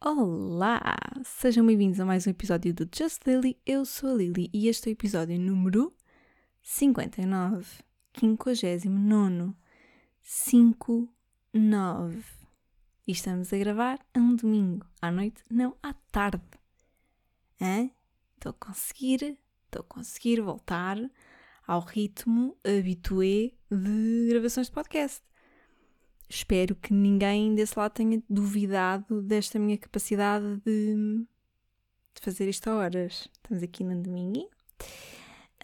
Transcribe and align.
Olá! 0.00 0.80
Sejam 1.24 1.66
bem-vindos 1.66 1.98
a 1.98 2.04
mais 2.04 2.24
um 2.24 2.30
episódio 2.30 2.72
do 2.72 2.88
Just 2.96 3.26
Lily. 3.26 3.58
Eu 3.66 3.84
sou 3.84 4.10
a 4.10 4.14
Lily 4.14 4.48
e 4.52 4.68
este 4.68 4.88
é 4.88 4.90
o 4.90 4.92
episódio 4.92 5.36
número 5.40 5.92
59, 6.62 7.66
59. 8.14 9.54
59. 10.22 12.22
E 13.08 13.10
estamos 13.10 13.52
a 13.52 13.58
gravar 13.58 13.98
a 14.14 14.20
um 14.20 14.36
domingo, 14.36 14.86
à 15.02 15.10
noite, 15.10 15.42
não 15.50 15.76
à 15.82 15.92
tarde. 16.12 16.44
Hã? 17.60 17.90
Estou 18.36 18.50
a 18.50 18.66
conseguir, 18.66 19.36
estou 19.64 19.80
a 19.80 19.94
conseguir 19.94 20.40
voltar 20.40 20.96
ao 21.66 21.80
ritmo 21.80 22.56
habitué 22.64 23.50
de 23.68 24.28
gravações 24.28 24.68
de 24.68 24.72
podcast. 24.72 25.27
Espero 26.28 26.74
que 26.74 26.92
ninguém 26.92 27.54
desse 27.54 27.78
lado 27.78 27.92
tenha 27.92 28.22
duvidado 28.28 29.22
desta 29.22 29.58
minha 29.58 29.78
capacidade 29.78 30.56
de, 30.64 31.24
de 32.14 32.20
fazer 32.20 32.48
isto 32.48 32.68
a 32.68 32.76
horas. 32.76 33.28
Estamos 33.42 33.62
aqui 33.62 33.82
no 33.82 34.02
domingo. 34.02 34.48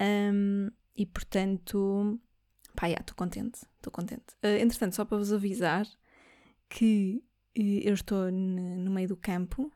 Um, 0.00 0.70
e 0.96 1.04
portanto, 1.04 2.18
pá, 2.74 2.88
estou 2.88 3.14
contente, 3.14 3.60
estou 3.76 3.92
contente. 3.92 4.34
Uh, 4.42 4.60
entretanto, 4.60 4.94
só 4.94 5.04
para 5.04 5.18
vos 5.18 5.32
avisar 5.32 5.86
que 6.68 7.22
uh, 7.58 7.60
eu 7.60 7.94
estou 7.94 8.30
no 8.30 8.90
meio 8.90 9.08
do 9.08 9.16
campo, 9.16 9.70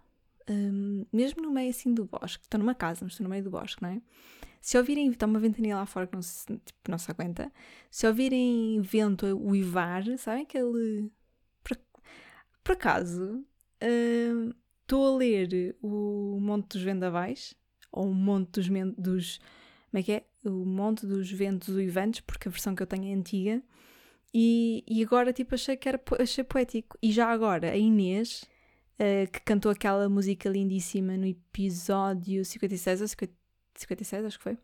um, 0.48 1.05
mesmo 1.12 1.43
no 1.43 1.51
meio 1.51 1.70
assim 1.70 1.93
do 1.93 2.07
bosque, 2.07 2.45
estou 2.45 2.59
numa 2.59 2.74
casa, 2.74 3.01
mas 3.02 3.12
estou 3.12 3.24
no 3.24 3.30
meio 3.30 3.45
do 3.45 3.51
bosque, 3.51 3.82
não 3.82 3.91
é? 3.91 4.02
Se 4.61 4.77
ouvirem, 4.77 5.11
está 5.11 5.27
uma 5.27 5.39
ventania 5.39 5.77
lá 5.77 5.87
fora 5.87 6.07
que 6.07 6.15
não 6.15 6.23
se, 6.23 6.47
tipo, 6.47 6.91
não 6.91 6.99
se 6.99 7.11
aguenta, 7.11 7.53
se 7.91 8.07
ouvirem 8.07 8.80
vento 8.80 9.27
uivar, 9.27 10.05
sabem 10.19 10.43
aquele. 10.43 11.11
Por, 11.62 11.79
por 12.63 12.73
acaso, 12.73 13.45
estou 14.83 15.05
uh, 15.05 15.15
a 15.15 15.16
ler 15.16 15.77
o 15.83 16.39
Monte 16.41 16.75
dos 16.75 16.83
Vendavais, 16.83 17.55
ou 17.93 18.10
o 18.10 18.15
Monte 18.15 18.60
dos, 18.60 18.69
dos. 18.97 19.38
Como 19.91 20.01
é 20.01 20.02
que 20.02 20.13
é? 20.13 20.24
O 20.45 20.65
Monte 20.65 21.07
dos 21.07 21.30
Ventos 21.30 21.75
Uivantes, 21.75 22.21
porque 22.21 22.49
a 22.49 22.51
versão 22.51 22.75
que 22.75 22.82
eu 22.82 22.87
tenho 22.87 23.04
é 23.07 23.15
antiga. 23.15 23.63
E, 24.32 24.85
e 24.87 25.02
agora, 25.02 25.32
tipo, 25.32 25.54
achei 25.54 25.77
que 25.77 25.88
era 25.88 26.01
achei 26.19 26.45
poético. 26.45 26.99
E 27.02 27.10
já 27.10 27.29
agora, 27.29 27.71
a 27.71 27.77
Inês, 27.77 28.45
uh, 28.95 29.30
que 29.30 29.41
cantou 29.41 29.73
aquela 29.73 30.09
música 30.09 30.49
lindíssima 30.49 31.16
no 31.16 31.27
episódio 31.27 32.45
56 32.45 33.01
ou 33.01 33.09
56, 33.80 34.24
acho 34.24 34.38
que 34.38 34.45
foi, 34.45 34.59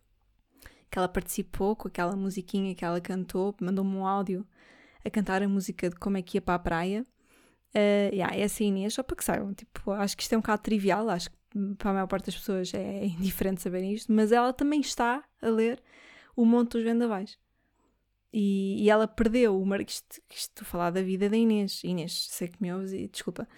que 0.90 0.98
ela 0.98 1.08
participou 1.08 1.74
com 1.74 1.88
aquela 1.88 2.14
musiquinha 2.16 2.74
que 2.74 2.84
ela 2.84 3.00
cantou, 3.00 3.54
mandou-me 3.60 3.96
um 3.96 4.06
áudio 4.06 4.46
a 5.04 5.10
cantar 5.10 5.42
a 5.42 5.48
música 5.48 5.90
de 5.90 5.96
como 5.96 6.16
é 6.16 6.22
que 6.22 6.36
ia 6.36 6.42
para 6.42 6.54
a 6.54 6.58
praia. 6.58 7.06
Uh, 7.74 8.14
yeah, 8.14 8.36
essa 8.36 8.62
é 8.62 8.66
a 8.66 8.68
Inês, 8.68 8.94
só 8.94 9.02
para 9.02 9.16
que 9.16 9.24
saibam, 9.24 9.52
tipo, 9.52 9.90
acho 9.90 10.16
que 10.16 10.22
isto 10.22 10.32
é 10.32 10.38
um 10.38 10.40
bocado 10.40 10.62
trivial, 10.62 11.08
acho 11.10 11.30
que 11.30 11.36
para 11.76 11.90
a 11.90 11.94
maior 11.94 12.06
parte 12.06 12.26
das 12.26 12.36
pessoas 12.36 12.72
é 12.72 13.06
indiferente 13.18 13.62
saberem 13.62 13.92
isto, 13.92 14.12
mas 14.12 14.32
ela 14.32 14.52
também 14.52 14.80
está 14.80 15.24
a 15.42 15.48
ler 15.48 15.82
O 16.36 16.44
Monte 16.44 16.72
dos 16.72 16.84
Vendavais. 16.84 17.38
E, 18.32 18.82
e 18.82 18.90
ela 18.90 19.06
perdeu 19.06 19.60
o 19.60 19.64
mar... 19.64 19.80
isto, 19.80 20.20
isto 20.28 20.50
estou 20.50 20.62
a 20.62 20.64
falar 20.64 20.90
da 20.90 21.00
vida 21.00 21.30
da 21.30 21.36
Inês. 21.36 21.84
Inês, 21.84 22.26
sei 22.30 22.48
que 22.48 22.60
me 22.60 22.72
ouves 22.72 22.92
e 22.92 23.06
desculpa. 23.06 23.48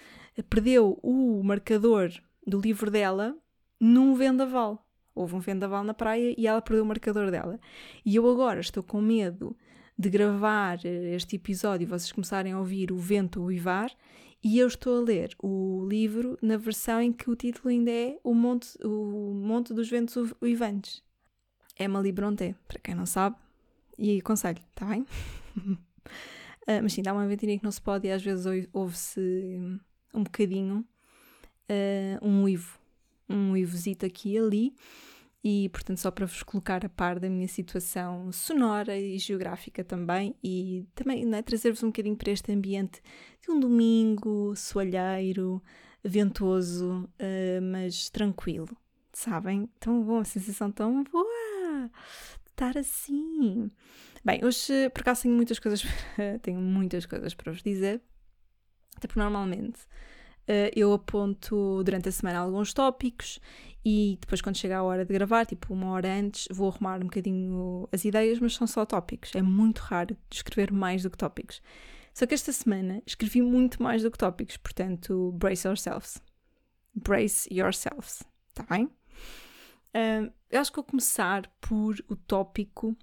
Perdeu 0.50 1.00
o 1.02 1.42
marcador 1.42 2.10
do 2.46 2.60
livro 2.60 2.90
dela 2.90 3.34
num 3.80 4.14
vendaval. 4.14 4.85
Houve 5.16 5.34
um 5.34 5.40
vendaval 5.40 5.82
na 5.82 5.94
praia 5.94 6.34
e 6.38 6.46
ela 6.46 6.62
perdeu 6.62 6.84
o 6.84 6.86
marcador 6.86 7.30
dela. 7.30 7.58
E 8.04 8.14
eu 8.14 8.30
agora 8.30 8.60
estou 8.60 8.82
com 8.82 9.00
medo 9.00 9.56
de 9.98 10.10
gravar 10.10 10.78
eh, 10.84 11.14
este 11.14 11.36
episódio 11.36 11.84
e 11.84 11.88
vocês 11.88 12.12
começarem 12.12 12.52
a 12.52 12.58
ouvir 12.58 12.92
o 12.92 12.96
vento 12.96 13.42
uivar 13.42 13.90
e 14.44 14.58
eu 14.58 14.66
estou 14.66 14.98
a 14.98 15.00
ler 15.00 15.34
o 15.42 15.84
livro 15.88 16.38
na 16.40 16.56
versão 16.56 17.00
em 17.00 17.12
que 17.12 17.30
o 17.30 17.34
título 17.34 17.68
ainda 17.68 17.90
é 17.90 18.18
O 18.22 18.34
Monte, 18.34 18.78
o 18.84 19.32
Monte 19.34 19.74
dos 19.74 19.88
Ventos 19.88 20.34
Uivantes. 20.40 21.02
Emily 21.78 22.12
Brontë, 22.12 22.54
para 22.68 22.78
quem 22.78 22.94
não 22.94 23.06
sabe, 23.06 23.36
e 23.98 24.18
aconselho, 24.18 24.60
está 24.70 24.86
bem? 24.86 25.02
uh, 25.58 25.78
mas 26.82 26.92
sim, 26.92 27.02
dá 27.02 27.12
uma 27.12 27.26
ventania 27.26 27.58
que 27.58 27.64
não 27.64 27.70
se 27.70 27.80
pode 27.80 28.06
e 28.06 28.10
às 28.10 28.22
vezes 28.22 28.46
ouve-se 28.72 29.58
um 30.14 30.22
bocadinho 30.22 30.86
uh, 31.68 32.26
um 32.26 32.44
uivo, 32.44 32.78
um 33.28 33.52
uivozito 33.52 34.06
aqui 34.06 34.32
e 34.32 34.38
ali 34.38 34.74
e, 35.48 35.68
portanto, 35.68 35.98
só 35.98 36.10
para 36.10 36.26
vos 36.26 36.42
colocar 36.42 36.84
a 36.84 36.88
par 36.88 37.20
da 37.20 37.30
minha 37.30 37.46
situação 37.46 38.32
sonora 38.32 38.98
e 38.98 39.16
geográfica 39.16 39.84
também, 39.84 40.34
e 40.42 40.84
também 40.92 41.24
né, 41.24 41.40
trazer-vos 41.40 41.84
um 41.84 41.86
bocadinho 41.86 42.16
para 42.16 42.32
este 42.32 42.50
ambiente 42.50 43.00
de 43.40 43.52
um 43.52 43.60
domingo 43.60 44.56
soalheiro, 44.56 45.62
ventoso, 46.02 47.04
uh, 47.04 47.62
mas 47.62 48.10
tranquilo, 48.10 48.76
sabem? 49.12 49.70
Tão 49.78 50.02
bom, 50.02 50.18
a 50.18 50.24
sensação 50.24 50.68
tão 50.72 51.04
boa 51.04 51.90
estar 52.50 52.76
assim. 52.76 53.70
Bem, 54.24 54.44
hoje 54.44 54.90
por 54.90 55.02
acaso 55.02 55.22
tenho 55.22 55.34
muitas 55.36 55.60
coisas, 55.60 55.84
tenho 56.42 56.60
muitas 56.60 57.06
coisas 57.06 57.34
para 57.34 57.52
vos 57.52 57.62
dizer, 57.62 58.02
até 58.96 59.06
porque 59.06 59.20
normalmente 59.20 59.78
eu 60.74 60.92
aponto 60.92 61.82
durante 61.84 62.08
a 62.08 62.12
semana 62.12 62.38
alguns 62.38 62.72
tópicos 62.72 63.40
e 63.88 64.18
depois 64.20 64.40
quando 64.40 64.56
chega 64.56 64.78
a 64.78 64.82
hora 64.82 65.04
de 65.04 65.14
gravar, 65.14 65.46
tipo 65.46 65.72
uma 65.72 65.92
hora 65.92 66.12
antes, 66.12 66.48
vou 66.50 66.68
arrumar 66.68 66.96
um 66.96 67.04
bocadinho 67.04 67.88
as 67.92 68.04
ideias, 68.04 68.40
mas 68.40 68.54
são 68.54 68.66
só 68.66 68.84
tópicos. 68.84 69.30
É 69.32 69.40
muito 69.40 69.78
raro 69.78 70.16
escrever 70.28 70.72
mais 70.72 71.04
do 71.04 71.10
que 71.10 71.16
tópicos. 71.16 71.62
Só 72.12 72.26
que 72.26 72.34
esta 72.34 72.52
semana 72.52 73.00
escrevi 73.06 73.40
muito 73.40 73.80
mais 73.80 74.02
do 74.02 74.10
que 74.10 74.18
tópicos, 74.18 74.56
portanto, 74.56 75.30
brace 75.32 75.68
yourselves. 75.68 76.20
Brace 76.94 77.48
yourselves, 77.52 78.24
tá 78.54 78.64
bem? 78.68 78.86
Uh, 78.86 80.32
eu 80.50 80.60
acho 80.60 80.72
que 80.72 80.76
vou 80.76 80.84
começar 80.84 81.48
por 81.60 81.94
o 82.08 82.16
tópico, 82.16 82.96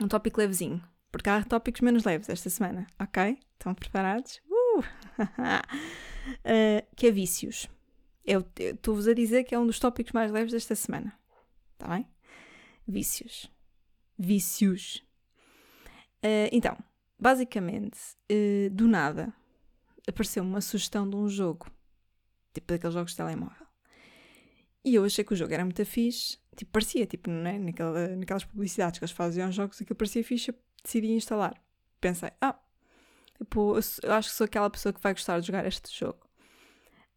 um 0.00 0.06
tópico 0.06 0.38
levezinho, 0.38 0.80
porque 1.10 1.28
há 1.28 1.42
tópicos 1.42 1.80
menos 1.80 2.04
leves 2.04 2.28
esta 2.28 2.48
semana, 2.48 2.86
ok? 3.00 3.38
Estão 3.54 3.74
preparados? 3.74 4.40
Uh! 4.80 6.86
que 6.96 7.06
é 7.06 7.10
vícios. 7.10 7.68
Eu 8.24 8.44
estou-vos 8.58 9.08
a 9.08 9.14
dizer 9.14 9.44
que 9.44 9.54
é 9.54 9.58
um 9.58 9.66
dos 9.66 9.78
tópicos 9.78 10.12
mais 10.12 10.30
leves 10.30 10.52
desta 10.52 10.74
semana. 10.74 11.18
Está 11.72 11.88
bem? 11.88 12.06
Vícios. 12.86 13.50
Vícios. 14.18 15.02
Uh, 16.22 16.52
então, 16.52 16.76
basicamente, 17.18 17.98
uh, 18.30 18.70
do 18.70 18.86
nada, 18.86 19.32
apareceu 20.06 20.42
uma 20.42 20.60
sugestão 20.60 21.08
de 21.08 21.16
um 21.16 21.28
jogo. 21.28 21.66
Tipo 22.52 22.72
daqueles 22.72 22.94
jogos 22.94 23.12
de 23.12 23.16
telemóvel. 23.16 23.66
E 24.84 24.94
eu 24.94 25.04
achei 25.04 25.24
que 25.24 25.32
o 25.32 25.36
jogo 25.36 25.52
era 25.52 25.64
muito 25.64 25.84
fixe. 25.86 26.38
Tipo, 26.56 26.72
parecia, 26.72 27.06
tipo, 27.06 27.30
né? 27.30 27.58
Naquela, 27.58 28.08
naquelas 28.16 28.44
publicidades 28.44 28.98
que 28.98 29.04
eles 29.04 29.12
faziam 29.12 29.46
aos 29.46 29.54
jogos, 29.54 29.78
que 29.78 29.94
parecia 29.94 30.24
fixe, 30.24 30.54
decidi 30.82 31.12
instalar. 31.12 31.54
Pensei, 32.00 32.30
ah, 32.40 32.58
tipo, 33.40 33.78
eu 34.02 34.12
acho 34.12 34.28
que 34.28 34.36
sou 34.36 34.44
aquela 34.44 34.68
pessoa 34.68 34.92
que 34.92 35.00
vai 35.00 35.14
gostar 35.14 35.40
de 35.40 35.46
jogar 35.46 35.66
este 35.66 35.98
jogo. 35.98 36.20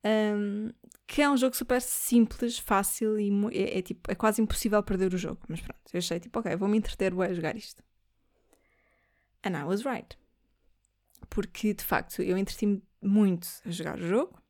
Um, 0.06 0.72
que 1.06 1.22
é 1.22 1.29
um 1.29 1.38
jogo 1.38 1.56
super 1.56 1.81
simples, 1.81 2.57
fácil 2.57 3.19
e 3.19 3.29
é, 3.53 3.79
é, 3.79 3.81
tipo, 3.81 4.09
é 4.09 4.16
quase 4.16 4.41
impossível 4.41 4.81
perder 4.81 5.13
o 5.13 5.17
jogo. 5.17 5.41
Mas 5.47 5.62
pronto, 5.62 5.81
eu 5.94 5.97
achei 5.97 6.19
tipo, 6.19 6.39
ok, 6.39 6.56
vou-me 6.56 6.78
entreter 6.78 7.13
a 7.13 7.33
jogar 7.33 7.56
isto. 7.56 7.83
And 9.44 9.57
I 9.57 9.63
was 9.66 9.83
right. 9.83 10.17
Porque 11.29 11.73
de 11.73 11.83
facto 11.83 12.22
eu 12.22 12.38
entreti-me 12.38 12.81
muito 13.01 13.47
a 13.66 13.69
jogar 13.69 13.97
o 13.97 14.07
jogo 14.07 14.41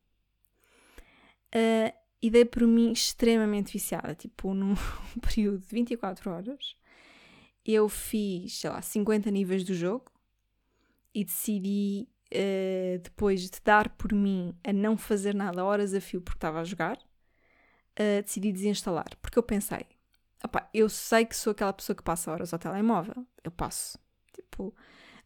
uh, 1.54 1.92
e 2.22 2.30
dei 2.30 2.44
por 2.44 2.66
mim 2.66 2.92
extremamente 2.92 3.72
viciada. 3.72 4.14
Tipo, 4.14 4.54
num 4.54 4.74
período 5.20 5.58
de 5.58 5.74
24 5.74 6.30
horas, 6.30 6.76
eu 7.64 7.88
fiz, 7.88 8.60
sei 8.60 8.70
lá, 8.70 8.80
50 8.80 9.30
níveis 9.30 9.64
do 9.64 9.74
jogo 9.74 10.13
e 11.14 11.24
decidi 11.24 12.08
uh, 12.32 12.98
depois 12.98 13.42
de 13.42 13.60
dar 13.64 13.88
por 13.90 14.12
mim 14.12 14.54
a 14.64 14.72
não 14.72 14.96
fazer 14.96 15.34
nada 15.34 15.64
horas 15.64 15.94
a 15.94 16.00
fio 16.00 16.20
porque 16.20 16.38
estava 16.38 16.60
a 16.60 16.64
jogar, 16.64 16.96
uh, 16.96 18.22
decidi 18.22 18.52
desinstalar. 18.52 19.16
Porque 19.22 19.38
eu 19.38 19.42
pensei, 19.42 19.86
opa, 20.42 20.68
eu 20.74 20.88
sei 20.88 21.24
que 21.24 21.36
sou 21.36 21.52
aquela 21.52 21.72
pessoa 21.72 21.96
que 21.96 22.02
passa 22.02 22.30
horas 22.32 22.52
ao 22.52 22.58
telemóvel. 22.58 23.26
Eu 23.42 23.50
passo, 23.50 23.98
tipo, 24.32 24.74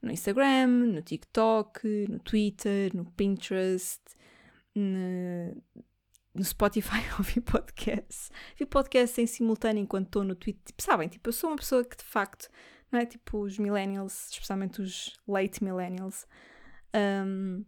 no 0.02 0.12
Instagram, 0.12 0.66
no 0.66 1.02
TikTok, 1.02 2.06
no 2.08 2.18
Twitter, 2.20 2.94
no 2.94 3.04
Pinterest, 3.12 4.00
no, 4.74 5.62
no 6.34 6.44
Spotify 6.44 7.02
ouvi 7.18 7.40
podcasts. 7.40 8.30
Vi 8.56 8.66
podcasts 8.66 9.18
em 9.18 9.26
simultâneo 9.26 9.82
enquanto 9.82 10.06
estou 10.06 10.24
no 10.24 10.34
Twitter. 10.34 10.62
Tipo, 10.64 10.82
sabem, 10.82 11.08
tipo, 11.08 11.28
eu 11.28 11.32
sou 11.32 11.50
uma 11.50 11.56
pessoa 11.56 11.84
que 11.84 11.96
de 11.96 12.04
facto, 12.04 12.48
não 12.90 13.00
é? 13.00 13.06
Tipo, 13.06 13.40
os 13.42 13.58
millennials, 13.58 14.30
especialmente 14.30 14.80
os 14.80 15.18
late 15.26 15.62
millennials, 15.62 16.26
um, 17.24 17.64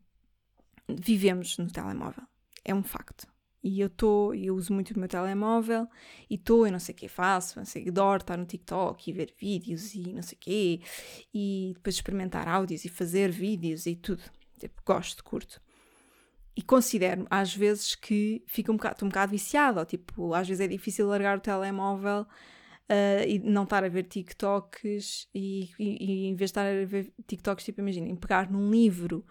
vivemos 0.89 1.59
no 1.59 1.71
telemóvel. 1.71 2.25
É 2.65 2.75
um 2.75 2.83
facto. 2.83 3.27
E 3.63 3.79
eu 3.79 3.89
estou, 3.89 4.35
eu 4.35 4.55
uso 4.57 4.73
muito 4.73 4.93
o 4.93 4.99
meu 4.99 5.07
telemóvel 5.09 5.87
e 6.31 6.37
estou, 6.37 6.67
eu 6.67 6.73
não 6.73 6.79
sei 6.79 6.95
o 6.95 6.99
que 6.99 7.09
faço, 7.09 7.59
não 7.59 7.67
sei, 7.67 7.87
adoro 7.89 8.23
estar 8.23 8.39
no 8.39 8.47
TikTok 8.47 9.11
e 9.11 9.13
ver 9.13 9.35
vídeos 9.39 9.95
e 9.95 10.15
não 10.15 10.23
sei 10.23 10.37
o 10.37 10.41
quê, 10.41 10.81
e 11.35 11.73
depois 11.75 11.95
experimentar 11.97 12.49
áudios 12.49 12.87
e 12.87 12.89
fazer 12.89 13.31
vídeos 13.31 13.85
e 13.85 13.95
tudo. 13.97 14.23
Tipo, 14.59 14.81
gosto, 14.85 15.23
curto. 15.23 15.61
e 16.57 16.63
considero 16.63 17.27
às 17.31 17.55
vezes 17.55 17.95
que 17.95 18.43
fico 18.47 18.73
um 18.73 18.77
bocado, 18.77 19.05
um 19.05 19.09
bocado 19.09 19.33
viciada, 19.33 19.81
ou 19.81 19.87
tipo, 19.87 20.35
às 20.35 20.47
vezes 20.49 20.61
é 20.61 20.69
difícil 20.69 21.07
largar 21.07 21.39
o 21.39 21.41
telemóvel 21.41 22.27
uh, 22.91 23.25
e 23.27 23.39
não 23.39 23.63
estar 23.63 23.85
a 23.85 23.89
ver 23.89 24.03
TikToks 24.05 25.29
e, 25.33 25.71
e, 25.79 26.05
e, 26.05 26.27
em 26.27 26.35
vez 26.35 26.51
de 26.51 26.59
estar 26.59 26.67
a 26.67 26.85
ver 26.85 27.13
TikToks, 27.27 27.65
tipo, 27.65 27.81
imaginem, 27.81 28.17
pegar 28.17 28.51
num 28.51 28.71
livro 28.71 29.25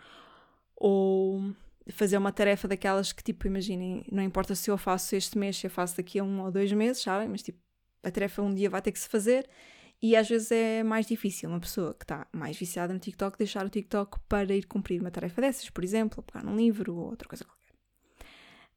ou 0.75 1.53
fazer 1.91 2.17
uma 2.17 2.31
tarefa 2.31 2.67
daquelas 2.67 3.11
que, 3.11 3.23
tipo, 3.23 3.45
imaginem, 3.45 4.03
não 4.11 4.23
importa 4.23 4.55
se 4.55 4.71
eu 4.71 4.77
faço 4.77 5.15
este 5.15 5.37
mês, 5.37 5.57
se 5.57 5.67
eu 5.67 5.71
faço 5.71 5.97
daqui 5.97 6.19
a 6.19 6.23
um 6.23 6.41
ou 6.41 6.51
dois 6.51 6.71
meses, 6.71 7.01
sabem? 7.01 7.27
Mas, 7.27 7.43
tipo, 7.43 7.59
a 8.01 8.09
tarefa 8.09 8.41
um 8.41 8.53
dia 8.53 8.69
vai 8.69 8.81
ter 8.81 8.91
que 8.91 8.99
se 8.99 9.09
fazer 9.09 9.47
e 10.01 10.15
às 10.15 10.29
vezes 10.29 10.51
é 10.51 10.81
mais 10.81 11.05
difícil 11.05 11.49
uma 11.49 11.59
pessoa 11.59 11.93
que 11.93 12.05
está 12.05 12.25
mais 12.31 12.57
viciada 12.57 12.93
no 12.93 12.99
TikTok 12.99 13.37
deixar 13.37 13.65
o 13.65 13.69
TikTok 13.69 14.17
para 14.29 14.55
ir 14.55 14.65
cumprir 14.65 15.01
uma 15.01 15.11
tarefa 15.11 15.41
dessas, 15.41 15.69
por 15.69 15.83
exemplo, 15.83 16.23
pegar 16.23 16.43
num 16.43 16.55
livro 16.55 16.95
ou 16.95 17.09
outra 17.09 17.27
coisa 17.27 17.43
qualquer. 17.43 17.73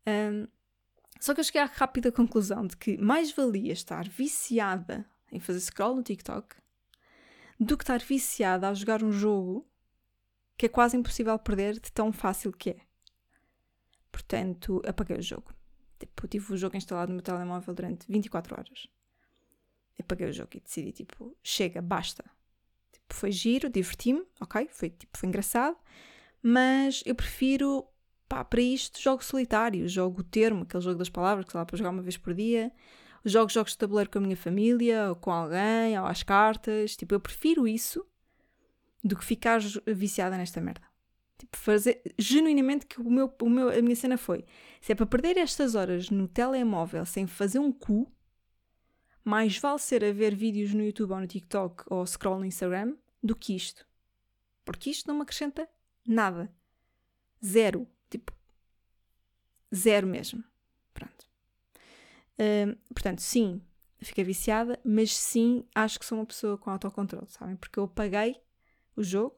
Um, 0.08 0.49
só 1.23 1.33
que 1.33 1.39
eu 1.39 1.45
cheguei 1.45 1.61
à 1.61 1.67
rápida 1.67 2.11
conclusão 2.11 2.67
de 2.67 2.77
que 2.77 2.99
mais 2.99 3.31
valia 3.31 3.73
estar 3.73 4.09
viciada 4.09 5.09
em 5.31 5.39
fazer 5.39 5.61
scroll 5.61 5.95
no 5.95 6.03
TikTok 6.03 6.57
do 7.61 7.79
que 7.79 7.85
estar 7.85 8.01
viciada 8.01 8.69
a 8.69 8.75
jogar 8.75 9.05
um 9.05 9.13
jogo 9.13 9.65
que 10.57 10.67
é 10.67 10.69
quase 10.69 10.97
impossível 10.97 11.39
perder 11.39 11.75
de 11.75 11.93
tão 11.93 12.13
fácil 12.13 12.51
que 12.53 12.71
é. 12.71 12.81
Portanto, 14.11 14.83
apaguei 14.85 15.17
o 15.17 15.23
jogo. 15.23 15.55
Tipo, 15.97 16.27
tive 16.27 16.55
o 16.55 16.57
jogo 16.57 16.77
instalado 16.77 17.11
no 17.11 17.15
meu 17.15 17.23
telemóvel 17.23 17.73
durante 17.73 18.11
24 18.11 18.57
horas. 18.59 18.89
Apaguei 20.01 20.29
o 20.29 20.33
jogo 20.33 20.51
e 20.57 20.61
decidi, 20.61 20.91
tipo, 20.91 21.39
chega, 21.41 21.81
basta. 21.81 22.25
Tipo, 22.91 23.15
foi 23.15 23.31
giro, 23.31 23.71
diverti-me, 23.71 24.27
ok? 24.41 24.67
Foi, 24.73 24.91
tipo, 24.91 25.17
foi 25.17 25.29
engraçado. 25.29 25.77
Mas 26.43 27.01
eu 27.07 27.15
prefiro 27.15 27.87
pá, 28.32 28.43
para 28.43 28.62
isto 28.62 28.99
jogo 28.99 29.23
solitário, 29.23 29.87
jogo 29.87 30.23
o 30.23 30.25
termo, 30.25 30.62
aquele 30.62 30.82
jogo 30.82 30.99
das 30.99 31.11
palavras 31.11 31.44
que 31.44 31.52
dá 31.52 31.67
para 31.67 31.76
jogar 31.76 31.90
uma 31.90 32.00
vez 32.00 32.17
por 32.17 32.32
dia, 32.32 32.73
jogo 33.23 33.50
jogos 33.50 33.73
de 33.73 33.79
tabuleiro 33.79 34.08
com 34.08 34.17
a 34.17 34.23
minha 34.23 34.37
família, 34.38 35.11
ou 35.11 35.17
com 35.17 35.31
alguém, 35.31 36.00
ou 36.00 36.06
às 36.06 36.23
cartas, 36.23 36.96
tipo, 36.96 37.14
eu 37.14 37.20
prefiro 37.20 37.69
isso 37.69 38.02
do 39.05 39.14
que 39.14 39.23
ficar 39.23 39.61
viciada 39.87 40.38
nesta 40.38 40.62
merda. 40.62 40.81
Tipo, 41.37 41.58
fazer 41.58 42.00
genuinamente 42.19 42.87
que 42.87 43.02
o 43.02 43.11
meu, 43.11 43.31
o 43.43 43.50
meu, 43.50 43.69
a 43.69 43.82
minha 43.82 43.96
cena 43.96 44.17
foi: 44.17 44.46
se 44.81 44.93
é 44.93 44.94
para 44.94 45.05
perder 45.05 45.37
estas 45.37 45.75
horas 45.75 46.08
no 46.08 46.26
telemóvel 46.26 47.05
sem 47.05 47.26
fazer 47.26 47.58
um 47.58 47.70
cu, 47.70 48.11
mais 49.23 49.58
vale 49.58 49.78
ser 49.78 50.02
a 50.02 50.11
ver 50.11 50.35
vídeos 50.35 50.73
no 50.73 50.82
YouTube 50.82 51.12
ou 51.12 51.20
no 51.20 51.26
TikTok 51.26 51.85
ou 51.87 52.06
scroll 52.06 52.38
no 52.38 52.46
Instagram 52.46 52.96
do 53.23 53.37
que 53.37 53.55
isto. 53.55 53.87
Porque 54.64 54.88
isto 54.88 55.06
não 55.06 55.17
me 55.17 55.23
acrescenta 55.23 55.69
nada. 56.06 56.50
Zero. 57.44 57.87
Zero 59.75 60.07
mesmo. 60.07 60.43
Pronto. 60.93 61.27
Uh, 62.39 62.77
portanto, 62.93 63.21
sim, 63.21 63.63
fiquei 64.01 64.25
viciada, 64.25 64.79
mas 64.85 65.17
sim, 65.17 65.65
acho 65.75 65.99
que 65.99 66.05
sou 66.05 66.19
uma 66.19 66.27
pessoa 66.27 66.59
com 66.59 66.71
autocontrole, 66.71 67.27
sabem? 67.29 67.57
Porque 67.57 67.79
eu 67.79 67.85
apaguei 67.85 68.41
o 68.97 69.03
jogo 69.03 69.37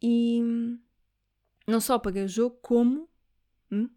e 0.00 0.40
não 1.66 1.80
só 1.80 1.94
apaguei 1.94 2.24
o 2.24 2.28
jogo, 2.28 2.56
como 2.60 3.08
hum, 3.70 3.88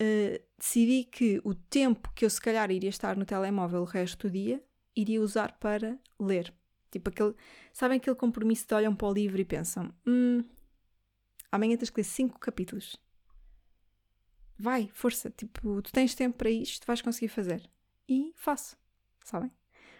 uh, 0.00 0.42
decidi 0.58 1.04
que 1.04 1.40
o 1.44 1.54
tempo 1.54 2.12
que 2.14 2.24
eu 2.24 2.30
se 2.30 2.40
calhar 2.40 2.70
iria 2.70 2.90
estar 2.90 3.16
no 3.16 3.24
telemóvel 3.24 3.82
o 3.82 3.84
resto 3.84 4.28
do 4.28 4.32
dia 4.32 4.62
iria 4.96 5.20
usar 5.20 5.58
para 5.58 5.98
ler. 6.18 6.52
Tipo 6.90 7.10
aquele, 7.10 7.34
sabem 7.72 7.98
aquele 7.98 8.16
compromisso 8.16 8.66
de 8.66 8.74
olham 8.74 8.94
para 8.94 9.08
o 9.08 9.12
livro 9.12 9.40
e 9.40 9.44
pensam, 9.44 9.94
hum, 10.06 10.44
amanhã 11.52 11.76
tens 11.76 11.90
que 11.90 12.00
ler 12.00 12.04
5 12.04 12.38
capítulos. 12.38 12.96
Vai, 14.60 14.90
força, 14.92 15.30
tipo, 15.30 15.80
tu 15.80 15.90
tens 15.90 16.14
tempo 16.14 16.36
para 16.36 16.50
isto, 16.50 16.86
vais 16.86 17.00
conseguir 17.00 17.28
fazer. 17.28 17.62
E 18.06 18.30
faço, 18.36 18.76
sabem? 19.24 19.50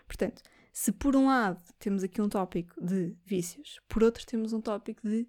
Portanto, 0.07 0.43
se 0.71 0.93
por 0.93 1.17
um 1.17 1.29
lado 1.29 1.62
temos 1.79 2.05
aqui 2.05 2.21
um 2.21 2.29
tópico 2.29 2.75
de 2.79 3.17
vícios, 3.25 3.81
por 3.89 4.03
outro 4.03 4.27
temos 4.27 4.53
um 4.53 4.61
tópico 4.61 5.01
de 5.09 5.27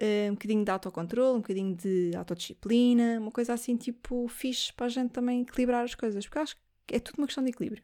uh, 0.00 0.30
um 0.30 0.32
bocadinho 0.32 0.64
de 0.64 0.70
autocontrole, 0.70 1.36
um 1.36 1.42
bocadinho 1.42 1.76
de 1.76 2.12
autodisciplina, 2.16 3.20
uma 3.20 3.30
coisa 3.30 3.52
assim 3.52 3.76
tipo 3.76 4.26
fixe 4.28 4.72
para 4.72 4.86
a 4.86 4.88
gente 4.88 5.10
também 5.10 5.42
equilibrar 5.42 5.84
as 5.84 5.94
coisas, 5.94 6.24
porque 6.24 6.38
acho 6.38 6.56
que 6.86 6.94
é 6.94 7.00
tudo 7.00 7.18
uma 7.18 7.26
questão 7.26 7.44
de 7.44 7.50
equilíbrio. 7.50 7.82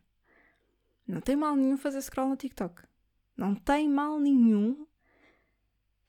Não 1.07 1.21
tem 1.21 1.37
mal 1.37 1.55
nenhum 1.55 1.77
fazer 1.77 2.01
scroll 2.01 2.31
no 2.31 2.37
TikTok. 2.37 2.85
Não 3.37 3.55
tem 3.55 3.87
mal 3.87 4.19
nenhum 4.19 4.87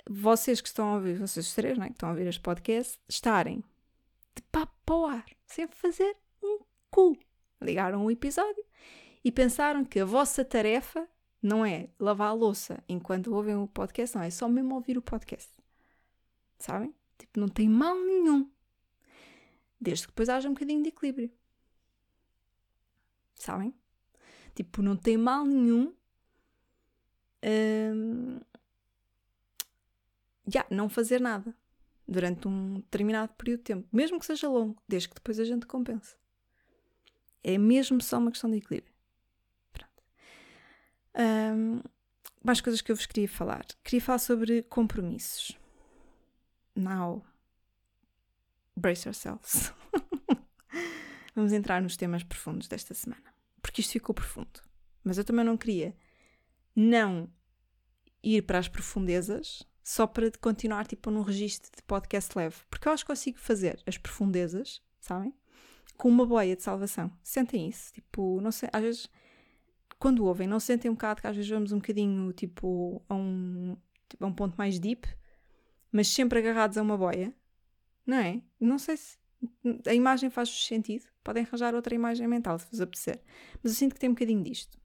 vocês 0.10 0.62
que 0.62 0.70
estão 0.70 0.94
a 0.94 0.96
ouvir, 0.96 1.20
vocês 1.20 1.54
três, 1.54 1.78
né, 1.78 1.88
que 1.88 1.94
estão 1.96 2.08
a 2.08 2.14
ouvir 2.14 2.28
este 2.28 2.40
podcast, 2.40 2.98
estarem 3.10 3.62
de 4.36 4.42
papo 4.44 4.74
para 4.86 4.96
o 4.96 5.06
ar, 5.06 5.26
sem 5.46 5.68
fazer 5.68 6.16
um 6.44 6.60
cu. 6.92 7.18
Ligaram 7.62 8.06
um 8.06 8.12
episódio 8.12 8.64
e 9.24 9.32
pensaram 9.32 9.86
que 9.86 10.00
a 10.00 10.06
vossa 10.06 10.44
tarefa 10.44 11.08
não 11.42 11.66
é 11.66 11.90
lavar 12.00 12.30
a 12.30 12.34
louça 12.34 12.84
enquanto 12.88 13.34
ouvem 13.34 13.56
o 13.56 13.68
podcast, 13.68 14.16
não, 14.16 14.24
é 14.24 14.30
só 14.30 14.48
mesmo 14.48 14.76
ouvir 14.76 14.98
o 14.98 15.02
podcast. 15.02 15.52
Sabem? 16.58 16.94
Tipo, 17.18 17.40
não 17.40 17.48
tem 17.48 17.70
mal 17.70 17.96
nenhum. 17.96 18.50
Desde 19.80 20.06
que 20.06 20.12
depois 20.12 20.30
haja 20.30 20.50
um 20.50 20.54
bocadinho 20.54 20.84
de 20.84 20.90
equilíbrio. 20.90 21.32
Sabem? 23.36 23.74
Tipo, 24.54 24.82
não 24.82 24.96
tem 24.96 25.18
mal 25.18 25.46
nenhum. 25.46 25.94
Hum, 27.44 28.40
yeah, 30.48 30.68
não 30.72 30.90
fazer 30.90 31.22
nada 31.22 31.56
durante 32.08 32.48
um 32.48 32.76
determinado 32.76 33.34
período 33.34 33.60
de 33.60 33.64
tempo, 33.64 33.88
mesmo 33.92 34.20
que 34.20 34.26
seja 34.26 34.48
longo, 34.48 34.82
desde 34.88 35.10
que 35.10 35.16
depois 35.16 35.40
a 35.40 35.46
gente 35.46 35.66
compense. 35.66 36.16
É 37.44 37.58
mesmo 37.58 38.02
só 38.02 38.18
uma 38.18 38.32
questão 38.32 38.50
de 38.50 38.58
equilíbrio. 38.58 38.94
Pronto. 39.72 40.04
Um, 41.16 41.82
mais 42.44 42.62
coisas 42.62 42.82
que 42.82 42.92
eu 42.92 42.96
vos 42.96 43.06
queria 43.06 43.28
falar. 43.28 43.66
Queria 43.84 44.02
falar 44.02 44.20
sobre 44.20 44.64
compromissos. 44.64 45.58
Now, 46.76 47.24
brace 48.76 49.08
yourselves. 49.08 49.74
Vamos 51.36 51.52
entrar 51.52 51.82
nos 51.82 51.98
temas 51.98 52.24
profundos 52.24 52.68
desta 52.68 52.94
semana. 52.94 53.34
Porque 53.62 53.82
isto 53.82 53.94
ficou 53.94 54.14
profundo. 54.14 54.62
Mas 55.04 55.18
eu 55.18 55.24
também 55.24 55.46
não 55.46 55.58
queria 55.58 55.96
não 56.76 57.30
ir 58.24 58.42
para 58.42 58.60
as 58.60 58.68
profundezas 58.68 59.64
só 59.86 60.08
para 60.08 60.32
continuar 60.42 60.88
tipo 60.88 61.12
num 61.12 61.22
registro 61.22 61.72
de 61.74 61.84
podcast 61.84 62.36
leve. 62.36 62.56
Porque 62.72 62.88
eu 62.88 62.92
acho 62.92 63.04
que 63.04 63.12
consigo 63.12 63.38
fazer 63.38 63.80
as 63.86 64.00
profundezas, 64.00 64.82
sabem? 65.00 65.32
Com 65.96 66.10
uma 66.10 66.26
boia 66.26 66.56
de 66.56 66.64
salvação. 66.64 67.16
Sentem 67.22 67.70
isso. 67.70 67.94
Tipo, 67.94 68.42
não 68.42 68.52
sei, 68.52 68.68
às 68.74 68.82
vezes, 68.82 69.10
quando 70.00 70.26
ouvem, 70.26 70.48
não 70.48 70.60
sentem 70.60 70.90
um 70.90 70.96
bocado 70.96 71.22
que 71.22 71.28
às 71.28 71.36
vezes 71.36 71.52
vamos 71.52 71.72
um 71.72 71.78
bocadinho 71.78 72.34
tipo 72.34 73.00
a 73.08 73.14
um, 73.14 73.78
tipo, 74.10 74.26
a 74.26 74.28
um 74.28 74.34
ponto 74.34 74.56
mais 74.58 74.80
deep, 74.80 75.08
mas 75.92 76.08
sempre 76.08 76.40
agarrados 76.40 76.80
a 76.80 76.82
uma 76.82 76.98
boia, 76.98 77.32
não 78.08 78.18
é? 78.18 78.42
Não 78.60 78.80
sei 78.80 78.98
se 78.98 79.20
a 79.88 79.94
imagem 79.94 80.32
faz 80.32 80.50
sentido. 80.50 81.06
Podem 81.24 81.44
arranjar 81.44 81.76
outra 81.76 81.94
imagem 81.94 82.28
mental 82.28 82.58
se 82.58 82.66
vos 82.72 82.82
apetecer. 82.82 83.22
Mas 83.62 83.74
eu 83.74 83.78
sinto 83.78 83.94
que 83.94 84.00
tem 84.00 84.10
um 84.10 84.14
bocadinho 84.14 84.42
disto. 84.42 84.80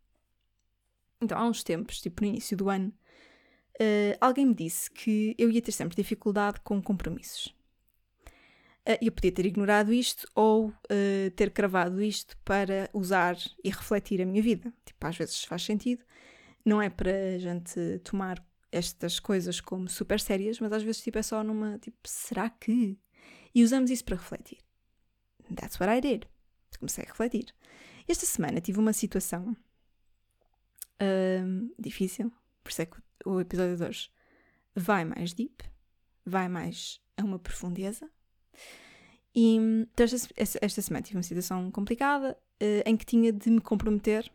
Então, 1.23 1.39
há 1.39 1.47
uns 1.47 1.65
tempos, 1.65 2.03
tipo 2.03 2.23
no 2.23 2.29
início 2.29 2.55
do 2.55 2.69
ano, 2.69 2.93
uh, 3.81 4.17
alguém 4.21 4.47
me 4.47 4.55
disse 4.55 4.91
que 4.91 5.35
eu 5.39 5.51
ia 5.51 5.63
ter 5.63 5.73
sempre 5.73 5.97
dificuldade 5.97 6.61
com 6.61 6.81
compromissos. 6.83 7.47
Uh, 8.89 8.97
eu 9.03 9.13
podia 9.13 9.33
ter 9.33 9.47
ignorado 9.47 9.93
isto 9.93 10.27
ou 10.35 10.69
uh, 10.69 11.31
ter 11.37 11.51
cravado 11.51 12.03
isto 12.03 12.37
para 12.45 12.89
usar 12.93 13.37
e 13.63 13.71
refletir 13.71 14.21
a 14.23 14.27
minha 14.27 14.43
vida. 14.43 14.73
Tipo, 14.85 15.07
às 15.07 15.17
vezes 15.17 15.45
faz 15.45 15.63
sentido. 15.63 16.05
Não 16.65 16.81
é 16.81 16.91
para 16.91 17.11
a 17.11 17.39
gente 17.39 17.99
tomar 18.05 18.45
estas 18.73 19.19
coisas 19.19 19.61
como 19.61 19.89
super 19.89 20.21
sérias, 20.21 20.61
mas 20.61 20.73
às 20.73 20.83
vezes 20.83 21.03
tipo, 21.03 21.19
é 21.19 21.23
só 21.23 21.43
numa 21.43 21.79
tipo, 21.79 21.99
será 22.05 22.49
que? 22.49 22.99
E 23.55 23.65
usamos 23.65 23.91
isso 23.91 24.05
para 24.05 24.17
refletir. 24.17 24.59
That's 25.55 25.79
what 25.81 25.93
I 25.93 26.01
did. 26.01 26.27
Comecei 26.79 27.05
a 27.05 27.09
refletir. 27.09 27.55
Esta 28.09 28.27
semana 28.27 28.61
tive 28.61 28.79
uma 28.79 28.93
situação 28.93 29.57
uh, 31.03 31.75
difícil, 31.79 32.33
por 32.63 32.71
isso 32.71 32.83
é 32.83 32.87
que 32.87 32.97
episódio 33.41 33.77
de 33.77 33.85
hoje 33.85 34.11
vai 34.75 35.05
mais 35.05 35.33
deep, 35.33 35.65
vai 36.25 36.49
mais 36.49 37.01
a 37.17 37.25
uma 37.25 37.39
profundeza. 37.39 38.11
E 39.35 39.57
então, 39.57 40.07
esta, 40.37 40.59
esta 40.61 40.83
semana 40.83 41.03
tive 41.03 41.17
uma 41.17 41.23
situação 41.23 41.71
complicada 41.71 42.37
uh, 42.63 42.83
em 42.89 42.97
que 42.97 43.05
tinha 43.05 43.33
de 43.33 43.51
me 43.51 43.61
comprometer 43.61 44.31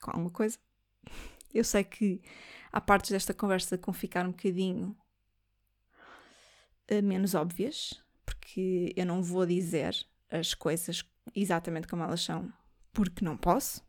com 0.00 0.10
alguma 0.10 0.30
coisa. 0.30 0.58
Eu 1.54 1.64
sei 1.64 1.84
que 1.84 2.20
há 2.72 2.80
partes 2.80 3.10
desta 3.10 3.34
conversa 3.34 3.76
com 3.76 3.92
ficar 3.92 4.26
um 4.26 4.30
bocadinho 4.30 4.96
uh, 6.90 7.02
menos 7.02 7.34
óbvias, 7.34 8.02
porque 8.24 8.92
eu 8.96 9.04
não 9.04 9.22
vou 9.22 9.44
dizer 9.44 9.94
as 10.30 10.54
coisas 10.54 11.04
exatamente 11.34 11.86
como 11.86 12.02
elas 12.02 12.22
são, 12.22 12.50
porque 12.90 13.22
não 13.22 13.36
posso, 13.36 13.82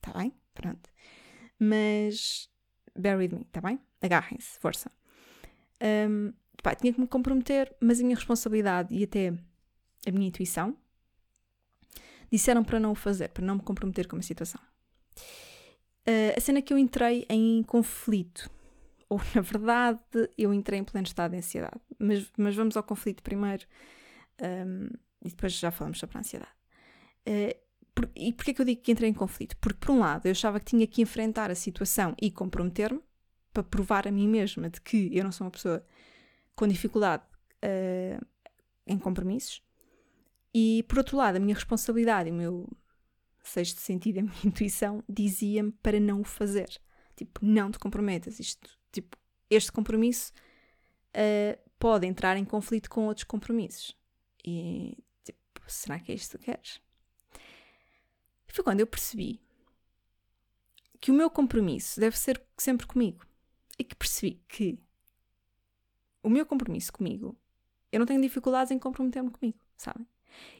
tá 0.00 0.12
bem? 0.12 0.34
Pronto. 0.52 0.90
Mas 1.58 2.50
bear 2.96 3.18
with 3.18 3.30
me, 3.30 3.44
tá 3.52 3.60
bem? 3.60 3.78
Agarrem-se, 4.00 4.58
força. 4.58 4.90
Um, 5.82 6.32
pá, 6.62 6.74
tinha 6.74 6.92
que 6.92 7.00
me 7.00 7.06
comprometer, 7.06 7.74
mas 7.80 8.00
a 8.00 8.02
minha 8.02 8.16
responsabilidade 8.16 8.94
e 8.94 9.04
até 9.04 9.32
a 10.06 10.10
minha 10.10 10.28
intuição 10.28 10.76
disseram 12.30 12.64
para 12.64 12.80
não 12.80 12.92
o 12.92 12.94
fazer, 12.94 13.28
para 13.30 13.44
não 13.44 13.56
me 13.56 13.62
comprometer 13.62 14.06
com 14.06 14.16
uma 14.16 14.22
situação. 14.22 14.60
Uh, 16.08 16.36
a 16.36 16.40
cena 16.40 16.62
que 16.62 16.72
eu 16.72 16.78
entrei 16.78 17.26
em 17.28 17.62
conflito, 17.62 18.50
ou 19.08 19.20
na 19.34 19.40
verdade 19.40 20.00
eu 20.36 20.52
entrei 20.54 20.78
em 20.78 20.84
pleno 20.84 21.06
estado 21.06 21.32
de 21.32 21.38
ansiedade, 21.38 21.80
mas, 21.98 22.30
mas 22.36 22.54
vamos 22.54 22.76
ao 22.76 22.82
conflito 22.82 23.22
primeiro 23.22 23.66
um, 24.40 24.88
e 25.24 25.28
depois 25.28 25.52
já 25.52 25.70
falamos 25.70 25.98
sobre 25.98 26.16
a 26.16 26.20
ansiedade. 26.20 26.52
Uh, 27.28 27.65
por, 27.96 28.10
e 28.14 28.30
porquê 28.30 28.52
que 28.52 28.60
eu 28.60 28.66
digo 28.66 28.82
que 28.82 28.92
entrei 28.92 29.08
em 29.08 29.14
conflito? 29.14 29.56
Porque, 29.56 29.78
por 29.80 29.90
um 29.90 30.00
lado, 30.00 30.26
eu 30.26 30.32
achava 30.32 30.60
que 30.60 30.66
tinha 30.66 30.86
que 30.86 31.00
enfrentar 31.00 31.50
a 31.50 31.54
situação 31.54 32.14
e 32.20 32.30
comprometer-me 32.30 33.00
para 33.54 33.62
provar 33.62 34.06
a 34.06 34.12
mim 34.12 34.28
mesma 34.28 34.68
de 34.68 34.82
que 34.82 35.08
eu 35.16 35.24
não 35.24 35.32
sou 35.32 35.46
uma 35.46 35.50
pessoa 35.50 35.82
com 36.54 36.68
dificuldade 36.68 37.22
uh, 37.64 38.26
em 38.86 38.98
compromissos. 38.98 39.62
E, 40.52 40.84
por 40.86 40.98
outro 40.98 41.16
lado, 41.16 41.36
a 41.36 41.40
minha 41.40 41.54
responsabilidade, 41.54 42.30
o 42.30 42.34
meu 42.34 42.68
sexto 43.42 43.80
sentido, 43.80 44.18
a 44.20 44.22
minha 44.22 44.44
intuição, 44.44 45.02
dizia-me 45.08 45.72
para 45.72 45.98
não 45.98 46.20
o 46.20 46.24
fazer. 46.24 46.68
Tipo, 47.16 47.40
não 47.42 47.70
te 47.70 47.78
comprometas. 47.78 48.38
Isto, 48.38 48.78
tipo, 48.92 49.16
este 49.48 49.72
compromisso 49.72 50.34
uh, 51.14 51.58
pode 51.78 52.06
entrar 52.06 52.36
em 52.36 52.44
conflito 52.44 52.90
com 52.90 53.06
outros 53.06 53.24
compromissos. 53.24 53.96
E, 54.46 54.98
tipo, 55.24 55.40
será 55.66 55.98
que 55.98 56.12
é 56.12 56.14
isto 56.14 56.38
que 56.38 56.44
queres? 56.44 56.84
Foi 58.56 58.64
quando 58.64 58.80
eu 58.80 58.86
percebi 58.86 59.38
que 60.98 61.10
o 61.10 61.14
meu 61.14 61.28
compromisso 61.28 62.00
deve 62.00 62.18
ser 62.18 62.42
sempre 62.56 62.86
comigo. 62.86 63.22
E 63.78 63.84
que 63.84 63.94
percebi 63.94 64.42
que 64.48 64.78
o 66.22 66.30
meu 66.30 66.46
compromisso 66.46 66.90
comigo, 66.90 67.36
eu 67.92 67.98
não 67.98 68.06
tenho 68.06 68.22
dificuldades 68.22 68.70
em 68.70 68.78
comprometer-me 68.78 69.30
comigo, 69.30 69.58
sabem? 69.76 70.06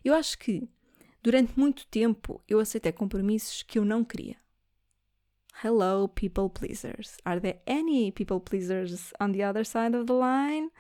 Eu 0.04 0.12
acho 0.12 0.38
que 0.38 0.68
durante 1.22 1.58
muito 1.58 1.86
tempo 1.86 2.44
eu 2.46 2.60
aceitei 2.60 2.92
compromissos 2.92 3.62
que 3.62 3.78
eu 3.78 3.84
não 3.86 4.04
queria. 4.04 4.36
Hello, 5.64 6.06
people 6.06 6.50
pleasers. 6.50 7.16
Are 7.24 7.40
there 7.40 7.62
any 7.66 8.12
people 8.12 8.40
pleasers 8.40 9.10
on 9.18 9.32
the 9.32 9.48
other 9.48 9.64
side 9.64 9.96
of 9.96 10.04
the 10.04 10.12
line? 10.12 10.70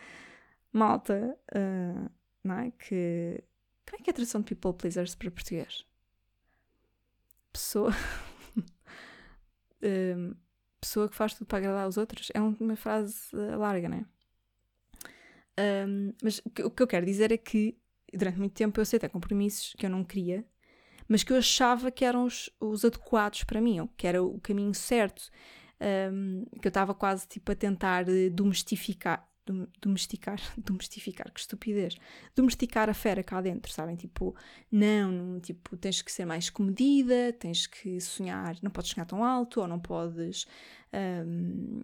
Malta, 0.70 1.34
uh, 1.54 2.10
não 2.44 2.58
é? 2.58 2.70
Que. 2.72 3.42
Como 3.86 4.02
é 4.02 4.04
que 4.04 4.10
é 4.10 4.12
a 4.12 4.14
tradução 4.14 4.42
de 4.42 4.54
people 4.54 4.74
pleasers 4.74 5.14
para 5.14 5.30
português? 5.30 5.86
Pessoa. 7.56 7.90
um, 9.82 10.34
pessoa 10.80 11.08
que 11.08 11.16
faz 11.16 11.34
tudo 11.34 11.46
para 11.46 11.58
agradar 11.58 11.84
aos 11.84 11.96
outros. 11.96 12.30
É 12.34 12.40
uma 12.40 12.76
frase 12.76 13.34
uh, 13.34 13.58
larga, 13.58 13.88
né? 13.88 14.04
Um, 15.58 16.12
mas 16.22 16.40
o 16.62 16.70
que 16.70 16.82
eu 16.82 16.86
quero 16.86 17.06
dizer 17.06 17.32
é 17.32 17.36
que 17.36 17.78
durante 18.12 18.38
muito 18.38 18.52
tempo 18.52 18.78
eu 18.78 18.82
aceitei 18.82 19.08
compromissos 19.08 19.74
que 19.76 19.86
eu 19.86 19.90
não 19.90 20.04
queria, 20.04 20.44
mas 21.08 21.22
que 21.22 21.32
eu 21.32 21.38
achava 21.38 21.90
que 21.90 22.04
eram 22.04 22.24
os, 22.24 22.50
os 22.60 22.84
adequados 22.84 23.44
para 23.44 23.60
mim, 23.60 23.80
ou 23.80 23.88
que 23.88 24.06
era 24.06 24.22
o 24.22 24.38
caminho 24.40 24.74
certo, 24.74 25.30
um, 26.12 26.44
que 26.60 26.66
eu 26.66 26.70
estava 26.70 26.94
quase 26.94 27.26
tipo 27.26 27.50
a 27.52 27.54
tentar 27.54 28.08
eh, 28.08 28.28
domestificar, 28.28 29.26
domesticar, 29.80 30.40
domestificar, 30.58 31.30
que 31.32 31.40
estupidez, 31.40 31.96
domesticar 32.34 32.88
a 32.90 32.94
fera 32.94 33.22
cá 33.22 33.40
dentro, 33.40 33.72
sabem? 33.72 33.96
Tipo, 33.96 34.34
não, 34.70 35.40
tipo, 35.40 35.76
tens 35.76 36.02
que 36.02 36.12
ser 36.12 36.24
mais 36.24 36.50
comedida, 36.50 37.32
tens 37.32 37.66
que 37.66 38.00
sonhar, 38.00 38.56
não 38.62 38.70
podes 38.70 38.90
sonhar 38.90 39.06
tão 39.06 39.24
alto, 39.24 39.60
ou 39.60 39.68
não 39.68 39.78
podes, 39.78 40.46
um, 41.26 41.82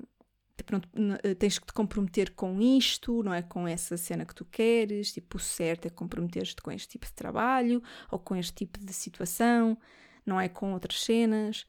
tipo, 0.57 0.77
eh, 1.25 1.35
tens 1.35 1.59
que 1.59 1.67
te 1.67 1.73
comprometer 1.73 2.35
com 2.35 2.61
isto, 2.61 3.23
não 3.23 3.33
é 3.33 3.43
com 3.43 3.67
essa 3.67 3.97
cena 3.97 4.25
que 4.25 4.35
tu 4.35 4.45
queres, 4.45 5.13
tipo, 5.13 5.37
o 5.37 5.41
certo 5.41 5.87
é 5.87 5.91
comprometer-te 5.91 6.61
com 6.61 6.71
este 6.71 6.89
tipo 6.89 7.07
de 7.07 7.13
trabalho, 7.13 7.83
ou 8.11 8.19
com 8.19 8.37
este 8.37 8.55
tipo 8.55 8.79
de 8.79 8.93
situação, 8.93 9.79
não 10.27 10.41
é 10.41 10.49
com 10.49 10.73
outras 10.73 11.03
cenas. 11.03 11.67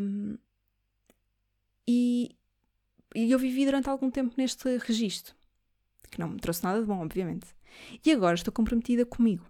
Um, 0.00 0.36
e 1.86 2.36
e 3.14 3.30
eu 3.30 3.38
vivi 3.38 3.64
durante 3.64 3.88
algum 3.88 4.10
tempo 4.10 4.34
neste 4.36 4.76
registro, 4.78 5.34
que 6.10 6.18
não 6.18 6.28
me 6.28 6.40
trouxe 6.40 6.64
nada 6.64 6.80
de 6.80 6.86
bom, 6.86 7.00
obviamente. 7.00 7.46
E 8.04 8.10
agora 8.10 8.34
estou 8.34 8.52
comprometida 8.52 9.06
comigo. 9.06 9.44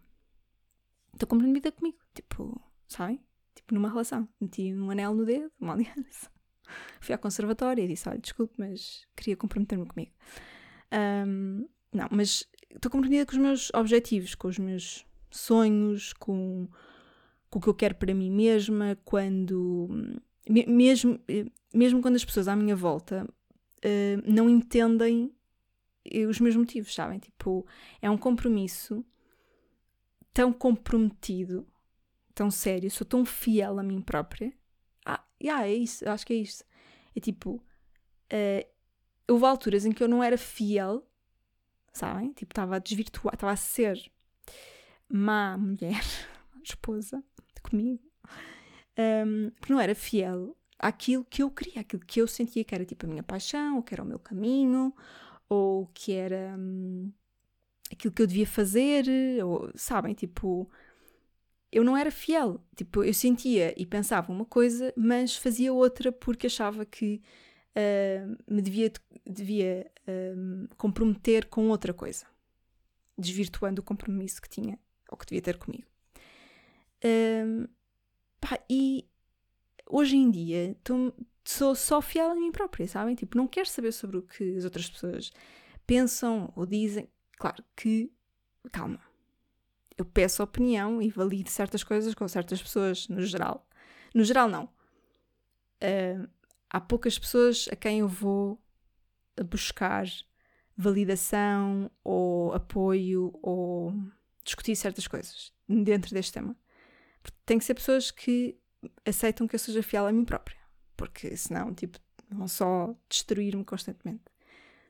Estou 1.12 1.26
comprometida 1.26 1.72
comigo, 1.72 1.98
tipo, 2.14 2.60
sabem? 2.86 3.20
Tipo, 3.54 3.74
numa 3.74 3.88
relação. 3.88 4.28
Meti 4.40 4.74
um 4.74 4.90
anel 4.90 5.14
no 5.14 5.24
dedo, 5.24 5.50
uma 5.58 5.72
aliança. 5.72 6.30
Fui 7.00 7.14
à 7.14 7.18
conservatória 7.18 7.82
e 7.82 7.88
disse: 7.88 8.08
Olha, 8.08 8.18
desculpe, 8.18 8.54
mas 8.58 9.06
queria 9.16 9.36
comprometer-me 9.36 9.86
comigo. 9.86 10.12
Um, 11.26 11.66
não, 11.92 12.08
mas 12.10 12.46
estou 12.70 12.90
comprometida 12.90 13.24
com 13.26 13.32
os 13.32 13.38
meus 13.38 13.70
objetivos, 13.74 14.34
com 14.34 14.48
os 14.48 14.58
meus 14.58 15.06
sonhos, 15.30 16.12
com, 16.14 16.68
com 17.48 17.58
o 17.58 17.62
que 17.62 17.68
eu 17.68 17.74
quero 17.74 17.94
para 17.94 18.12
mim 18.12 18.30
mesma, 18.30 18.98
quando. 19.04 19.88
Mesmo, 20.46 21.18
mesmo 21.72 22.02
quando 22.02 22.16
as 22.16 22.24
pessoas 22.24 22.48
à 22.48 22.56
minha 22.56 22.76
volta 22.76 23.26
uh, 23.84 24.22
não 24.26 24.48
entendem 24.48 25.34
os 26.28 26.38
meus 26.38 26.54
motivos, 26.54 26.94
sabem? 26.94 27.18
Tipo, 27.18 27.66
é 28.00 28.10
um 28.10 28.18
compromisso 28.18 29.04
tão 30.32 30.52
comprometido, 30.52 31.66
tão 32.34 32.50
sério, 32.50 32.90
sou 32.90 33.06
tão 33.06 33.24
fiel 33.24 33.78
a 33.78 33.82
mim 33.82 34.02
própria. 34.02 34.52
Ah, 35.06 35.24
yeah, 35.42 35.66
é 35.66 35.74
isso, 35.74 36.08
acho 36.08 36.26
que 36.26 36.32
é 36.32 36.36
isso. 36.36 36.64
É 37.14 37.20
tipo, 37.20 37.62
uh, 38.32 38.68
houve 39.28 39.46
alturas 39.46 39.84
em 39.84 39.92
que 39.92 40.02
eu 40.02 40.08
não 40.08 40.22
era 40.22 40.36
fiel, 40.36 41.06
sabem? 41.92 42.32
Tipo, 42.32 42.52
estava 42.52 42.76
a 42.76 42.80
desvirtuar, 42.80 43.34
estava 43.34 43.52
a 43.52 43.56
ser 43.56 44.10
má 45.08 45.56
mulher, 45.56 46.02
esposa 46.62 47.22
comigo, 47.62 48.02
um, 49.26 49.50
porque 49.50 49.72
não 49.72 49.80
era 49.80 49.94
fiel 49.94 50.56
aquilo 50.84 51.24
que 51.24 51.42
eu 51.42 51.50
queria, 51.50 51.80
aquilo 51.80 52.04
que 52.04 52.20
eu 52.20 52.28
sentia 52.28 52.62
que 52.62 52.74
era 52.74 52.84
tipo 52.84 53.06
a 53.06 53.08
minha 53.08 53.22
paixão, 53.22 53.76
ou 53.76 53.82
que 53.82 53.94
era 53.94 54.02
o 54.02 54.06
meu 54.06 54.18
caminho, 54.18 54.94
ou 55.48 55.86
que 55.94 56.12
era 56.12 56.54
hum, 56.58 57.10
aquilo 57.90 58.12
que 58.12 58.20
eu 58.20 58.26
devia 58.26 58.46
fazer, 58.46 59.06
ou 59.42 59.70
sabem, 59.74 60.12
tipo, 60.12 60.70
eu 61.72 61.82
não 61.82 61.96
era 61.96 62.10
fiel. 62.10 62.60
Tipo, 62.76 63.02
eu 63.02 63.14
sentia 63.14 63.74
e 63.80 63.86
pensava 63.86 64.30
uma 64.30 64.44
coisa, 64.44 64.92
mas 64.94 65.34
fazia 65.34 65.72
outra 65.72 66.12
porque 66.12 66.48
achava 66.48 66.84
que 66.84 67.22
uh, 67.74 68.36
me 68.46 68.60
devia, 68.60 68.92
devia 69.26 69.90
uh, 70.06 70.68
comprometer 70.76 71.46
com 71.46 71.70
outra 71.70 71.94
coisa, 71.94 72.26
desvirtuando 73.16 73.80
o 73.80 73.84
compromisso 73.84 74.42
que 74.42 74.50
tinha 74.50 74.78
ou 75.10 75.16
que 75.16 75.24
devia 75.24 75.40
ter 75.40 75.56
comigo. 75.56 75.86
Uh, 77.02 77.66
pá, 78.38 78.58
e 78.68 79.08
hoje 79.86 80.16
em 80.16 80.30
dia 80.30 80.76
sou 81.44 81.74
só 81.74 82.00
fiel 82.00 82.30
a 82.30 82.34
mim 82.34 82.50
própria, 82.50 82.88
sabem? 82.88 83.14
Tipo, 83.14 83.36
não 83.36 83.46
quero 83.46 83.68
saber 83.68 83.92
sobre 83.92 84.16
o 84.16 84.22
que 84.22 84.56
as 84.56 84.64
outras 84.64 84.88
pessoas 84.88 85.32
pensam 85.86 86.52
ou 86.56 86.64
dizem. 86.64 87.08
Claro 87.38 87.62
que, 87.76 88.10
calma, 88.72 89.00
eu 89.96 90.04
peço 90.04 90.42
opinião 90.42 91.02
e 91.02 91.10
valido 91.10 91.50
certas 91.50 91.84
coisas 91.84 92.14
com 92.14 92.26
certas 92.26 92.62
pessoas, 92.62 93.08
no 93.08 93.22
geral. 93.22 93.68
No 94.14 94.24
geral, 94.24 94.48
não. 94.48 94.64
Uh, 95.82 96.28
há 96.70 96.80
poucas 96.80 97.18
pessoas 97.18 97.68
a 97.70 97.76
quem 97.76 98.00
eu 98.00 98.08
vou 98.08 98.58
buscar 99.50 100.06
validação 100.76 101.90
ou 102.02 102.52
apoio 102.52 103.32
ou 103.42 103.94
discutir 104.44 104.74
certas 104.76 105.06
coisas 105.06 105.52
dentro 105.68 106.14
deste 106.14 106.32
tema. 106.32 106.56
Tem 107.46 107.58
que 107.58 107.64
ser 107.64 107.74
pessoas 107.74 108.10
que 108.10 108.58
aceitam 109.04 109.46
que 109.46 109.54
eu 109.54 109.58
seja 109.58 109.82
fiel 109.82 110.06
a 110.06 110.12
mim 110.12 110.24
própria. 110.24 110.56
Porque 110.96 111.36
senão, 111.36 111.74
tipo, 111.74 111.98
vão 112.30 112.48
só 112.48 112.94
destruir-me 113.08 113.64
constantemente. 113.64 114.22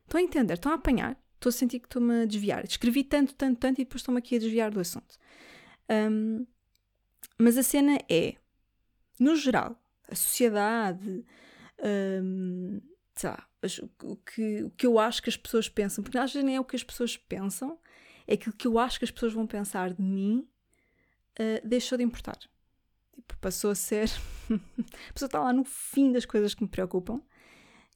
Estão 0.05 0.21
a 0.21 0.23
entender? 0.23 0.55
Estão 0.55 0.73
a 0.73 0.77
apanhar? 0.77 1.19
Estou 1.35 1.51
a 1.51 1.53
sentir 1.53 1.81
que 1.81 1.87
estou-me 1.87 2.23
a 2.23 2.27
desviar. 2.27 2.65
Escrevi 2.65 3.05
tanto, 3.05 3.35
tanto, 3.35 3.59
tanto 3.59 3.81
e 3.81 3.85
depois 3.85 4.01
estou-me 4.01 4.19
aqui 4.19 4.37
a 4.37 4.39
desviar 4.39 4.71
do 4.71 4.81
assunto. 4.81 5.17
Um, 5.91 6.47
mas 7.39 7.59
a 7.59 7.63
cena 7.63 7.99
é, 8.09 8.37
no 9.19 9.37
geral, 9.37 9.79
a 10.09 10.15
sociedade, 10.15 11.25
um, 12.23 12.81
lá, 13.23 13.49
o, 14.03 14.17
que, 14.17 14.63
o 14.65 14.71
que 14.71 14.87
eu 14.87 14.99
acho 14.99 15.23
que 15.23 15.29
as 15.29 15.37
pessoas 15.37 15.69
pensam, 15.69 16.03
porque 16.03 16.19
às 16.19 16.33
vezes 16.33 16.45
nem 16.45 16.57
é 16.57 16.61
o 16.61 16.65
que 16.65 16.77
as 16.77 16.85
pessoas 16.85 17.17
pensam, 17.17 17.79
é 18.27 18.35
aquilo 18.35 18.55
que 18.55 18.67
eu 18.67 18.79
acho 18.79 18.99
que 18.99 19.05
as 19.05 19.11
pessoas 19.11 19.33
vão 19.33 19.47
pensar 19.47 19.93
de 19.93 20.03
mim, 20.03 20.49
uh, 21.39 21.67
deixou 21.67 21.99
de 21.99 22.05
importar. 22.05 22.39
Tipo, 23.15 23.37
passou 23.39 23.71
a 23.71 23.75
ser. 23.75 24.11
a 24.51 25.13
pessoa 25.13 25.27
está 25.27 25.41
lá 25.41 25.53
no 25.53 25.65
fim 25.65 26.13
das 26.13 26.25
coisas 26.25 26.55
que 26.55 26.63
me 26.63 26.69
preocupam. 26.69 27.21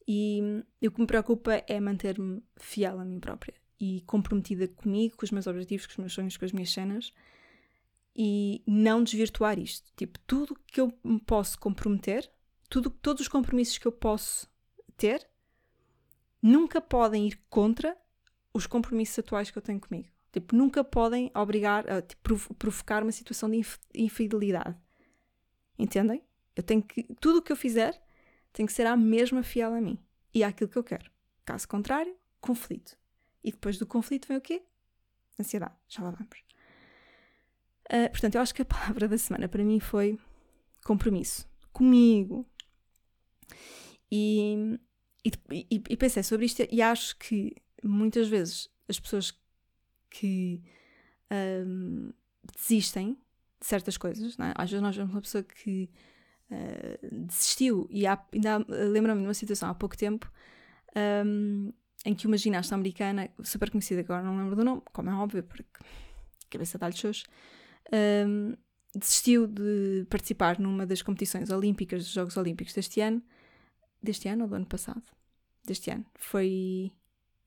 E, 0.07 0.41
e 0.81 0.89
o 0.89 0.91
que 0.91 1.01
me 1.01 1.07
preocupa 1.07 1.63
é 1.67 1.79
manter-me 1.79 2.43
fiel 2.57 2.99
a 2.99 3.05
mim 3.05 3.21
própria 3.21 3.55
e 3.79 4.01
comprometida 4.07 4.67
comigo, 4.67 5.17
com 5.17 5.25
os 5.25 5.31
meus 5.31 5.47
objetivos, 5.47 5.87
com 5.87 5.93
os 5.93 5.99
meus 5.99 6.13
sonhos, 6.13 6.37
com 6.37 6.45
as 6.45 6.53
minhas 6.53 6.71
cenas 6.71 7.13
e 8.19 8.65
não 8.67 9.05
desvirtuar 9.05 9.61
isto. 9.61 9.93
Tipo, 9.97 10.19
tudo 10.27 10.59
que 10.67 10.81
eu 10.81 10.93
me 11.05 11.21
posso 11.21 11.57
comprometer, 11.61 12.29
tudo, 12.69 12.91
todos 12.91 13.23
os 13.23 13.29
compromissos 13.29 13.79
que 13.79 13.87
eu 13.87 13.93
posso 13.93 14.51
ter, 14.97 15.25
nunca 16.43 16.81
podem 16.81 17.29
ir 17.29 17.41
contra 17.49 17.97
os 18.53 18.67
compromissos 18.67 19.21
atuais 19.21 19.53
que 19.53 19.59
eu 19.59 19.63
tenho 19.63 19.79
comigo. 19.79 20.09
Tipo, 20.33 20.57
nunca 20.57 20.83
podem 20.83 21.31
obrigar 21.33 21.89
a 21.89 22.03
tipo, 22.03 22.55
provocar 22.57 23.05
uma 23.05 23.13
situação 23.13 23.49
de 23.49 23.65
infidelidade. 23.95 24.77
Entendem? 25.79 26.23
Eu 26.57 26.63
tenho 26.63 26.83
que. 26.83 27.05
Tudo 27.21 27.39
o 27.39 27.43
que 27.43 27.53
eu 27.53 27.57
fizer 27.57 28.01
tem 28.53 28.67
que 28.67 28.73
ser 28.73 28.87
a 28.87 28.97
mesma 28.97 29.43
fiel 29.43 29.73
a 29.73 29.81
mim 29.81 29.99
e 30.35 30.43
àquilo 30.43 30.69
que 30.69 30.77
eu 30.77 30.85
quero. 30.85 31.11
Caso 31.45 31.69
contrário, 31.69 32.15
conflito. 32.41 32.99
E 33.45 33.53
depois 33.53 33.79
do 33.79 33.87
conflito 33.87 34.27
vem 34.27 34.37
o 34.37 34.41
quê? 34.41 34.63
Ansiedade. 35.39 35.75
Já 35.89 36.03
lá 36.03 36.11
vamos. 36.11 36.39
Uh, 37.87 38.11
portanto, 38.11 38.35
eu 38.35 38.41
acho 38.41 38.55
que 38.55 38.63
a 38.63 38.65
palavra 38.67 39.09
da 39.09 39.17
semana 39.17 39.49
para 39.49 39.65
mim 39.65 39.79
foi 39.81 40.19
compromisso. 40.85 41.49
Comigo. 41.73 42.45
E, 44.11 44.79
e, 45.25 45.35
e, 45.71 45.97
pensei 45.97 46.23
sobre 46.23 46.47
isto 46.47 46.67
e 46.71 46.81
acho 46.81 47.17
que 47.19 47.55
muitas 47.83 48.29
vezes 48.29 48.71
as 48.89 48.99
pessoas 48.99 49.39
que 50.11 50.63
um, 51.31 52.11
desistem 52.57 53.19
de 53.61 53.67
certas 53.67 53.97
coisas, 53.97 54.39
é? 54.39 54.53
às 54.55 54.71
vezes 54.71 54.83
nós 54.83 54.97
vemos 54.97 55.13
uma 55.13 55.21
pessoa 55.21 55.43
que 55.43 55.91
uh, 56.51 57.27
desistiu 57.27 57.89
e 57.91 58.07
há, 58.07 58.23
ainda 58.33 58.59
lembro-me 58.69 59.21
de 59.21 59.27
uma 59.27 59.35
situação 59.35 59.69
há 59.69 59.75
pouco 59.75 59.97
tempo 59.97 60.31
um, 61.25 61.73
em 62.05 62.15
que 62.15 62.27
uma 62.27 62.37
ginasta 62.37 62.75
americana, 62.75 63.29
super 63.43 63.71
conhecida, 63.71 64.01
agora 64.01 64.23
não 64.23 64.37
lembro 64.37 64.57
do 64.57 64.65
nome, 64.65 64.83
como 64.93 65.11
é 65.11 65.15
óbvio, 65.15 65.43
porque 65.43 65.65
cabeça 66.49 66.79
dá-lhe 66.79 66.97
shows, 66.97 67.25
um, 68.27 68.55
desistiu 68.95 69.47
de 69.47 70.07
participar 70.09 70.59
numa 70.59 70.87
das 70.87 71.03
competições 71.03 71.51
olímpicas 71.51 72.05
dos 72.05 72.13
Jogos 72.13 72.37
Olímpicos 72.37 72.75
deste 72.75 73.01
ano, 73.01 73.23
deste 74.03 74.29
ano 74.29 74.45
ou 74.45 74.49
do 74.49 74.55
ano 74.55 74.67
passado? 74.67 75.03
Deste 75.65 75.91
ano. 75.91 76.07
Foi, 76.15 76.93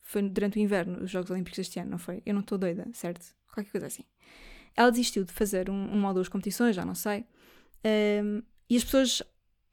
foi 0.02 0.22
durante 0.30 0.58
o 0.58 0.62
inverno, 0.62 1.04
os 1.04 1.10
Jogos 1.10 1.32
Olímpicos 1.32 1.58
deste 1.58 1.80
ano, 1.80 1.92
não 1.92 1.98
foi? 1.98 2.22
Eu 2.26 2.34
não 2.34 2.42
estou 2.42 2.58
doida, 2.58 2.88
certo? 2.94 3.34
Qualquer 3.52 3.72
coisa 3.72 3.88
assim. 3.88 4.04
Ela 4.76 4.90
desistiu 4.90 5.24
de 5.24 5.32
fazer 5.32 5.70
um, 5.70 5.86
uma 5.94 6.10
ou 6.10 6.14
duas 6.14 6.28
competições, 6.28 6.76
já 6.76 6.86
não 6.86 6.96
sei, 6.96 7.26
um, 8.24 8.42
e 8.70 8.78
as 8.78 8.84
pessoas 8.84 9.22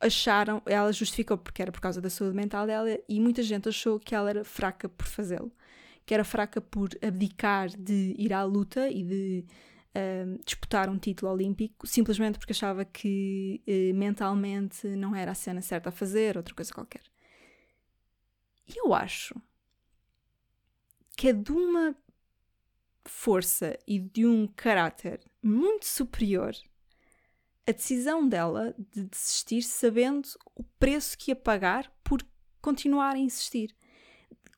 acharam, 0.00 0.62
ela 0.66 0.92
justificou 0.92 1.36
porque 1.36 1.60
era 1.60 1.72
por 1.72 1.80
causa 1.80 2.00
da 2.00 2.08
saúde 2.08 2.36
mental 2.36 2.66
dela 2.66 2.88
e 3.08 3.20
muita 3.20 3.42
gente 3.42 3.68
achou 3.68 3.98
que 3.98 4.14
ela 4.14 4.30
era 4.30 4.44
fraca 4.44 4.88
por 4.88 5.06
fazê-lo, 5.06 5.52
que 6.06 6.14
era 6.14 6.24
fraca 6.24 6.60
por 6.60 6.90
abdicar 7.02 7.68
de 7.68 8.14
ir 8.16 8.32
à 8.32 8.44
luta 8.44 8.88
e 8.88 9.02
de 9.02 9.44
uh, 9.94 10.40
disputar 10.44 10.88
um 10.88 10.98
título 10.98 11.32
olímpico 11.32 11.86
simplesmente 11.86 12.38
porque 12.38 12.52
achava 12.52 12.84
que 12.84 13.60
uh, 13.66 13.94
mentalmente 13.96 14.86
não 14.88 15.14
era 15.14 15.32
a 15.32 15.34
cena 15.34 15.60
certa 15.60 15.88
a 15.88 15.92
fazer, 15.92 16.36
outra 16.36 16.54
coisa 16.54 16.72
qualquer. 16.72 17.02
E 18.66 18.78
eu 18.78 18.94
acho 18.94 19.34
que 21.16 21.28
é 21.28 21.32
de 21.32 21.50
uma 21.50 21.96
força 23.10 23.78
e 23.86 23.98
de 23.98 24.26
um 24.26 24.46
caráter 24.46 25.20
muito 25.42 25.86
superior 25.86 26.54
a 27.68 27.72
decisão 27.72 28.26
dela 28.26 28.74
de 28.78 29.04
desistir 29.04 29.60
sabendo 29.60 30.26
o 30.54 30.64
preço 30.78 31.18
que 31.18 31.30
ia 31.30 31.36
pagar 31.36 31.92
por 32.02 32.22
continuar 32.62 33.14
a 33.14 33.18
insistir. 33.18 33.76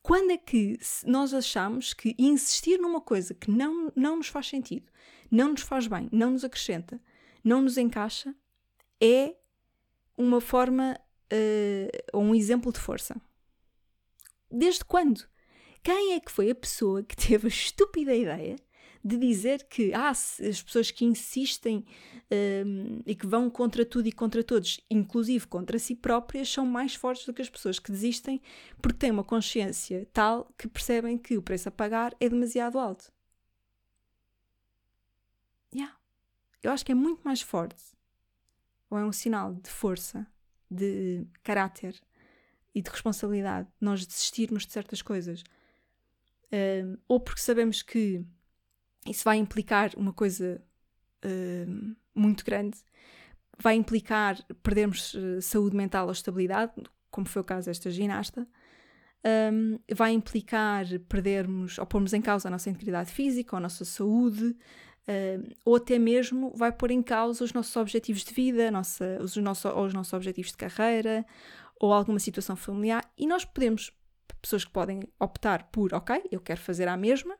Quando 0.01 0.31
é 0.31 0.37
que 0.37 0.79
nós 1.05 1.33
achamos 1.33 1.93
que 1.93 2.15
insistir 2.17 2.79
numa 2.79 3.01
coisa 3.01 3.33
que 3.33 3.51
não, 3.51 3.91
não 3.97 4.15
nos 4.15 4.27
faz 4.27 4.47
sentido, 4.47 4.89
não 5.29 5.49
nos 5.51 5.61
faz 5.61 5.87
bem, 5.87 6.07
não 6.09 6.31
nos 6.31 6.45
acrescenta, 6.45 7.01
não 7.43 7.61
nos 7.61 7.77
encaixa, 7.77 8.33
é 9.01 9.35
uma 10.17 10.39
forma 10.39 10.97
uh, 11.33 12.17
um 12.17 12.33
exemplo 12.33 12.71
de 12.71 12.79
força? 12.79 13.21
Desde 14.49 14.85
quando? 14.85 15.27
Quem 15.83 16.13
é 16.13 16.19
que 16.19 16.31
foi 16.31 16.51
a 16.51 16.55
pessoa 16.55 17.03
que 17.03 17.15
teve 17.15 17.47
a 17.47 17.49
estúpida 17.49 18.15
ideia 18.15 18.55
de 19.03 19.17
dizer 19.17 19.63
que 19.63 19.93
ah, 19.93 20.09
as 20.09 20.61
pessoas 20.63 20.91
que 20.91 21.03
insistem 21.03 21.83
um, 22.31 23.01
e 23.05 23.15
que 23.15 23.25
vão 23.25 23.49
contra 23.49 23.83
tudo 23.83 24.07
e 24.07 24.11
contra 24.11 24.43
todos, 24.43 24.79
inclusive 24.89 25.47
contra 25.47 25.79
si 25.79 25.95
próprias, 25.95 26.49
são 26.49 26.65
mais 26.65 26.93
fortes 26.93 27.25
do 27.25 27.33
que 27.33 27.41
as 27.41 27.49
pessoas 27.49 27.79
que 27.79 27.91
desistem 27.91 28.39
porque 28.79 28.99
têm 28.99 29.11
uma 29.11 29.23
consciência 29.23 30.07
tal 30.13 30.53
que 30.57 30.67
percebem 30.67 31.17
que 31.17 31.35
o 31.35 31.41
preço 31.41 31.69
a 31.69 31.71
pagar 31.71 32.15
é 32.19 32.29
demasiado 32.29 32.77
alto. 32.77 33.11
Yeah. 35.73 35.95
Eu 36.61 36.71
acho 36.71 36.85
que 36.85 36.91
é 36.91 36.95
muito 36.95 37.21
mais 37.23 37.41
forte, 37.41 37.83
ou 38.89 38.97
é 38.99 39.03
um 39.03 39.11
sinal 39.11 39.55
de 39.55 39.69
força, 39.69 40.27
de 40.69 41.25
caráter 41.41 41.99
e 42.73 42.81
de 42.81 42.89
responsabilidade 42.89 43.67
nós 43.79 44.05
desistirmos 44.05 44.65
de 44.65 44.71
certas 44.71 45.01
coisas. 45.01 45.43
Ou 47.07 47.19
porque 47.19 47.41
sabemos 47.41 47.81
que 47.81 48.25
isso 49.07 49.23
vai 49.23 49.37
implicar 49.37 49.91
uma 49.95 50.13
coisa 50.13 50.61
muito 52.13 52.43
grande, 52.43 52.77
vai 53.57 53.75
implicar 53.75 54.43
perdermos 54.63 55.13
uh, 55.13 55.41
saúde 55.41 55.75
mental 55.75 56.07
ou 56.07 56.11
estabilidade, 56.11 56.73
como 57.09 57.27
foi 57.27 57.41
o 57.41 57.45
caso 57.45 57.67
desta 57.67 57.91
ginasta, 57.91 58.47
um, 59.53 59.79
vai 59.93 60.13
implicar 60.13 60.85
perdermos 61.07 61.77
ou 61.77 61.85
pormos 61.85 62.13
em 62.13 62.21
causa 62.21 62.47
a 62.47 62.51
nossa 62.51 62.69
integridade 62.69 63.11
física 63.11 63.55
a 63.55 63.59
nossa 63.59 63.85
saúde, 63.85 64.55
ou 65.65 65.75
até 65.75 65.99
mesmo 65.99 66.53
vai 66.55 66.71
pôr 66.71 66.91
em 66.91 67.01
causa 67.01 67.43
os 67.43 67.51
nossos 67.51 67.75
objetivos 67.75 68.23
de 68.23 68.33
vida, 68.33 68.71
nossa, 68.71 69.17
os, 69.21 69.35
nossos, 69.37 69.65
ou 69.65 69.85
os 69.85 69.93
nossos 69.93 70.13
objetivos 70.13 70.51
de 70.51 70.57
carreira, 70.57 71.25
ou 71.79 71.91
alguma 71.91 72.19
situação 72.19 72.55
familiar, 72.55 73.03
e 73.17 73.27
nós 73.27 73.43
podemos, 73.43 73.91
pessoas 74.35 74.65
que 74.65 74.71
podem 74.71 75.01
optar 75.19 75.69
por, 75.71 75.93
ok, 75.93 76.23
eu 76.31 76.39
quero 76.39 76.59
fazer 76.59 76.87
a 76.87 76.97
mesma, 76.97 77.37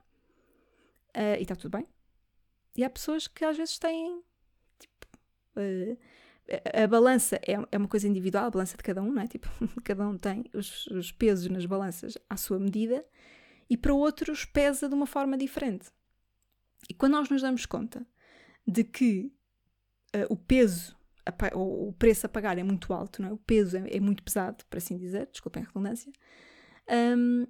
Uh, 1.16 1.36
e 1.38 1.42
está 1.42 1.56
tudo 1.56 1.78
bem. 1.78 1.88
E 2.76 2.84
há 2.84 2.90
pessoas 2.90 3.28
que 3.28 3.44
às 3.44 3.58
vezes 3.58 3.78
têm. 3.78 4.24
Tipo, 4.80 5.08
uh, 5.58 5.98
a, 6.74 6.84
a 6.84 6.88
balança 6.88 7.36
é, 7.38 7.54
é 7.72 7.78
uma 7.78 7.88
coisa 7.88 8.08
individual, 8.08 8.46
a 8.46 8.52
balança 8.52 8.78
de 8.78 8.84
cada 8.84 9.02
um, 9.02 9.12
não 9.12 9.22
é? 9.22 9.28
Tipo, 9.28 9.48
cada 9.84 10.08
um 10.08 10.18
tem 10.18 10.46
os, 10.54 10.88
os 10.88 11.12
pesos 11.12 11.50
nas 11.50 11.66
balanças 11.66 12.18
à 12.30 12.38
sua 12.38 12.60
medida 12.60 13.06
e 13.70 13.78
para 13.78 13.94
outros 13.94 14.46
pesa 14.46 14.88
de 14.88 14.96
uma 14.96 15.06
forma 15.06 15.38
diferente. 15.38 15.90
E 16.90 16.94
quando 16.94 17.14
nós 17.14 17.30
nos 17.30 17.42
damos 17.42 17.66
conta 17.66 18.06
de 18.66 18.84
que 18.84 19.34
uh, 20.16 20.34
o 20.34 20.38
peso, 20.38 20.96
a, 21.26 21.58
ou 21.58 21.90
o 21.90 21.94
preço 21.94 22.26
a 22.26 22.30
pagar 22.30 22.58
é 22.58 22.64
muito 22.64 22.94
alto, 22.94 23.22
não 23.22 23.30
é? 23.30 23.34
o 23.34 23.38
peso 23.38 23.78
é, 23.78 23.98
é 23.98 24.00
muito 24.00 24.24
pesado, 24.24 24.64
por 24.66 24.78
assim 24.78 24.98
dizer, 24.98 25.28
desculpem 25.28 25.64
a 25.64 25.66
redundância, 25.66 26.12
um, 26.90 27.48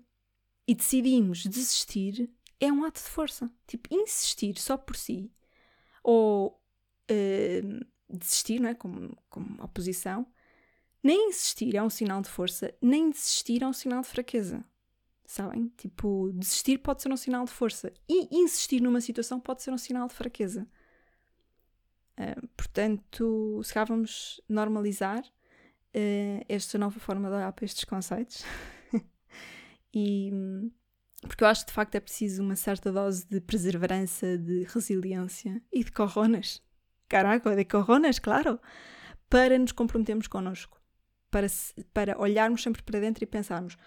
e 0.68 0.76
decidimos 0.76 1.44
desistir, 1.44 2.30
é 2.60 2.72
um 2.72 2.84
ato 2.86 3.02
de 3.02 3.10
força. 3.10 3.52
Tipo, 3.68 3.94
insistir 3.94 4.58
só 4.58 4.78
por 4.78 4.96
si, 4.96 5.32
ou 6.04 6.62
uh, 7.10 7.86
desistir, 8.10 8.60
não 8.60 8.70
é? 8.70 8.76
Como, 8.76 9.18
como 9.30 9.64
oposição, 9.64 10.26
nem 11.04 11.30
insistir 11.30 11.76
é 11.76 11.82
um 11.82 11.90
sinal 11.90 12.22
de 12.22 12.30
força, 12.30 12.74
nem 12.82 13.10
desistir 13.10 13.64
é 13.64 13.68
um 13.68 13.74
sinal 13.74 14.02
de 14.02 14.08
fraqueza. 14.08 14.64
Sabem? 15.26 15.72
Tipo, 15.78 16.32
desistir 16.34 16.78
pode 16.80 17.02
ser 17.02 17.12
um 17.12 17.18
sinal 17.18 17.46
de 17.46 17.52
força 17.52 17.92
e 18.08 18.28
insistir 18.36 18.82
numa 18.82 19.00
situação 19.00 19.40
pode 19.40 19.64
ser 19.64 19.72
um 19.72 19.78
sinal 19.78 20.08
de 20.08 20.14
fraqueza. 20.14 20.68
Uh, 22.20 22.48
portanto, 22.56 23.62
se 23.64 23.74
cá 23.74 23.84
vamos 23.84 24.42
normalizar 24.48 25.24
uh, 25.24 26.46
esta 26.48 26.78
nova 26.78 27.00
forma 27.00 27.30
de 27.30 27.36
olhar 27.36 27.52
para 27.54 27.66
estes 27.66 27.86
conceitos 27.86 28.44
e 29.94 30.32
porque 31.28 31.44
eu 31.44 31.48
acho 31.48 31.62
que 31.66 31.72
de 31.72 31.76
facto 31.76 31.96
é 31.96 32.00
preciso 32.00 32.42
uma 32.42 32.56
certa 32.56 32.92
dose 32.92 33.28
de 33.28 33.40
perseverança, 33.40 34.38
de 34.38 34.64
resiliência 34.64 35.62
e 35.72 35.84
de 35.84 35.92
coronas. 35.92 36.64
Caraca, 37.08 37.56
de 37.56 37.66
coronas, 37.66 38.18
claro! 38.18 38.60
Para 39.30 39.58
nos 39.60 39.72
comprometermos 39.72 40.28
connosco. 40.28 40.82
Para, 41.30 41.48
para 41.94 42.20
olharmos 42.20 42.64
sempre 42.64 42.82
para 42.82 43.00
dentro 43.00 43.24
e 43.24 43.28
pensarmos 43.28 43.78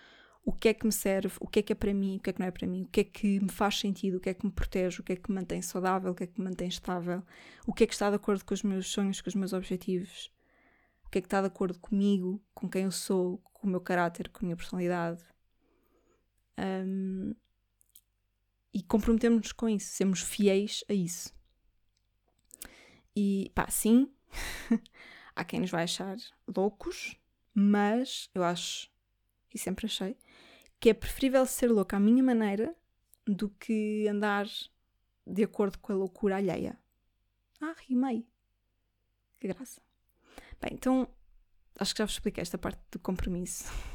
o 0.45 0.53
que 0.53 0.69
é 0.69 0.75
que 0.75 0.87
me 0.87 0.93
serve, 0.93 1.35
o 1.41 1.49
que 1.49 1.59
é 1.59 1.63
que 1.63 1.73
é 1.73 1.77
para 1.77 1.93
mim, 1.93 2.17
o 2.17 2.21
que 2.21 2.31
é 2.31 2.33
que 2.33 2.41
não 2.41 2.47
é 2.47 2.51
para 2.51 2.67
mim, 2.67 2.83
o 2.83 2.87
que 2.87 3.01
é 3.01 3.05
que 3.05 3.41
me 3.41 3.51
faz 3.51 3.79
sentido, 3.79 4.19
o 4.19 4.21
que 4.21 4.29
é 4.29 4.35
que 4.35 4.45
me 4.45 4.53
protege, 4.53 5.01
o 5.01 5.03
que 5.03 5.15
é 5.15 5.17
que 5.17 5.31
me 5.31 5.37
mantém 5.37 5.61
saudável, 5.61 6.13
o 6.13 6.15
que 6.15 6.25
é 6.25 6.27
que 6.27 6.39
me 6.39 6.45
mantém 6.49 6.69
estável, 6.69 7.23
o 7.67 7.73
que 7.73 7.85
é 7.85 7.87
que 7.87 7.95
está 7.95 8.11
de 8.11 8.17
acordo 8.17 8.45
com 8.45 8.55
os 8.55 8.63
meus 8.63 8.87
sonhos, 8.89 9.21
com 9.21 9.29
os 9.29 9.35
meus 9.35 9.53
objetivos, 9.53 10.31
o 11.05 11.11
que 11.11 11.19
é 11.19 11.21
que 11.21 11.27
está 11.27 11.41
de 11.41 11.47
acordo 11.47 11.79
comigo, 11.79 12.43
com 12.55 12.69
quem 12.69 12.85
eu 12.85 12.91
sou, 12.91 13.39
com 13.55 13.67
o 13.67 13.71
meu 13.71 13.81
caráter, 13.81 14.29
com 14.29 14.41
a 14.41 14.45
minha 14.45 14.57
personalidade, 14.57 15.23
um, 16.59 17.35
e 18.73 18.83
comprometemos-nos 18.83 19.53
com 19.53 19.69
isso, 19.69 19.93
sermos 19.93 20.21
fiéis 20.21 20.85
a 20.89 20.93
isso. 20.93 21.33
E 23.15 23.51
pá, 23.55 23.71
sim, 23.71 24.13
há 25.35 25.45
quem 25.45 25.61
nos 25.61 25.71
vai 25.71 25.85
achar 25.85 26.17
loucos, 26.55 27.17
mas 27.55 28.29
eu 28.35 28.43
acho, 28.43 28.91
e 29.55 29.59
sempre 29.59 29.87
achei, 29.87 30.17
que 30.81 30.91
é 30.91 30.95
preferível 30.95 31.47
ser 31.47 31.71
louco 31.71 31.95
à 31.95 32.01
minha 32.01 32.23
maneira 32.23 32.75
do 33.27 33.49
que 33.49 34.07
andar 34.09 34.47
de 35.27 35.45
acordo 35.45 35.79
com 35.79 35.93
a 35.93 35.97
loucura 35.97 36.37
alheia. 36.37 36.79
Ah, 37.61 37.75
rimei. 37.89 38.27
Que 39.41 39.49
graça. 39.49 39.81
Bem, 40.61 40.71
então 40.75 41.09
acho 41.79 41.95
que 41.95 41.99
já 41.99 42.05
vos 42.05 42.15
expliquei 42.15 42.43
esta 42.43 42.59
parte 42.59 42.83
do 42.91 42.99
compromisso. 42.99 43.65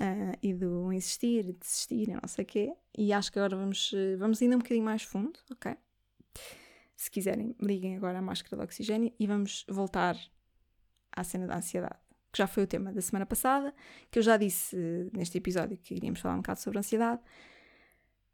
uh, 0.00 0.38
e 0.42 0.54
do 0.54 0.92
insistir 0.92 1.52
desistir 1.54 2.08
não 2.08 2.28
sei 2.28 2.44
o 2.44 2.46
quê. 2.46 2.74
E 2.96 3.12
acho 3.12 3.30
que 3.30 3.38
agora 3.38 3.56
vamos, 3.56 3.92
vamos 4.18 4.40
ainda 4.40 4.56
um 4.56 4.58
bocadinho 4.58 4.84
mais 4.84 5.02
fundo, 5.02 5.38
ok? 5.50 5.76
Se 6.96 7.10
quiserem, 7.10 7.54
liguem 7.60 7.96
agora 7.96 8.18
a 8.18 8.22
máscara 8.22 8.56
de 8.56 8.62
oxigênio 8.62 9.12
e 9.18 9.26
vamos 9.26 9.64
voltar 9.68 10.16
à 11.12 11.22
cena 11.22 11.46
da 11.46 11.56
ansiedade, 11.56 11.98
que 12.32 12.38
já 12.38 12.46
foi 12.46 12.62
o 12.62 12.66
tema 12.66 12.92
da 12.92 13.00
semana 13.00 13.26
passada, 13.26 13.74
que 14.10 14.18
eu 14.18 14.22
já 14.22 14.36
disse 14.36 14.76
neste 15.12 15.36
episódio 15.38 15.76
que 15.76 15.94
iríamos 15.94 16.20
falar 16.20 16.34
um 16.34 16.38
bocado 16.38 16.60
sobre 16.60 16.78
ansiedade. 16.78 17.20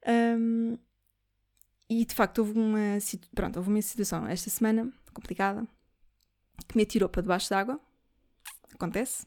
Um, 0.07 0.79
e 1.89 2.05
de 2.05 2.15
facto 2.15 2.39
houve 2.39 2.59
uma, 2.59 2.99
pronto, 3.35 3.57
houve 3.57 3.69
uma 3.69 3.83
situação 3.83 4.27
esta 4.27 4.49
semana 4.49 4.93
complicada 5.13 5.67
que 6.67 6.77
me 6.77 6.85
atirou 6.85 7.09
para 7.09 7.23
debaixo 7.23 7.51
d'água. 7.51 7.81
Acontece. 8.75 9.27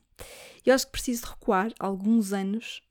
Eu 0.66 0.74
acho 0.74 0.86
que 0.86 0.92
preciso 0.92 1.26
recuar 1.28 1.72
alguns 1.80 2.34
anos 2.34 2.82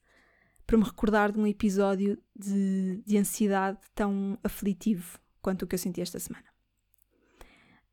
para 0.67 0.79
me 0.79 0.85
recordar 0.85 1.33
de 1.33 1.39
um 1.39 1.47
episódio 1.47 2.19
de, 2.35 3.03
de 3.05 3.19
ansiedade 3.19 3.79
tão 3.95 4.39
aflitivo 4.43 5.19
quanto 5.43 5.63
o 5.63 5.67
que 5.67 5.75
eu 5.75 5.79
senti 5.79 6.01
esta 6.01 6.19
semana. 6.19 6.47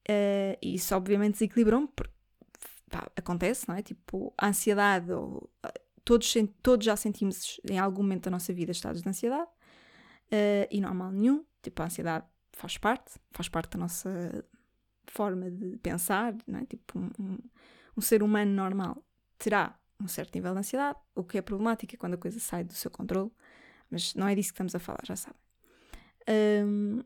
Uh, 0.10 0.58
isso 0.62 0.96
obviamente 0.96 1.34
desequilibrou-me, 1.34 1.88
porque 1.88 2.14
pá, 2.90 3.12
acontece, 3.16 3.68
não 3.68 3.76
é? 3.76 3.82
Tipo, 3.82 4.34
a 4.38 4.48
ansiedade, 4.48 5.12
ou, 5.12 5.50
todos, 6.04 6.34
todos 6.62 6.86
já 6.86 6.96
sentimos 6.96 7.60
em 7.70 7.78
algum 7.78 8.02
momento 8.02 8.26
da 8.26 8.32
nossa 8.32 8.54
vida 8.54 8.72
estados 8.72 9.02
de 9.02 9.10
ansiedade, 9.10 9.50
uh, 9.50 10.68
e 10.70 10.80
não 10.80 10.90
há 10.90 10.94
mal 10.94 11.12
nenhum. 11.12 11.46
Tipo, 11.62 11.82
a 11.82 11.86
ansiedade 11.86 12.26
faz 12.54 12.78
parte, 12.78 13.20
faz 13.32 13.50
parte 13.50 13.72
da 13.72 13.80
nossa 13.80 14.46
forma 15.08 15.52
de 15.52 15.78
pensar, 15.78 16.36
não 16.48 16.60
é? 16.60 16.66
Tipo, 16.66 17.00
um, 17.00 17.10
um, 17.20 17.38
um 17.98 18.02
ser 18.02 18.24
humano 18.24 18.52
normal 18.52 19.04
terá 19.42 19.76
um 20.00 20.08
certo 20.08 20.36
nível 20.36 20.54
de 20.54 20.60
ansiedade, 20.60 21.00
o 21.16 21.24
que 21.24 21.38
é 21.38 21.42
problemático 21.42 21.96
é 21.96 21.98
quando 21.98 22.14
a 22.14 22.18
coisa 22.18 22.40
sai 22.40 22.64
do 22.64 22.74
seu 22.74 22.92
controle, 22.92 23.32
mas 23.90 24.14
não 24.14 24.28
é 24.28 24.36
disso 24.36 24.50
que 24.50 24.54
estamos 24.54 24.76
a 24.76 24.80
falar, 24.80 25.02
já 25.04 25.16
sabem. 25.16 25.40
Um, 26.30 27.04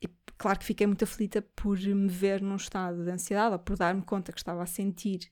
e 0.00 0.08
claro 0.36 0.58
que 0.58 0.64
fiquei 0.66 0.86
muito 0.86 1.04
aflita 1.04 1.40
por 1.56 1.78
me 1.78 2.08
ver 2.08 2.42
num 2.42 2.56
estado 2.56 3.02
de 3.02 3.10
ansiedade, 3.10 3.54
ou 3.54 3.58
por 3.58 3.76
dar-me 3.76 4.02
conta 4.02 4.30
que 4.30 4.38
estava 4.38 4.62
a 4.62 4.66
sentir 4.66 5.30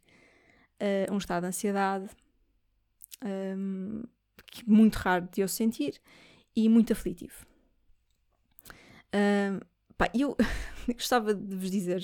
uh, 0.81 1.12
um 1.12 1.18
estado 1.18 1.42
de 1.42 1.48
ansiedade 1.48 2.09
um, 3.24 4.02
muito 4.66 4.96
raro 4.96 5.29
de 5.31 5.42
eu 5.42 5.48
sentir 5.48 6.00
e 6.55 6.66
muito 6.68 6.94
aflitivo. 6.94 7.46
Um, 9.14 9.61
pá, 9.98 10.11
eu 10.14 10.35
gostava 10.88 11.35
de 11.35 11.57
vos 11.57 11.70
dizer 11.70 12.02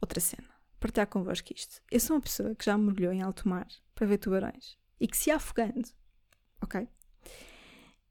outra 0.00 0.20
cena, 0.20 0.48
partilhar 0.80 1.06
convosco 1.06 1.52
isto. 1.54 1.80
Eu 1.90 2.00
sou 2.00 2.16
uma 2.16 2.22
pessoa 2.22 2.54
que 2.54 2.64
já 2.64 2.76
mergulhou 2.76 3.12
em 3.12 3.22
alto 3.22 3.48
mar 3.48 3.68
para 3.94 4.06
ver 4.06 4.18
tubarões 4.18 4.76
e 4.98 5.06
que 5.06 5.16
se 5.16 5.30
afogando, 5.30 5.88
ok? 6.60 6.88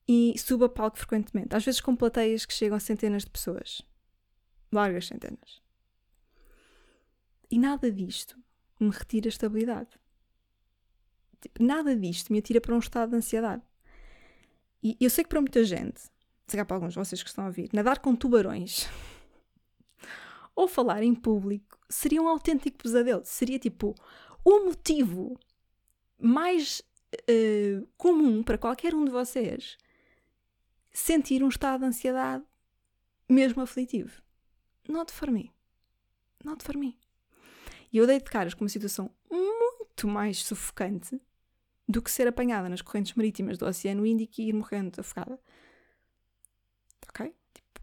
E 0.08 0.36
subo 0.38 0.66
a 0.66 0.70
palco 0.70 0.98
frequentemente, 0.98 1.56
às 1.56 1.66
vezes 1.66 1.82
com 1.82 1.96
plateias 1.96 2.46
que 2.46 2.54
chegam 2.54 2.78
a 2.78 2.80
centenas 2.80 3.26
de 3.26 3.32
pessoas, 3.32 3.82
largas 4.72 5.08
centenas. 5.08 5.62
E 7.52 7.58
nada 7.60 7.92
disto 7.92 8.38
me 8.80 8.90
retira 8.92 9.28
a 9.28 9.30
estabilidade. 9.30 9.90
Tipo, 11.42 11.64
nada 11.64 11.96
disto 11.96 12.32
me 12.32 12.40
atira 12.40 12.62
para 12.62 12.76
um 12.76 12.80
estado 12.80 13.12
de 13.12 13.18
ansiedade. 13.18 13.64
E 14.82 14.96
eu 15.00 15.10
sei 15.10 15.24
que 15.24 15.30
para 15.30 15.42
muita 15.42 15.64
gente, 15.64 16.00
se 16.00 16.12
calhar 16.52 16.66
para 16.66 16.78
alguns 16.78 16.94
de 16.94 17.00
vocês 17.00 17.22
que 17.22 17.30
estão 17.30 17.44
a 17.46 17.48
ouvir, 17.48 17.70
nadar 17.74 18.00
com 18.00 18.16
tubarões 18.16 18.88
ou 20.60 20.67
falar 20.67 21.02
em 21.04 21.15
público 21.15 21.80
seria 21.88 22.22
um 22.22 22.28
autêntico 22.28 22.80
pesadelo. 22.80 23.22
Seria 23.24 23.58
tipo 23.58 23.95
o 24.43 24.65
motivo 24.65 25.39
mais 26.19 26.82
uh, 27.13 27.88
comum 27.95 28.43
para 28.43 28.58
qualquer 28.58 28.93
um 28.93 29.06
de 29.06 29.12
vocês 29.12 29.78
sentir 30.91 31.41
um 31.41 31.48
estado 31.48 31.80
de 31.80 31.88
ansiedade 31.88 32.43
mesmo 33.30 33.62
aflitivo. 33.62 34.22
Not 34.86 35.13
for 35.13 35.32
me. 35.32 35.50
Not 36.43 36.62
for 36.62 36.76
me. 36.76 37.00
E 37.93 37.98
eu 37.98 38.06
dei 38.06 38.17
de 38.17 38.26
caras 38.26 38.54
com 38.54 38.65
uma 38.65 38.69
situação 38.69 39.10
muito 39.32 40.10
mais 40.10 40.43
sufocante 40.43 41.22
do 41.88 42.02
que 42.02 42.12
ser 42.12 42.28
apanhada 42.28 42.67
nas 42.67 42.82
correntes 42.82 43.13
marítimas 43.13 43.58
do 43.58 43.65
Oceano 43.65 44.06
Índico 44.06 44.41
e 44.41 44.50
ir 44.50 44.54
morrendo 44.54 45.00
afogada. 45.00 45.39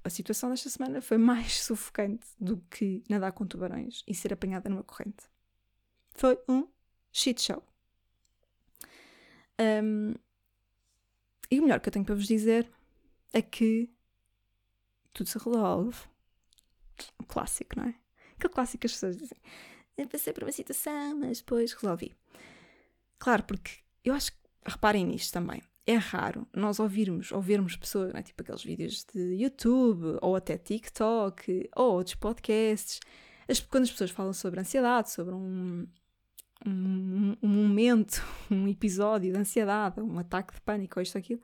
A 0.07 0.11
situação 0.11 0.51
desta 0.51 0.71
semana 0.71 1.03
foi 1.03 1.19
mais 1.19 1.59
sufocante 1.65 2.25
do 2.39 2.59
que 2.71 3.03
nadar 3.09 3.33
com 3.33 3.45
tubarões 3.45 4.05
e 4.07 4.15
ser 4.15 4.33
apanhada 4.33 4.71
numa 4.71 4.85
corrente. 4.85 5.25
Foi 6.15 6.39
um 6.49 6.69
shit 7.13 7.43
show. 7.43 7.61
Um, 9.61 10.15
e 11.51 11.59
o 11.59 11.63
melhor 11.63 11.81
que 11.81 11.89
eu 11.89 11.93
tenho 11.93 12.05
para 12.05 12.15
vos 12.15 12.29
dizer 12.29 12.71
é 13.33 13.43
que 13.43 13.91
tudo 15.13 15.29
se 15.29 15.39
resolve. 15.39 15.99
O 17.19 17.25
clássico, 17.25 17.77
não 17.77 17.87
é? 17.87 17.95
Aquele 18.39 18.55
clássico 18.55 18.83
que 18.83 18.87
as 18.87 18.93
pessoas 18.93 19.17
dizem. 19.17 19.39
Eu 19.97 20.07
passei 20.07 20.33
por 20.33 20.45
uma 20.45 20.53
situação, 20.53 21.19
mas 21.19 21.39
depois 21.39 21.73
resolvi. 21.73 22.17
Claro, 23.19 23.43
porque 23.43 23.81
eu 24.05 24.15
acho 24.15 24.31
que, 24.31 24.39
reparem 24.65 25.05
nisto 25.05 25.33
também, 25.33 25.61
é 25.87 25.95
raro 25.95 26.47
nós 26.53 26.81
ouvirmos, 26.81 27.31
ouvirmos 27.31 27.77
pessoas, 27.77 28.13
é? 28.15 28.23
tipo 28.23 28.43
aqueles 28.43 28.63
vídeos 28.63 29.07
de 29.15 29.37
YouTube, 29.37 30.19
ou 30.21 30.35
até 30.35 30.59
TikTok, 30.59 31.71
ou 31.77 31.95
outros 31.95 32.17
podcasts, 32.17 33.01
as, 33.49 33.61
quando 33.61 33.85
as 33.85 33.91
pessoas 33.93 34.11
falam 34.11 34.33
sobre 34.33 34.59
ansiedade, 34.59 35.11
sobre 35.13 35.35
um, 35.35 35.87
um, 36.67 37.37
um 37.41 37.49
momento, 37.49 38.23
um 38.51 38.67
episódio 38.67 39.33
de 39.33 39.39
ansiedade, 39.39 40.01
um 40.01 40.19
ataque 40.19 40.55
de 40.55 40.61
pânico, 40.61 40.99
ou 40.99 41.03
isto 41.03 41.17
ou 41.17 41.21
aquilo, 41.21 41.41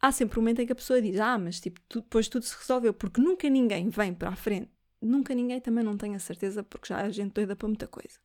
há 0.00 0.10
sempre 0.10 0.38
um 0.38 0.42
momento 0.42 0.62
em 0.62 0.66
que 0.66 0.72
a 0.72 0.76
pessoa 0.76 1.02
diz, 1.02 1.20
ah, 1.20 1.36
mas 1.36 1.60
tipo, 1.60 1.78
tu, 1.88 2.00
depois 2.00 2.28
tudo 2.28 2.44
se 2.44 2.56
resolveu, 2.56 2.94
porque 2.94 3.20
nunca 3.20 3.50
ninguém 3.50 3.90
vem 3.90 4.14
para 4.14 4.30
a 4.30 4.36
frente, 4.36 4.70
nunca 5.00 5.34
ninguém 5.34 5.60
também 5.60 5.84
não 5.84 5.96
tem 5.96 6.14
a 6.14 6.18
certeza, 6.18 6.62
porque 6.62 6.88
já 6.88 7.02
há 7.02 7.10
gente 7.10 7.32
doida 7.34 7.54
para 7.54 7.68
muita 7.68 7.86
coisa. 7.86 8.18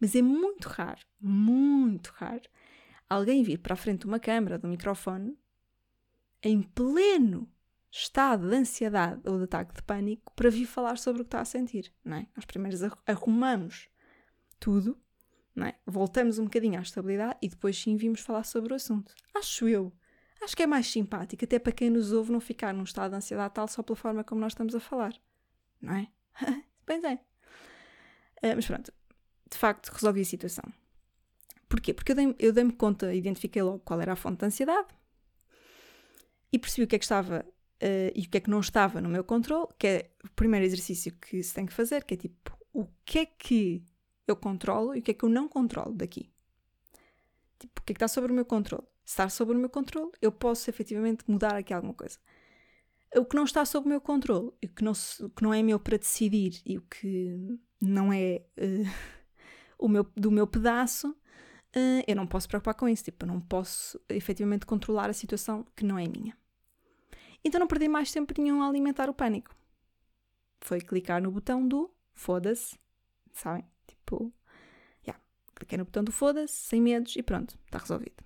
Mas 0.00 0.16
é 0.16 0.22
muito 0.22 0.66
raro, 0.68 1.00
muito 1.20 2.10
raro, 2.16 2.42
alguém 3.12 3.42
vir 3.42 3.58
para 3.58 3.74
a 3.74 3.76
frente 3.76 4.00
de 4.00 4.06
uma 4.06 4.18
câmara, 4.18 4.58
de 4.58 4.66
um 4.66 4.70
microfone, 4.70 5.38
em 6.42 6.62
pleno 6.62 7.48
estado 7.90 8.48
de 8.48 8.56
ansiedade 8.56 9.20
ou 9.28 9.36
de 9.36 9.44
ataque 9.44 9.74
de 9.74 9.82
pânico, 9.82 10.32
para 10.34 10.50
vir 10.50 10.66
falar 10.66 10.96
sobre 10.96 11.22
o 11.22 11.24
que 11.24 11.28
está 11.28 11.40
a 11.40 11.44
sentir, 11.44 11.92
não 12.04 12.16
é? 12.16 12.26
Nós 12.34 12.44
primeiro 12.44 12.76
arrumamos 13.06 13.88
tudo, 14.58 14.98
não 15.54 15.66
é? 15.66 15.78
Voltamos 15.86 16.38
um 16.38 16.44
bocadinho 16.44 16.78
à 16.78 16.82
estabilidade 16.82 17.36
e 17.42 17.48
depois 17.48 17.78
sim 17.78 17.96
vimos 17.96 18.20
falar 18.20 18.44
sobre 18.44 18.72
o 18.72 18.76
assunto. 18.76 19.14
Acho 19.34 19.68
eu. 19.68 19.92
Acho 20.42 20.56
que 20.56 20.62
é 20.62 20.66
mais 20.66 20.86
simpático, 20.88 21.44
até 21.44 21.58
para 21.58 21.70
quem 21.70 21.90
nos 21.90 22.12
ouve 22.12 22.32
não 22.32 22.40
ficar 22.40 22.72
num 22.72 22.82
estado 22.82 23.10
de 23.12 23.18
ansiedade 23.18 23.54
tal 23.54 23.68
só 23.68 23.82
pela 23.82 23.94
forma 23.94 24.24
como 24.24 24.40
nós 24.40 24.52
estamos 24.52 24.74
a 24.74 24.80
falar, 24.80 25.12
não 25.80 25.94
é? 25.94 26.08
pois 26.84 27.04
é. 27.04 27.14
Uh, 28.42 28.56
mas 28.56 28.66
pronto, 28.66 28.92
de 29.48 29.56
facto 29.56 29.90
resolvi 29.90 30.22
a 30.22 30.24
situação. 30.24 30.64
Porquê? 31.72 31.94
Porque 31.94 32.12
eu 32.12 32.16
dei-me 32.16 32.34
dei 32.34 32.76
conta, 32.76 33.14
identifiquei 33.14 33.62
logo 33.62 33.78
qual 33.78 33.98
era 33.98 34.12
a 34.12 34.16
fonte 34.16 34.40
da 34.40 34.46
ansiedade 34.46 34.88
e 36.52 36.58
percebi 36.58 36.84
o 36.84 36.86
que 36.86 36.96
é 36.96 36.98
que 36.98 37.04
estava 37.06 37.46
uh, 37.46 38.12
e 38.14 38.26
o 38.26 38.28
que 38.28 38.36
é 38.36 38.40
que 38.42 38.50
não 38.50 38.60
estava 38.60 39.00
no 39.00 39.08
meu 39.08 39.24
controle, 39.24 39.68
que 39.78 39.86
é 39.86 40.10
o 40.22 40.28
primeiro 40.32 40.66
exercício 40.66 41.12
que 41.12 41.42
se 41.42 41.54
tem 41.54 41.64
que 41.64 41.72
fazer, 41.72 42.04
que 42.04 42.12
é 42.12 42.16
tipo, 42.18 42.54
o 42.74 42.86
que 43.06 43.20
é 43.20 43.24
que 43.24 43.82
eu 44.28 44.36
controlo 44.36 44.94
e 44.94 44.98
o 44.98 45.02
que 45.02 45.12
é 45.12 45.14
que 45.14 45.24
eu 45.24 45.30
não 45.30 45.48
controlo 45.48 45.94
daqui? 45.94 46.30
Tipo, 47.58 47.80
o 47.80 47.84
que 47.84 47.92
é 47.92 47.94
que 47.94 48.04
está 48.04 48.06
sobre 48.06 48.32
o 48.32 48.34
meu 48.34 48.44
controle? 48.44 48.84
Se 49.02 49.12
está 49.14 49.30
sobre 49.30 49.56
o 49.56 49.58
meu 49.58 49.70
controle, 49.70 50.12
eu 50.20 50.30
posso 50.30 50.68
efetivamente 50.68 51.24
mudar 51.26 51.56
aqui 51.56 51.72
alguma 51.72 51.94
coisa. 51.94 52.18
O 53.16 53.24
que 53.24 53.34
não 53.34 53.44
está 53.44 53.64
sob 53.64 53.86
o 53.86 53.88
meu 53.88 54.00
controle, 54.02 54.48
o 54.62 54.68
que 54.68 54.84
não, 54.84 54.92
o 54.92 55.30
que 55.30 55.42
não 55.42 55.54
é 55.54 55.62
meu 55.62 55.80
para 55.80 55.96
decidir 55.96 56.60
e 56.66 56.76
o 56.76 56.82
que 56.82 57.58
não 57.80 58.12
é 58.12 58.42
uh, 58.58 58.90
o 59.82 59.88
meu, 59.88 60.06
do 60.14 60.30
meu 60.30 60.46
pedaço, 60.46 61.16
uh, 61.76 62.04
eu 62.06 62.16
não 62.16 62.26
posso 62.26 62.48
preocupar 62.48 62.74
com 62.74 62.88
isso. 62.88 63.04
Tipo, 63.04 63.24
eu 63.24 63.28
não 63.28 63.40
posso 63.40 64.00
efetivamente 64.08 64.66
controlar 64.66 65.10
a 65.10 65.12
situação 65.12 65.64
que 65.76 65.84
não 65.84 65.98
é 65.98 66.06
minha. 66.06 66.36
Então 67.44 67.58
não 67.58 67.66
perdi 67.66 67.88
mais 67.88 68.12
tempo 68.12 68.32
nenhum 68.38 68.62
a 68.62 68.68
alimentar 68.68 69.10
o 69.10 69.14
pânico. 69.14 69.54
Foi 70.60 70.80
clicar 70.80 71.20
no 71.20 71.30
botão 71.30 71.66
do 71.66 71.92
foda-se, 72.14 72.78
sabem? 73.32 73.64
Tipo, 73.86 74.32
yeah, 75.04 75.20
cliquei 75.54 75.76
no 75.76 75.84
botão 75.84 76.04
do 76.04 76.12
foda-se, 76.12 76.54
sem 76.54 76.80
medos 76.80 77.16
e 77.16 77.22
pronto, 77.22 77.58
está 77.66 77.78
resolvido. 77.78 78.22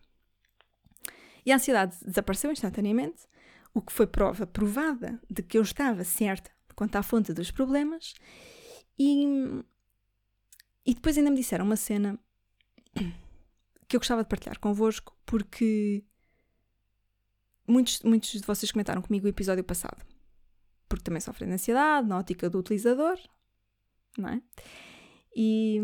E 1.47 1.53
a 1.53 1.57
ansiedade 1.57 1.97
desapareceu 2.05 2.53
instantaneamente, 2.53 3.27
o 3.73 3.81
que 3.81 3.93
foi 3.93 4.07
prova 4.07 4.47
provada 4.47 5.21
de 5.31 5.43
que 5.43 5.57
eu 5.57 5.63
estava 5.63 6.05
certa 6.05 6.51
quanto 6.75 6.97
à 6.97 7.03
fonte 7.03 7.33
dos 7.33 7.51
problemas. 7.51 8.15
E, 8.99 9.25
e 10.85 10.95
depois 10.95 11.17
ainda 11.17 11.31
me 11.31 11.37
disseram 11.37 11.65
uma 11.65 11.77
cena 11.77 12.19
que 13.89 13.97
eu 13.97 14.01
gostava 14.01 14.23
de 14.23 14.29
partilhar 14.29 14.59
convosco, 14.59 15.17
porque 15.25 16.05
muitos, 17.67 18.03
muitos 18.03 18.31
de 18.31 18.47
vocês 18.47 18.71
comentaram 18.73 19.03
comigo 19.03 19.27
o 19.27 19.29
episódio 19.29 19.65
passado. 19.65 20.05
Porque 20.89 21.05
também 21.05 21.21
sofrem 21.21 21.49
de 21.49 21.55
ansiedade, 21.55 22.07
na 22.07 22.19
ótica 22.19 22.49
do 22.49 22.59
utilizador, 22.59 23.19
não 24.17 24.29
é? 24.29 24.43
E, 25.35 25.81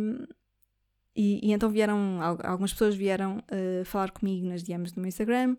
e, 1.14 1.48
e, 1.48 1.52
então 1.52 1.70
vieram, 1.70 2.20
algumas 2.22 2.72
pessoas 2.72 2.94
vieram 2.94 3.38
uh, 3.38 3.84
falar 3.84 4.10
comigo 4.10 4.46
nas 4.46 4.62
DMs 4.62 4.94
do 4.94 5.00
meu 5.00 5.08
Instagram. 5.08 5.56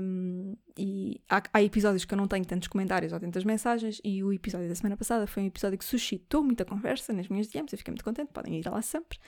Um, 0.00 0.56
e 0.78 1.20
há, 1.28 1.42
há, 1.52 1.62
episódios 1.62 2.04
que 2.04 2.14
eu 2.14 2.16
não 2.16 2.26
tenho 2.26 2.44
tantos 2.46 2.68
comentários 2.68 3.12
ou 3.12 3.20
tantas 3.20 3.44
mensagens, 3.44 4.00
e 4.02 4.22
o 4.24 4.32
episódio 4.32 4.66
da 4.66 4.74
semana 4.74 4.96
passada 4.96 5.26
foi 5.26 5.42
um 5.42 5.46
episódio 5.46 5.76
que 5.76 5.84
suscitou 5.84 6.42
muita 6.42 6.64
conversa 6.64 7.12
nas 7.12 7.28
minhas 7.28 7.48
DMs. 7.48 7.72
Eu 7.72 7.78
fiquei 7.78 7.92
muito 7.92 8.04
contente, 8.04 8.32
podem 8.32 8.58
ir 8.58 8.66
lá 8.66 8.80
sempre. 8.80 9.18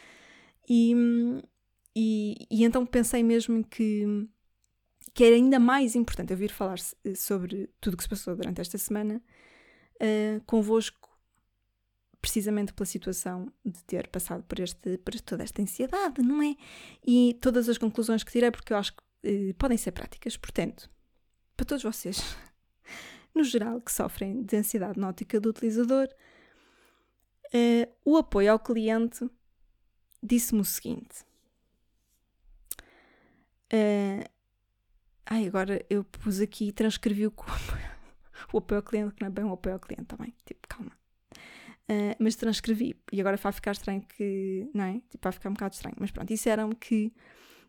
E, 0.68 0.94
e, 1.94 2.46
e 2.50 2.64
então 2.64 2.86
pensei 2.86 3.22
mesmo 3.22 3.64
que, 3.64 4.04
que 5.12 5.24
era 5.24 5.36
ainda 5.36 5.58
mais 5.58 5.94
importante 5.94 6.32
eu 6.32 6.36
vir 6.36 6.52
falar 6.52 6.78
sobre 7.16 7.68
tudo 7.80 7.94
o 7.94 7.96
que 7.96 8.02
se 8.02 8.08
passou 8.08 8.36
durante 8.36 8.60
esta 8.60 8.78
semana 8.78 9.22
uh, 9.96 10.40
convosco 10.46 11.10
precisamente 12.20 12.72
pela 12.72 12.86
situação 12.86 13.52
de 13.64 13.82
ter 13.84 14.06
passado 14.08 14.42
por, 14.44 14.60
este, 14.60 14.98
por 14.98 15.18
toda 15.20 15.42
esta 15.42 15.62
ansiedade, 15.62 16.22
não 16.22 16.42
é? 16.42 16.54
E 17.06 17.38
todas 17.40 17.68
as 17.68 17.78
conclusões 17.78 18.22
que 18.22 18.30
tirei, 18.30 18.50
porque 18.50 18.72
eu 18.72 18.76
acho 18.76 18.92
que 18.92 19.02
eh, 19.22 19.54
podem 19.54 19.78
ser 19.78 19.92
práticas. 19.92 20.36
Portanto, 20.36 20.90
para 21.56 21.64
todos 21.64 21.82
vocês, 21.82 22.20
no 23.34 23.42
geral, 23.42 23.80
que 23.80 23.90
sofrem 23.90 24.42
de 24.42 24.56
ansiedade 24.56 24.98
nótica 24.98 25.40
do 25.40 25.48
utilizador, 25.48 26.08
eh, 27.52 27.88
o 28.04 28.16
apoio 28.16 28.52
ao 28.52 28.58
cliente 28.58 29.28
disse-me 30.22 30.60
o 30.60 30.64
seguinte. 30.64 31.24
Uh, 33.72 34.28
ai, 35.26 35.46
agora 35.46 35.84
eu 35.88 36.04
pus 36.04 36.40
aqui, 36.40 36.72
transcrevi 36.72 37.26
o, 37.26 37.32
o 38.52 38.58
apoio 38.58 38.78
ao 38.78 38.82
cliente, 38.82 39.14
que 39.14 39.22
não 39.22 39.28
é 39.28 39.30
bem 39.30 39.44
o 39.44 39.52
apoio 39.52 39.74
ao 39.74 39.80
cliente 39.80 40.04
também. 40.04 40.34
Tipo, 40.44 40.66
calma. 40.68 40.92
Uh, 41.88 42.14
mas 42.18 42.36
transcrevi. 42.36 42.96
E 43.12 43.20
agora 43.20 43.36
vai 43.36 43.52
ficar 43.52 43.72
estranho 43.72 44.02
que. 44.02 44.68
Não 44.74 44.84
é? 44.84 44.94
Tipo, 45.10 45.18
vai 45.22 45.32
ficar 45.32 45.50
um 45.50 45.54
bocado 45.54 45.74
estranho. 45.74 45.96
Mas 45.98 46.10
pronto, 46.10 46.28
disseram-me 46.28 46.74
que 46.74 47.12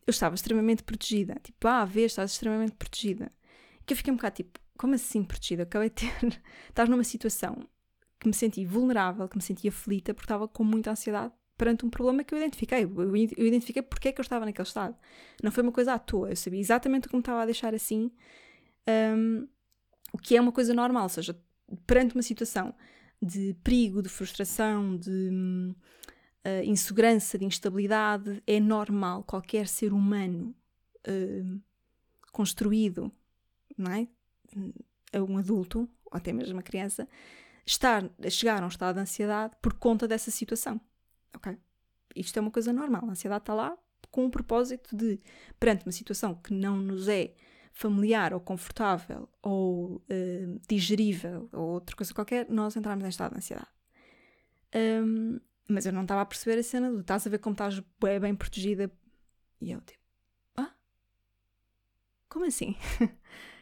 eu 0.06 0.12
estava 0.12 0.36
extremamente 0.36 0.84
protegida. 0.84 1.38
Tipo, 1.44 1.68
ah, 1.68 1.86
vês, 1.86 2.12
estás 2.12 2.32
extremamente 2.32 2.74
protegida. 2.74 3.32
Que 3.86 3.94
eu 3.94 3.98
fiquei 3.98 4.14
um 4.14 4.16
bocado 4.16 4.36
tipo, 4.36 4.60
como 4.78 4.96
assim 4.96 5.24
protegida? 5.24 5.64
acabei 5.64 5.90
de 5.90 5.96
ter. 5.96 6.42
estar 6.70 6.88
numa 6.88 7.04
situação 7.04 7.68
que 8.20 8.28
me 8.28 8.34
senti 8.34 8.66
vulnerável, 8.66 9.28
que 9.28 9.36
me 9.36 9.42
senti 9.42 9.68
aflita, 9.68 10.14
porque 10.14 10.26
estava 10.26 10.48
com 10.48 10.64
muita 10.64 10.92
ansiedade 10.92 11.34
perante 11.62 11.86
um 11.86 11.92
problema 11.92 12.24
que 12.24 12.34
eu 12.34 12.40
identifiquei. 12.40 12.84
Eu, 12.84 13.16
identifiquei 13.16 13.84
porque 13.84 14.08
é 14.08 14.12
que 14.12 14.20
eu 14.20 14.24
estava 14.24 14.46
naquele 14.46 14.68
estado. 14.68 14.96
Não 15.44 15.52
foi 15.52 15.62
uma 15.62 15.72
coisa 15.72 15.94
à 15.94 16.00
toa. 16.00 16.32
Eu 16.32 16.36
sabia 16.36 16.60
exatamente 16.60 17.06
o 17.06 17.10
que 17.12 17.16
me 17.16 17.22
estava 17.22 17.44
a 17.44 17.46
deixar 17.46 17.76
assim. 17.76 18.12
Um, 19.16 19.48
o 20.12 20.18
que 20.18 20.36
é 20.36 20.42
uma 20.42 20.52
coisa 20.52 20.74
normal, 20.74 21.04
ou 21.04 21.10
seja, 21.10 21.40
perante 21.86 22.16
uma 22.16 22.24
situação 22.24 22.74
de 23.22 23.56
perigo, 23.64 24.02
de 24.02 24.10
frustração, 24.10 24.98
de 24.98 25.30
uh, 25.30 26.64
insegurança, 26.66 27.38
de 27.38 27.46
instabilidade, 27.46 28.42
é 28.48 28.60
normal 28.60 29.24
qualquer 29.24 29.68
ser 29.68 29.94
humano 29.94 30.56
uh, 31.08 31.62
construído, 32.32 33.12
não 33.78 33.92
é? 33.92 34.08
A 35.14 35.22
um 35.22 35.38
adulto, 35.38 35.88
ou 36.06 36.18
até 36.18 36.34
mesmo 36.34 36.54
uma 36.54 36.64
criança, 36.64 37.08
estar, 37.68 38.10
chegar 38.32 38.64
a 38.64 38.66
um 38.66 38.70
estado 38.70 38.96
de 38.96 39.02
ansiedade 39.02 39.56
por 39.62 39.74
conta 39.74 40.08
dessa 40.08 40.32
situação. 40.32 40.82
Ok? 41.36 41.58
Isto 42.16 42.38
é 42.38 42.42
uma 42.42 42.52
coisa 42.52 42.74
normal. 42.74 43.04
A 43.06 43.12
ansiedade 43.12 43.44
está 43.44 43.54
lá 43.54 43.78
com 44.10 44.26
o 44.26 44.32
propósito 44.32 44.96
de, 44.96 45.20
perante 45.60 45.86
uma 45.86 45.92
situação 45.92 46.36
que 46.36 46.54
não 46.54 46.78
nos 46.78 47.08
é 47.08 47.34
familiar 47.72 48.34
ou 48.34 48.40
confortável 48.40 49.30
ou 49.42 49.96
uh, 49.96 50.62
digerível 50.68 51.50
ou 51.54 51.70
outra 51.76 51.96
coisa 51.96 52.14
qualquer, 52.14 52.50
nós 52.50 52.76
entramos 52.76 53.06
em 53.06 53.10
estado 53.10 53.32
de 53.32 53.38
ansiedade. 53.38 53.70
Um, 54.76 55.40
mas 55.68 55.86
eu 55.86 55.94
não 55.94 56.02
estava 56.02 56.22
a 56.22 56.26
perceber 56.26 56.60
a 56.60 56.64
cena 56.64 56.92
do 56.92 57.00
estás 57.00 57.26
a 57.26 57.30
ver 57.30 57.40
como 57.40 57.54
estás 57.54 57.80
bem, 58.00 58.20
bem 58.20 58.36
protegida. 58.36 58.92
E 59.62 59.72
eu 59.72 59.82
tipo, 59.82 60.04
ah? 60.58 60.74
Como 62.28 62.46
assim? 62.46 62.76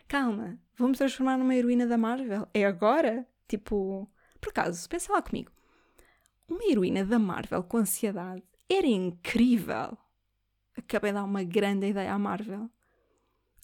Calma, 0.08 0.60
vou-me 0.76 0.98
transformar 0.98 1.38
numa 1.38 1.56
heroína 1.56 1.86
da 1.86 1.98
Marvel? 1.98 2.48
É 2.54 2.66
agora? 2.66 3.28
Tipo, 3.48 4.12
por 4.42 4.50
acaso, 4.50 4.90
pensa 4.90 5.14
lá 5.14 5.22
comigo. 5.22 5.52
Uma 6.50 6.66
heroína 6.66 7.06
da 7.06 7.20
Marvel 7.20 7.64
com 7.64 7.78
ansiedade 7.78 8.44
era 8.68 8.88
incrível. 8.88 9.98
Acabei 10.76 11.12
de 11.12 11.16
dar 11.16 11.24
uma 11.24 11.44
grande 11.44 11.88
ideia 11.88 12.14
à 12.14 12.20
Marvel 12.20 12.70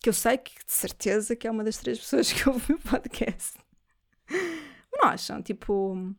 que 0.02 0.10
eu 0.10 0.14
sei 0.14 0.38
que 0.38 0.54
de 0.64 0.72
certeza 0.72 1.36
que 1.36 1.48
é 1.48 1.52
uma 1.52 1.64
das 1.64 1.78
três 1.78 1.98
pessoas 1.98 2.32
que 2.32 2.46
ouve 2.48 2.74
o 2.74 2.80
podcast. 2.80 3.58
Não 4.94 5.10
acham? 5.10 5.42
Tipo, 5.42 6.16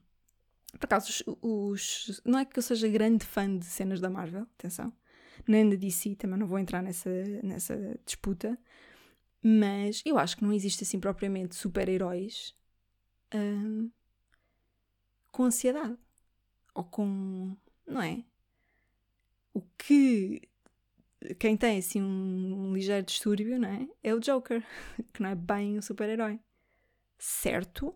por 0.72 0.86
acaso, 0.86 1.24
os, 1.40 2.08
os, 2.08 2.20
não 2.24 2.40
é 2.40 2.44
que 2.44 2.58
eu 2.58 2.62
seja 2.62 2.88
grande 2.88 3.24
fã 3.24 3.56
de 3.56 3.64
cenas 3.64 4.00
da 4.00 4.10
Marvel, 4.10 4.42
atenção, 4.58 4.92
nem 5.46 5.68
da 5.68 5.76
DC, 5.76 6.16
também 6.16 6.38
não 6.38 6.48
vou 6.48 6.58
entrar 6.58 6.82
nessa, 6.82 7.10
nessa 7.44 7.96
disputa, 8.04 8.58
mas 9.40 10.02
eu 10.04 10.18
acho 10.18 10.36
que 10.36 10.44
não 10.44 10.52
existe 10.52 10.82
assim 10.82 10.98
propriamente 10.98 11.54
super-heróis 11.54 12.56
hum, 13.32 13.88
com 15.30 15.44
ansiedade 15.44 15.96
ou 16.76 16.84
com. 16.84 17.56
não 17.86 18.02
é? 18.02 18.22
O 19.54 19.62
que 19.78 20.42
quem 21.38 21.56
tem 21.56 21.78
assim 21.78 22.02
um, 22.02 22.72
ligeiro 22.74 23.04
distúrbio, 23.04 23.58
não 23.58 23.68
é? 23.68 23.88
É 24.02 24.14
o 24.14 24.20
Joker, 24.20 24.62
que 25.12 25.22
não 25.22 25.30
é 25.30 25.34
bem 25.34 25.78
um 25.78 25.82
super-herói. 25.82 26.38
Certo? 27.18 27.94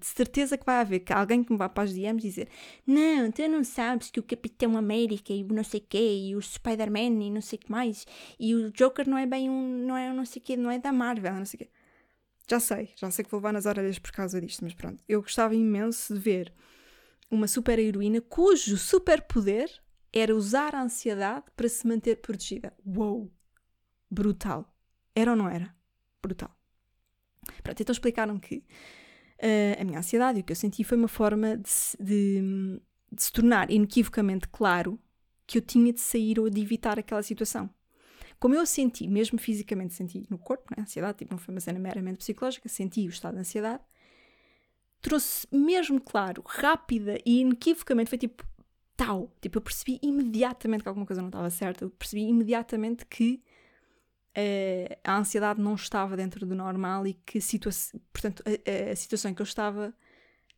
de 0.00 0.06
certeza 0.06 0.56
que 0.56 0.64
vai 0.64 0.76
haver 0.76 1.04
alguém 1.10 1.44
que 1.44 1.52
me 1.52 1.58
vá 1.58 1.68
para 1.68 1.84
as 1.84 1.92
DMs 1.92 2.26
dizer 2.26 2.48
não, 2.86 3.30
tu 3.30 3.46
não 3.46 3.62
sabes 3.62 4.10
que 4.10 4.18
o 4.18 4.22
Capitão 4.22 4.74
América 4.74 5.34
e 5.34 5.44
o 5.44 5.48
não 5.48 5.62
sei 5.62 5.80
quê 5.80 6.28
e 6.28 6.34
o 6.34 6.40
Spider-Man 6.40 7.22
e 7.22 7.30
não 7.30 7.42
sei 7.42 7.58
o 7.58 7.60
que 7.60 7.70
mais 7.70 8.06
e 8.40 8.54
o 8.54 8.72
Joker 8.72 9.06
não 9.06 9.18
é 9.18 9.26
bem 9.26 9.50
um, 9.50 9.86
não 9.86 9.98
é 9.98 10.10
um 10.10 10.14
não 10.14 10.24
sei 10.24 10.40
quê, 10.40 10.56
não 10.56 10.70
é 10.70 10.78
da 10.78 10.90
Marvel, 10.92 11.34
não 11.34 11.44
sei 11.44 11.58
quê. 11.58 11.70
Já 12.48 12.58
sei, 12.58 12.90
já 12.96 13.10
sei 13.10 13.22
que 13.22 13.30
vou 13.30 13.38
levar 13.38 13.52
nas 13.52 13.66
orelhas 13.66 13.98
por 13.98 14.12
causa 14.12 14.40
disto, 14.40 14.64
mas 14.64 14.72
pronto. 14.72 15.02
Eu 15.06 15.20
gostava 15.20 15.54
imenso 15.54 16.14
de 16.14 16.20
ver 16.20 16.52
uma 17.34 17.48
super-heroína 17.48 18.20
cujo 18.20 18.76
superpoder 18.76 19.70
era 20.12 20.34
usar 20.34 20.74
a 20.74 20.82
ansiedade 20.82 21.46
para 21.56 21.68
se 21.68 21.86
manter 21.86 22.16
protegida. 22.16 22.72
Uou! 22.84 23.32
Brutal. 24.10 24.72
Era 25.14 25.32
ou 25.32 25.36
não 25.36 25.48
era? 25.48 25.74
Brutal. 26.22 26.54
Pronto, 27.62 27.80
então 27.82 27.92
explicaram 27.92 28.38
que 28.38 28.58
uh, 28.58 29.80
a 29.80 29.84
minha 29.84 29.98
ansiedade 29.98 30.38
e 30.38 30.42
o 30.42 30.44
que 30.44 30.52
eu 30.52 30.56
senti 30.56 30.84
foi 30.84 30.96
uma 30.96 31.08
forma 31.08 31.56
de, 31.56 31.70
de, 32.00 32.40
de, 33.12 33.22
se 33.22 33.32
tornar 33.32 33.70
inequivocamente 33.70 34.48
claro 34.48 34.98
que 35.46 35.58
eu 35.58 35.62
tinha 35.62 35.92
de 35.92 36.00
sair 36.00 36.38
ou 36.38 36.48
de 36.48 36.60
evitar 36.60 36.98
aquela 36.98 37.22
situação. 37.22 37.68
Como 38.38 38.54
eu 38.54 38.66
senti, 38.66 39.06
mesmo 39.06 39.38
fisicamente 39.38 39.94
senti 39.94 40.26
no 40.30 40.38
corpo, 40.38 40.64
né, 40.76 40.82
ansiedade, 40.82 41.18
tipo, 41.18 41.32
não 41.32 41.38
foi 41.38 41.54
uma 41.54 41.60
cena 41.60 41.78
meramente 41.78 42.18
psicológica, 42.18 42.68
senti 42.68 43.06
o 43.06 43.08
estado 43.08 43.34
de 43.34 43.40
ansiedade, 43.40 43.82
trouxe 45.04 45.46
mesmo 45.52 46.00
claro, 46.00 46.42
rápida 46.46 47.18
e 47.26 47.42
inequivocamente, 47.42 48.08
foi 48.08 48.16
tipo, 48.16 48.42
tal. 48.96 49.30
Tipo, 49.38 49.58
eu 49.58 49.62
percebi 49.62 50.00
imediatamente 50.02 50.82
que 50.82 50.88
alguma 50.88 51.04
coisa 51.04 51.20
não 51.20 51.28
estava 51.28 51.50
certa. 51.50 51.84
Eu 51.84 51.90
percebi 51.90 52.22
imediatamente 52.22 53.04
que 53.04 53.42
uh, 54.30 54.98
a 55.04 55.18
ansiedade 55.18 55.60
não 55.60 55.74
estava 55.74 56.16
dentro 56.16 56.46
do 56.46 56.54
normal 56.54 57.06
e 57.06 57.12
que 57.12 57.38
situa 57.38 57.70
portanto, 58.14 58.42
a, 58.46 58.92
a, 58.92 58.96
situação 58.96 59.30
em 59.30 59.34
que 59.34 59.42
eu 59.42 59.44
estava 59.44 59.94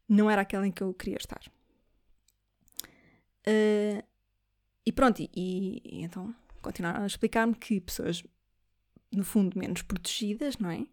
não 0.08 0.30
era 0.30 0.42
aquela 0.42 0.64
em 0.64 0.70
que 0.70 0.82
eu 0.82 0.94
queria 0.94 1.16
estar. 1.16 1.42
Uh, 3.48 4.00
e 4.86 4.92
pronto, 4.92 5.20
e, 5.20 5.28
e, 5.34 6.04
então 6.04 6.32
continuaram 6.62 7.02
a 7.02 7.06
explicar-me 7.06 7.54
que 7.56 7.80
pessoas, 7.80 8.22
no 9.12 9.24
fundo, 9.24 9.58
menos 9.58 9.82
protegidas, 9.82 10.56
não 10.58 10.70
é? 10.70 10.86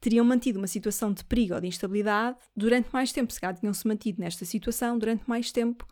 Teriam 0.00 0.24
mantido 0.24 0.58
uma 0.58 0.66
situação 0.66 1.12
de 1.12 1.24
perigo 1.24 1.54
ou 1.54 1.60
de 1.60 1.66
instabilidade 1.66 2.38
durante 2.56 2.88
mais 2.92 3.12
tempo. 3.12 3.32
Se 3.32 3.40
calhar 3.40 3.58
tinham-se 3.58 3.86
mantido 3.86 4.20
nesta 4.20 4.44
situação 4.44 4.98
durante 4.98 5.22
mais 5.28 5.50
tempo 5.50 5.86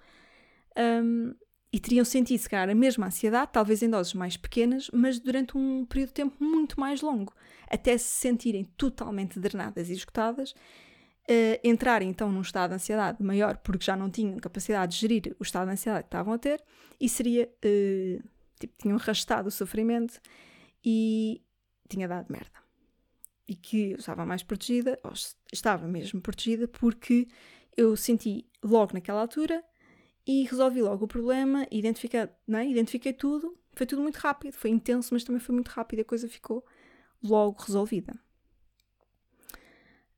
um, 0.77 1.35
e 1.73 1.81
teriam 1.81 2.05
sentido, 2.05 2.39
se 2.39 2.51
calhar, 2.51 2.69
a 2.69 2.75
mesma 2.75 3.07
ansiedade, 3.07 3.51
talvez 3.53 3.83
em 3.83 3.89
doses 3.89 4.13
mais 4.13 4.37
pequenas, 4.37 4.91
mas 4.93 5.19
durante 5.19 5.57
um 5.57 5.87
período 5.87 6.09
de 6.09 6.15
tempo 6.15 6.45
muito 6.45 6.79
mais 6.79 7.01
longo, 7.01 7.33
até 7.71 7.97
se 7.97 8.09
sentirem 8.09 8.65
totalmente 8.77 9.41
drenadas 9.41 9.89
e 9.89 9.95
esgotadas, 9.95 10.51
uh, 10.51 11.59
entrarem 11.65 12.11
então 12.11 12.31
num 12.31 12.43
estado 12.43 12.71
de 12.71 12.75
ansiedade 12.75 13.23
maior, 13.23 13.57
porque 13.57 13.87
já 13.87 13.97
não 13.97 14.11
tinham 14.11 14.37
capacidade 14.39 14.95
de 14.95 15.01
gerir 15.01 15.35
o 15.41 15.43
estado 15.43 15.69
de 15.69 15.73
ansiedade 15.73 16.05
que 16.05 16.09
estavam 16.09 16.35
a 16.35 16.39
ter, 16.39 16.63
e 17.01 17.09
seria, 17.09 17.51
uh, 17.65 18.23
tipo, 18.61 18.75
tinham 18.77 18.99
arrastado 18.99 19.49
o 19.49 19.51
sofrimento 19.51 20.21
e 20.85 21.41
tinha 21.89 22.07
dado 22.07 22.31
merda. 22.31 22.62
E 23.53 23.57
que 23.57 23.91
eu 23.91 23.99
estava 23.99 24.25
mais 24.25 24.43
protegida, 24.43 24.99
ou 25.03 25.13
estava 25.53 25.87
mesmo 25.87 26.21
protegida, 26.21 26.67
porque 26.67 27.29
eu 27.77 27.97
senti 27.97 28.47
logo 28.63 28.95
naquela 28.95 29.21
altura 29.21 29.63
e 30.27 30.45
resolvi 30.45 30.81
logo 30.81 31.05
o 31.05 31.09
problema, 31.09 31.67
identifiquei, 31.71 32.21
é? 32.21 32.67
identifiquei 32.67 33.13
tudo, 33.13 33.59
foi 33.73 33.85
tudo 33.85 34.01
muito 34.01 34.17
rápido, 34.17 34.55
foi 34.55 34.71
intenso, 34.71 35.13
mas 35.13 35.25
também 35.25 35.41
foi 35.41 35.55
muito 35.55 35.69
rápido 35.69 36.01
a 36.01 36.05
coisa 36.05 36.29
ficou 36.29 36.65
logo 37.23 37.63
resolvida. 37.63 38.15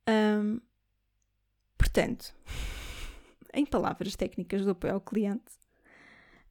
Um, 0.09 0.61
portanto, 1.77 2.35
em 3.53 3.65
palavras 3.65 4.15
técnicas 4.15 4.63
do 4.63 4.71
apoio 4.71 4.95
ao 4.95 5.01
cliente, 5.01 5.65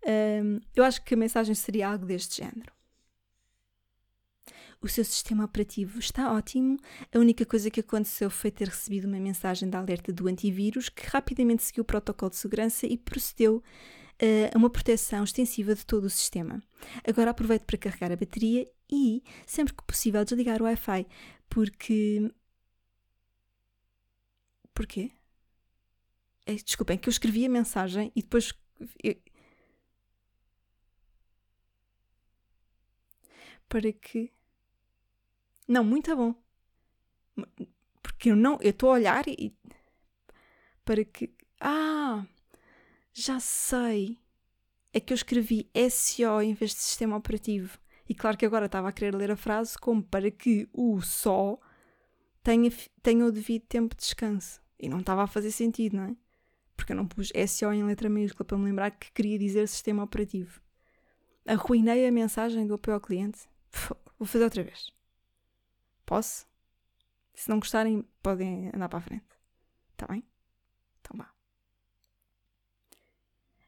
Um, 0.05 0.59
eu 0.75 0.83
acho 0.83 1.01
que 1.03 1.13
a 1.13 1.17
mensagem 1.17 1.55
seria 1.55 1.87
algo 1.87 2.05
deste 2.05 2.43
género. 2.43 2.71
O 4.83 4.87
seu 4.89 5.05
sistema 5.05 5.45
operativo 5.45 5.97
está 5.97 6.33
ótimo. 6.33 6.77
A 7.15 7.17
única 7.17 7.45
coisa 7.45 7.71
que 7.71 7.79
aconteceu 7.79 8.29
foi 8.29 8.51
ter 8.51 8.67
recebido 8.67 9.07
uma 9.07 9.17
mensagem 9.17 9.69
de 9.69 9.77
alerta 9.77 10.11
do 10.11 10.27
antivírus 10.27 10.89
que 10.89 11.07
rapidamente 11.07 11.63
seguiu 11.63 11.83
o 11.83 11.85
protocolo 11.85 12.29
de 12.31 12.35
segurança 12.35 12.85
e 12.85 12.97
procedeu 12.97 13.63
uh, 14.21 14.53
a 14.53 14.57
uma 14.57 14.69
proteção 14.69 15.23
extensiva 15.23 15.73
de 15.73 15.85
todo 15.85 16.03
o 16.03 16.09
sistema. 16.09 16.61
Agora 17.07 17.31
aproveite 17.31 17.63
para 17.63 17.77
carregar 17.77 18.11
a 18.11 18.17
bateria 18.17 18.69
e, 18.91 19.23
sempre 19.47 19.73
que 19.73 19.83
possível, 19.85 20.25
desligar 20.25 20.61
o 20.61 20.65
Wi-Fi, 20.65 21.07
porque. 21.49 22.29
Porquê? 24.73 25.11
É, 26.45 26.55
desculpem, 26.55 26.97
que 26.97 27.07
eu 27.07 27.11
escrevi 27.11 27.45
a 27.45 27.49
mensagem 27.49 28.11
e 28.13 28.21
depois. 28.21 28.53
Eu... 29.01 29.15
Para 33.69 33.93
que. 33.93 34.29
Não, 35.67 35.83
muito 35.83 36.15
bom. 36.15 36.35
Porque 38.01 38.31
eu 38.31 38.35
não. 38.35 38.57
Eu 38.61 38.71
estou 38.71 38.89
a 38.89 38.93
olhar 38.93 39.27
e. 39.27 39.55
Para 40.83 41.03
que. 41.03 41.33
Ah! 41.59 42.25
Já 43.13 43.39
sei. 43.39 44.19
É 44.93 44.99
que 44.99 45.13
eu 45.13 45.15
escrevi 45.15 45.69
SO 45.89 46.41
em 46.41 46.53
vez 46.53 46.71
de 46.71 46.77
sistema 46.77 47.15
operativo. 47.15 47.79
E 48.07 48.13
claro 48.13 48.37
que 48.37 48.45
agora 48.45 48.65
estava 48.65 48.89
a 48.89 48.91
querer 48.91 49.15
ler 49.15 49.31
a 49.31 49.35
frase 49.35 49.77
como 49.77 50.03
para 50.03 50.29
que 50.29 50.69
o 50.73 51.01
só 51.01 51.57
tenha, 52.43 52.69
tenha 53.01 53.25
o 53.25 53.31
devido 53.31 53.63
tempo 53.63 53.95
de 53.95 54.01
descanso. 54.01 54.61
E 54.79 54.89
não 54.89 54.99
estava 54.99 55.23
a 55.23 55.27
fazer 55.27 55.51
sentido, 55.51 55.97
não 55.97 56.03
é? 56.03 56.15
Porque 56.75 56.91
eu 56.91 56.97
não 56.97 57.07
pus 57.07 57.31
SO 57.47 57.71
em 57.71 57.83
letra 57.83 58.09
maiúscula 58.09 58.45
para 58.45 58.57
me 58.57 58.65
lembrar 58.65 58.91
que 58.91 59.11
queria 59.11 59.39
dizer 59.39 59.67
sistema 59.67 60.03
operativo. 60.03 60.61
Arruinei 61.45 62.05
a 62.05 62.11
mensagem 62.11 62.67
do 62.67 62.73
apoio 62.73 62.95
ao 62.95 63.01
cliente. 63.01 63.39
Vou 64.19 64.27
fazer 64.27 64.43
outra 64.43 64.63
vez. 64.63 64.91
Posso? 66.05 66.45
Se 67.33 67.49
não 67.49 67.59
gostarem, 67.59 68.05
podem 68.21 68.69
andar 68.73 68.89
para 68.89 68.99
a 68.99 69.01
frente. 69.01 69.25
Está 69.91 70.07
bem? 70.07 70.23
Então 71.01 71.17
vá. 71.17 71.31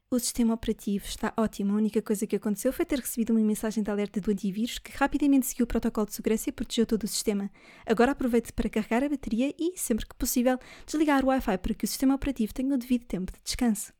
O 0.08 0.20
sistema 0.20 0.54
operativo 0.54 1.04
está 1.04 1.34
ótimo. 1.36 1.72
A 1.72 1.76
única 1.76 2.00
coisa 2.00 2.26
que 2.26 2.36
aconteceu 2.36 2.72
foi 2.72 2.86
ter 2.86 3.00
recebido 3.00 3.30
uma 3.30 3.40
mensagem 3.40 3.82
de 3.82 3.90
alerta 3.90 4.20
do 4.20 4.30
antivírus 4.30 4.78
que 4.78 4.96
rapidamente 4.96 5.46
seguiu 5.46 5.64
o 5.64 5.66
protocolo 5.66 6.06
de 6.06 6.14
segurança 6.14 6.48
e 6.48 6.52
protegeu 6.52 6.86
todo 6.86 7.02
o 7.02 7.08
sistema. 7.08 7.50
Agora 7.84 8.12
aproveite 8.12 8.52
para 8.52 8.70
carregar 8.70 9.02
a 9.02 9.08
bateria 9.08 9.52
e, 9.58 9.76
sempre 9.76 10.06
que 10.06 10.14
possível, 10.14 10.58
desligar 10.86 11.24
o 11.24 11.28
Wi-Fi 11.28 11.58
para 11.58 11.74
que 11.74 11.84
o 11.84 11.88
sistema 11.88 12.14
operativo 12.14 12.54
tenha 12.54 12.72
o 12.72 12.78
devido 12.78 13.04
tempo 13.04 13.32
de 13.32 13.40
descanso. 13.42 13.92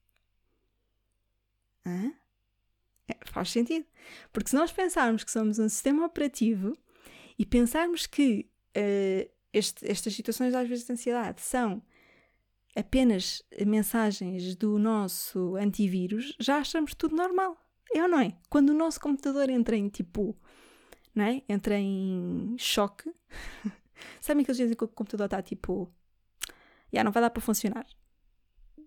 Hã? 1.84 2.12
É, 3.08 3.16
faz 3.26 3.50
sentido. 3.50 3.86
Porque 4.32 4.50
se 4.50 4.56
nós 4.56 4.70
pensarmos 4.70 5.24
que 5.24 5.30
somos 5.30 5.58
um 5.58 5.68
sistema 5.68 6.06
operativo 6.06 6.78
e 7.38 7.44
pensarmos 7.44 8.06
que 8.06 8.50
uh, 8.76 9.30
este, 9.52 9.90
estas 9.90 10.14
situações 10.14 10.54
às 10.54 10.68
vezes 10.68 10.86
de 10.86 10.92
ansiedade 10.92 11.40
são 11.40 11.82
apenas 12.76 13.42
mensagens 13.66 14.54
do 14.54 14.78
nosso 14.78 15.56
antivírus, 15.56 16.34
já 16.38 16.58
achamos 16.58 16.94
tudo 16.94 17.16
normal. 17.16 17.56
É 17.94 18.02
ou 18.02 18.08
não 18.08 18.20
é? 18.20 18.36
Quando 18.50 18.70
o 18.70 18.74
nosso 18.74 19.00
computador 19.00 19.48
entra 19.48 19.76
em 19.76 19.88
tipo, 19.88 20.36
não 21.14 21.24
é? 21.24 21.42
Entra 21.48 21.78
em 21.78 22.54
choque. 22.58 23.10
Sabem 24.20 24.42
aqueles 24.42 24.58
dias 24.58 24.70
em 24.70 24.74
que 24.74 24.84
o 24.84 24.88
computador 24.88 25.24
está 25.24 25.40
tipo, 25.40 25.90
já 26.92 27.02
não 27.02 27.12
vai 27.12 27.22
dar 27.22 27.30
para 27.30 27.40
funcionar. 27.40 27.86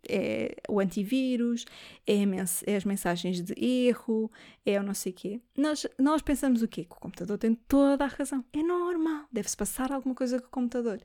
É 0.10 0.56
o 0.68 0.80
antivírus, 0.80 1.66
é, 2.06 2.26
mens 2.26 2.64
é, 2.66 2.76
as 2.76 2.84
mensagens 2.84 3.42
de 3.42 3.54
erro, 3.64 4.32
é 4.66 4.80
o 4.80 4.84
não 4.84 4.94
sei 4.94 5.12
quê. 5.12 5.40
Nós, 5.56 5.86
nós 5.98 6.22
pensamos 6.22 6.62
o 6.62 6.68
quê? 6.68 6.84
Que 6.84 6.96
o 6.96 7.00
computador 7.00 7.38
tem 7.38 7.54
toda 7.54 8.06
a 8.06 8.08
razão. 8.08 8.44
É 8.52 8.64
normal, 8.64 9.26
deve-se 9.32 9.56
passar 9.56 9.92
alguma 9.92 10.16
coisa 10.16 10.40
com 10.40 10.48
o 10.48 10.50
computador 10.50 11.00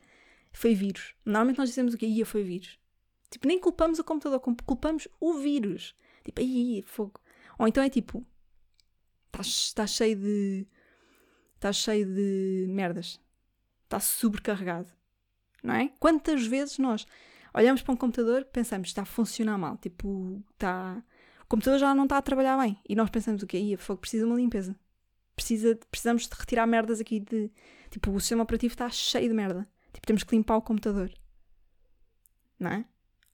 foi 0.54 0.74
vírus. 0.74 1.14
Normalmente 1.24 1.58
nós 1.58 1.68
dizemos 1.68 1.92
o 1.92 1.98
que 1.98 2.06
ia 2.06 2.24
foi 2.24 2.42
vírus. 2.42 2.78
Tipo, 3.30 3.48
nem 3.48 3.58
culpamos 3.58 3.98
o 3.98 4.04
computador, 4.04 4.40
culpamos 4.40 5.08
o 5.20 5.34
vírus. 5.34 5.94
Tipo, 6.24 6.40
aí, 6.40 6.82
fogo. 6.86 7.20
Ou 7.58 7.66
então 7.68 7.82
é 7.82 7.90
tipo, 7.90 8.24
está 9.26 9.82
tá 9.82 9.86
cheio 9.86 10.16
de. 10.16 10.66
Está 11.56 11.72
cheio 11.72 12.06
de 12.06 12.66
merdas. 12.68 13.20
Está 13.84 13.98
sobrecarregado. 13.98 14.92
Não 15.62 15.74
é? 15.74 15.88
Quantas 15.98 16.46
vezes 16.46 16.78
nós 16.78 17.06
olhamos 17.54 17.82
para 17.82 17.94
um 17.94 17.96
computador 17.96 18.44
pensamos 18.44 18.88
está 18.88 19.02
a 19.02 19.06
funcionar 19.06 19.56
mal. 19.56 19.76
Tipo, 19.78 20.42
está. 20.52 21.02
O 21.42 21.46
computador 21.46 21.78
já 21.78 21.94
não 21.94 22.04
está 22.04 22.18
a 22.18 22.22
trabalhar 22.22 22.58
bem. 22.58 22.78
E 22.88 22.94
nós 22.94 23.08
pensamos 23.10 23.42
o 23.42 23.46
quê? 23.46 23.58
Ia, 23.58 23.78
fogo, 23.78 24.00
precisa 24.00 24.24
de 24.24 24.30
uma 24.30 24.36
limpeza. 24.36 24.76
Precisa, 25.36 25.78
precisamos 25.90 26.28
de 26.28 26.34
retirar 26.36 26.66
merdas 26.66 27.00
aqui 27.00 27.20
de. 27.20 27.50
Tipo, 27.90 28.10
o 28.10 28.20
sistema 28.20 28.42
operativo 28.42 28.74
está 28.74 28.88
cheio 28.90 29.28
de 29.28 29.34
merda. 29.34 29.68
Tipo, 29.92 30.06
temos 30.06 30.24
que 30.24 30.34
limpar 30.34 30.56
o 30.56 30.62
computador. 30.62 31.12
Não 32.58 32.70
é? 32.70 32.84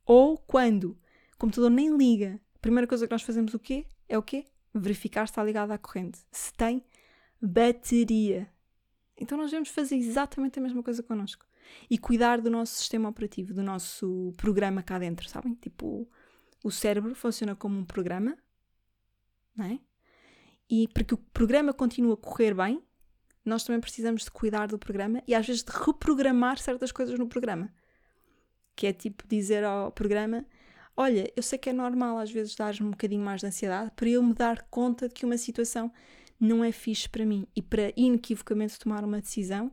Ou 0.05 0.37
quando 0.39 0.99
o 1.35 1.39
computador 1.39 1.71
nem 1.71 1.97
liga, 1.97 2.41
a 2.55 2.59
primeira 2.59 2.87
coisa 2.87 3.07
que 3.07 3.13
nós 3.13 3.23
fazemos 3.23 3.55
o 3.55 3.59
quê? 3.59 3.87
É 4.09 4.19
o 4.19 4.23
quê? 4.23 4.45
Verificar 4.75 5.27
se 5.27 5.33
está 5.33 5.43
ligado 5.43 5.71
à 5.71 5.79
corrente. 5.79 6.19
Se 6.31 6.53
tem 6.53 6.85
bateria. 7.41 8.49
Então 9.17 9.39
nós 9.39 9.51
devemos 9.51 9.69
fazer 9.71 9.97
exatamente 9.97 10.59
a 10.59 10.63
mesma 10.63 10.83
coisa 10.83 11.03
connosco. 11.03 11.47
E 11.89 11.99
cuidar 11.99 12.41
do 12.41 12.51
nosso 12.51 12.75
sistema 12.75 13.09
operativo, 13.09 13.55
do 13.55 13.63
nosso 13.63 14.33
programa 14.37 14.83
cá 14.83 14.99
dentro, 14.99 15.29
sabem? 15.29 15.55
Tipo, 15.55 16.09
o 16.63 16.71
cérebro 16.71 17.15
funciona 17.15 17.55
como 17.55 17.79
um 17.79 17.85
programa, 17.85 18.37
não 19.57 19.65
é? 19.65 19.81
E 20.69 20.87
para 20.89 21.05
que 21.05 21.15
o 21.15 21.19
programa 21.19 21.73
continue 21.73 22.13
a 22.13 22.17
correr 22.17 22.55
bem, 22.55 22.83
nós 23.45 23.65
também 23.65 23.81
precisamos 23.81 24.25
de 24.25 24.31
cuidar 24.31 24.69
do 24.69 24.79
programa 24.79 25.23
e 25.27 25.35
às 25.35 25.47
vezes 25.47 25.63
de 25.63 25.73
reprogramar 25.73 26.59
certas 26.59 26.93
coisas 26.93 27.19
no 27.19 27.29
programa. 27.29 27.73
Que 28.77 28.87
é 28.87 28.93
tipo 28.93 29.27
dizer 29.27 29.65
ao 29.65 29.91
programa: 29.91 30.47
Olha, 30.97 31.33
eu 31.35 31.43
sei 31.43 31.59
que 31.59 31.71
é 31.71 31.73
normal 31.73 32.19
às 32.19 32.31
vezes 32.31 32.55
dar-me 32.55 32.87
um 32.87 32.91
bocadinho 32.91 33.25
mais 33.25 33.41
de 33.41 33.47
ansiedade 33.47 33.91
para 33.97 34.09
eu 34.09 34.23
me 34.23 34.35
dar 34.35 34.63
conta 34.71 35.09
de 35.09 35.15
que 35.15 35.25
uma 35.25 35.39
situação 35.39 35.93
não 36.39 36.63
é 36.63 36.71
fixe 36.73 37.09
para 37.09 37.27
mim 37.27 37.47
e 37.55 37.61
para 37.61 37.93
inequivocamente 37.97 38.79
tomar 38.79 39.05
uma 39.05 39.21
decisão 39.21 39.73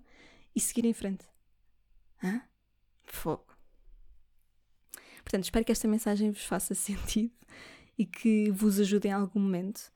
e 0.55 0.59
seguir 0.59 0.85
em 0.85 0.93
frente. 0.93 1.25
Hã? 2.23 2.41
Fogo. 3.03 3.45
Portanto, 5.23 5.43
espero 5.43 5.65
que 5.65 5.71
esta 5.71 5.87
mensagem 5.87 6.31
vos 6.31 6.45
faça 6.45 6.73
sentido 6.75 7.33
e 7.97 8.05
que 8.05 8.51
vos 8.51 8.79
ajude 8.79 9.07
em 9.07 9.11
algum 9.11 9.39
momento. 9.39 9.91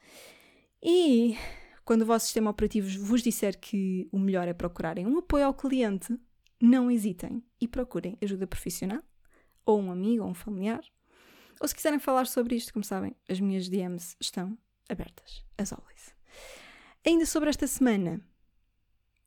E 0.81 1.37
quando 1.85 2.01
o 2.01 2.05
vosso 2.05 2.25
sistema 2.25 2.49
operativo 2.49 3.05
vos 3.05 3.21
disser 3.21 3.59
que 3.59 4.07
o 4.11 4.19
melhor 4.19 4.47
é 4.47 4.53
procurarem 4.53 5.05
um 5.05 5.17
apoio 5.19 5.45
ao 5.45 5.53
cliente, 5.53 6.17
não 6.59 6.91
hesitem 6.91 7.43
e 7.59 7.67
procurem 7.67 8.17
ajuda 8.21 8.47
profissional, 8.47 9.01
ou 9.65 9.79
um 9.79 9.91
amigo 9.91 10.23
ou 10.23 10.29
um 10.29 10.33
familiar. 10.33 10.81
Ou 11.59 11.67
se 11.67 11.75
quiserem 11.75 11.99
falar 11.99 12.27
sobre 12.27 12.55
isto, 12.55 12.73
como 12.73 12.83
sabem, 12.83 13.15
as 13.29 13.39
minhas 13.39 13.69
DMs 13.69 14.15
estão 14.19 14.57
abertas, 14.89 15.43
as 15.57 15.71
always. 15.71 16.15
Ainda 17.05 17.25
sobre 17.25 17.49
esta 17.49 17.67
semana, 17.67 18.21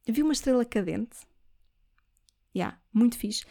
vi 0.06 0.22
uma 0.22 0.32
estrela 0.32 0.64
cadente. 0.64 1.18
Yeah, 2.54 2.78
muito 2.92 3.18
fixe. 3.18 3.44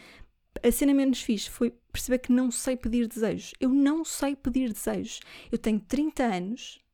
A 0.62 0.70
cena 0.70 0.94
menos 0.94 1.20
fixe 1.22 1.50
foi 1.50 1.70
perceber 1.92 2.18
que 2.18 2.32
não 2.32 2.50
sei 2.50 2.76
pedir 2.76 3.06
desejos. 3.08 3.52
Eu 3.60 3.68
não 3.68 4.04
sei 4.04 4.36
pedir 4.36 4.72
desejos. 4.72 5.20
Eu 5.50 5.58
tenho 5.58 5.80
30 5.80 6.22
anos 6.24 6.84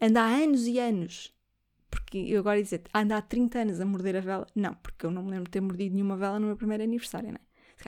anda 0.00 0.22
há 0.22 0.26
anos 0.26 0.66
e 0.66 0.78
anos. 0.78 1.32
Porque 1.90 2.18
eu 2.18 2.40
agora 2.40 2.62
dizer, 2.62 2.82
anda 2.92 3.16
há 3.16 3.22
30 3.22 3.58
anos 3.60 3.80
a 3.80 3.86
morder 3.86 4.16
a 4.16 4.20
vela. 4.20 4.46
Não, 4.54 4.74
porque 4.74 5.06
eu 5.06 5.10
não 5.10 5.22
me 5.22 5.30
lembro 5.30 5.44
de 5.44 5.50
ter 5.50 5.60
mordido 5.60 5.94
nenhuma 5.94 6.16
vela 6.16 6.38
no 6.38 6.46
meu 6.46 6.56
primeiro 6.56 6.82
aniversário, 6.82 7.32
né? 7.32 7.38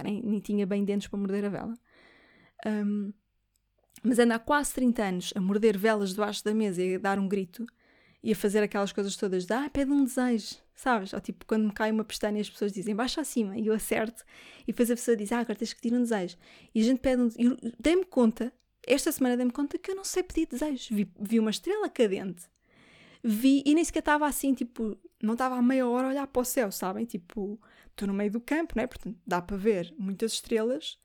Nem, 0.02 0.22
nem 0.22 0.40
tinha 0.40 0.66
bem 0.66 0.84
dentes 0.84 1.08
para 1.08 1.18
morder 1.18 1.44
a 1.44 1.48
vela. 1.48 1.74
Um, 2.66 3.12
mas 4.02 4.18
anda 4.18 4.36
há 4.36 4.38
quase 4.38 4.74
30 4.74 5.02
anos 5.02 5.32
a 5.34 5.40
morder 5.40 5.76
velas 5.76 6.10
debaixo 6.10 6.44
da 6.44 6.54
mesa 6.54 6.82
e 6.82 6.94
a 6.96 6.98
dar 6.98 7.18
um 7.18 7.26
grito 7.26 7.66
e 8.22 8.32
a 8.32 8.36
fazer 8.36 8.62
aquelas 8.62 8.92
coisas 8.92 9.16
todas 9.16 9.46
de 9.46 9.52
ah, 9.52 9.68
pede 9.70 9.90
um 9.90 10.04
desejo, 10.04 10.56
sabes? 10.76 11.12
Ou 11.12 11.20
tipo, 11.20 11.44
quando 11.46 11.64
me 11.64 11.72
cai 11.72 11.90
uma 11.90 12.04
pestana 12.04 12.38
e 12.38 12.40
as 12.40 12.50
pessoas 12.50 12.72
dizem 12.72 12.94
baixa 12.94 13.20
acima 13.20 13.58
e 13.58 13.66
eu 13.66 13.74
acerto 13.74 14.22
e 14.62 14.66
depois 14.66 14.90
a 14.90 14.94
pessoa 14.94 15.16
diz 15.16 15.32
ah, 15.32 15.40
agora 15.40 15.58
tens 15.58 15.72
que 15.72 15.80
pedir 15.80 15.96
um 15.96 16.02
desejo. 16.02 16.36
E 16.72 16.80
a 16.80 16.84
gente 16.84 17.00
pede 17.00 17.22
um 17.22 17.28
desejo. 17.28 17.56
Dei-me 17.80 18.04
conta 18.04 18.52
esta 18.86 19.10
semana 19.10 19.36
dei-me 19.36 19.50
conta 19.50 19.76
que 19.76 19.90
eu 19.90 19.96
não 19.96 20.04
sei 20.04 20.22
pedir 20.22 20.46
desejos. 20.46 20.88
Vi, 20.88 21.10
vi 21.18 21.40
uma 21.40 21.50
estrela 21.50 21.88
cadente. 21.88 22.44
Vi, 23.22 23.62
e 23.66 23.74
nem 23.74 23.84
sequer 23.84 23.98
estava 23.98 24.26
assim, 24.26 24.54
tipo, 24.54 24.96
não 25.20 25.32
estava 25.32 25.56
a 25.56 25.62
meia 25.62 25.88
hora 25.88 26.06
a 26.06 26.10
olhar 26.10 26.26
para 26.28 26.42
o 26.42 26.44
céu, 26.44 26.70
sabem? 26.70 27.04
Tipo, 27.04 27.60
estou 27.90 28.06
no 28.06 28.14
meio 28.14 28.30
do 28.30 28.40
campo, 28.40 28.74
né? 28.76 28.86
Portanto, 28.86 29.18
dá 29.26 29.42
para 29.42 29.56
ver 29.56 29.92
muitas 29.98 30.34
estrelas. 30.34 30.98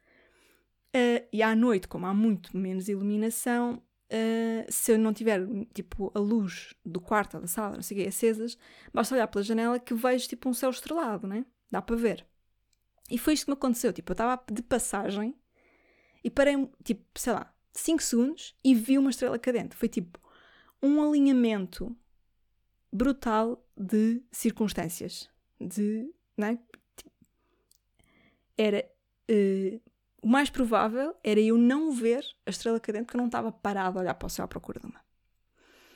Uh, 0.95 1.25
e 1.33 1.41
à 1.41 1.55
noite, 1.55 1.87
como 1.87 2.05
há 2.05 2.13
muito 2.13 2.55
menos 2.55 2.87
iluminação, 2.87 3.81
uh, 4.11 4.71
se 4.71 4.91
eu 4.91 4.99
não 4.99 5.13
tiver, 5.13 5.41
tipo, 5.73 6.11
a 6.13 6.19
luz 6.19 6.73
do 6.85 6.99
quarto 6.99 7.35
ou 7.35 7.41
da 7.41 7.47
sala, 7.47 7.75
não 7.75 7.81
sei 7.81 8.05
o 8.05 8.07
acesas, 8.07 8.57
basta 8.93 9.15
olhar 9.15 9.27
pela 9.27 9.43
janela 9.43 9.79
que 9.79 9.93
vejo, 9.93 10.27
tipo, 10.27 10.49
um 10.49 10.53
céu 10.53 10.69
estrelado, 10.69 11.27
né? 11.27 11.45
Dá 11.69 11.81
para 11.81 11.95
ver. 11.95 12.25
E 13.09 13.17
foi 13.17 13.33
isto 13.33 13.45
que 13.45 13.51
me 13.51 13.55
aconteceu. 13.55 13.91
Tipo, 13.91 14.11
eu 14.11 14.13
estava 14.13 14.43
de 14.51 14.61
passagem 14.61 15.35
e 16.23 16.29
parei, 16.29 16.69
tipo, 16.83 17.03
sei 17.15 17.33
lá, 17.33 17.53
5 17.73 18.01
segundos 18.01 18.55
e 18.63 18.75
vi 18.75 18.97
uma 18.97 19.09
estrela 19.09 19.39
cadente. 19.39 19.75
Foi 19.75 19.89
tipo 19.89 20.19
um 20.81 21.01
alinhamento 21.01 21.95
brutal 22.91 23.65
de 23.77 24.21
circunstâncias. 24.31 25.29
De. 25.59 26.09
Não 26.37 26.47
é? 26.47 26.59
Era. 28.57 28.85
Uh, 29.29 29.81
o 30.21 30.27
mais 30.27 30.49
provável 30.49 31.15
era 31.23 31.39
eu 31.39 31.57
não 31.57 31.91
ver 31.91 32.23
a 32.45 32.49
estrela 32.49 32.79
cadente 32.79 33.05
porque 33.05 33.17
eu 33.17 33.21
não 33.21 33.25
estava 33.25 33.51
parado 33.51 33.97
a 33.97 34.01
olhar 34.01 34.13
para 34.13 34.27
o 34.27 34.29
céu 34.29 34.45
à 34.45 34.47
procura 34.47 34.79
de 34.79 34.85
uma. 34.85 35.01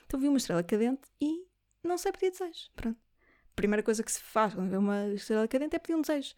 Então 0.05 0.19
vi 0.19 0.27
uma 0.27 0.37
estrela 0.37 0.63
cadente 0.63 1.07
e 1.21 1.45
não 1.83 1.97
sei 1.97 2.11
pedir 2.11 2.31
desejos. 2.31 2.71
Pronto. 2.75 2.97
A 2.97 3.55
primeira 3.55 3.83
coisa 3.83 4.03
que 4.03 4.11
se 4.11 4.21
faz 4.21 4.53
quando 4.53 4.69
vê 4.69 4.77
uma 4.77 5.13
estrela 5.13 5.47
cadente 5.47 5.75
é 5.75 5.79
pedir 5.79 5.95
um 5.95 6.01
desejo. 6.01 6.33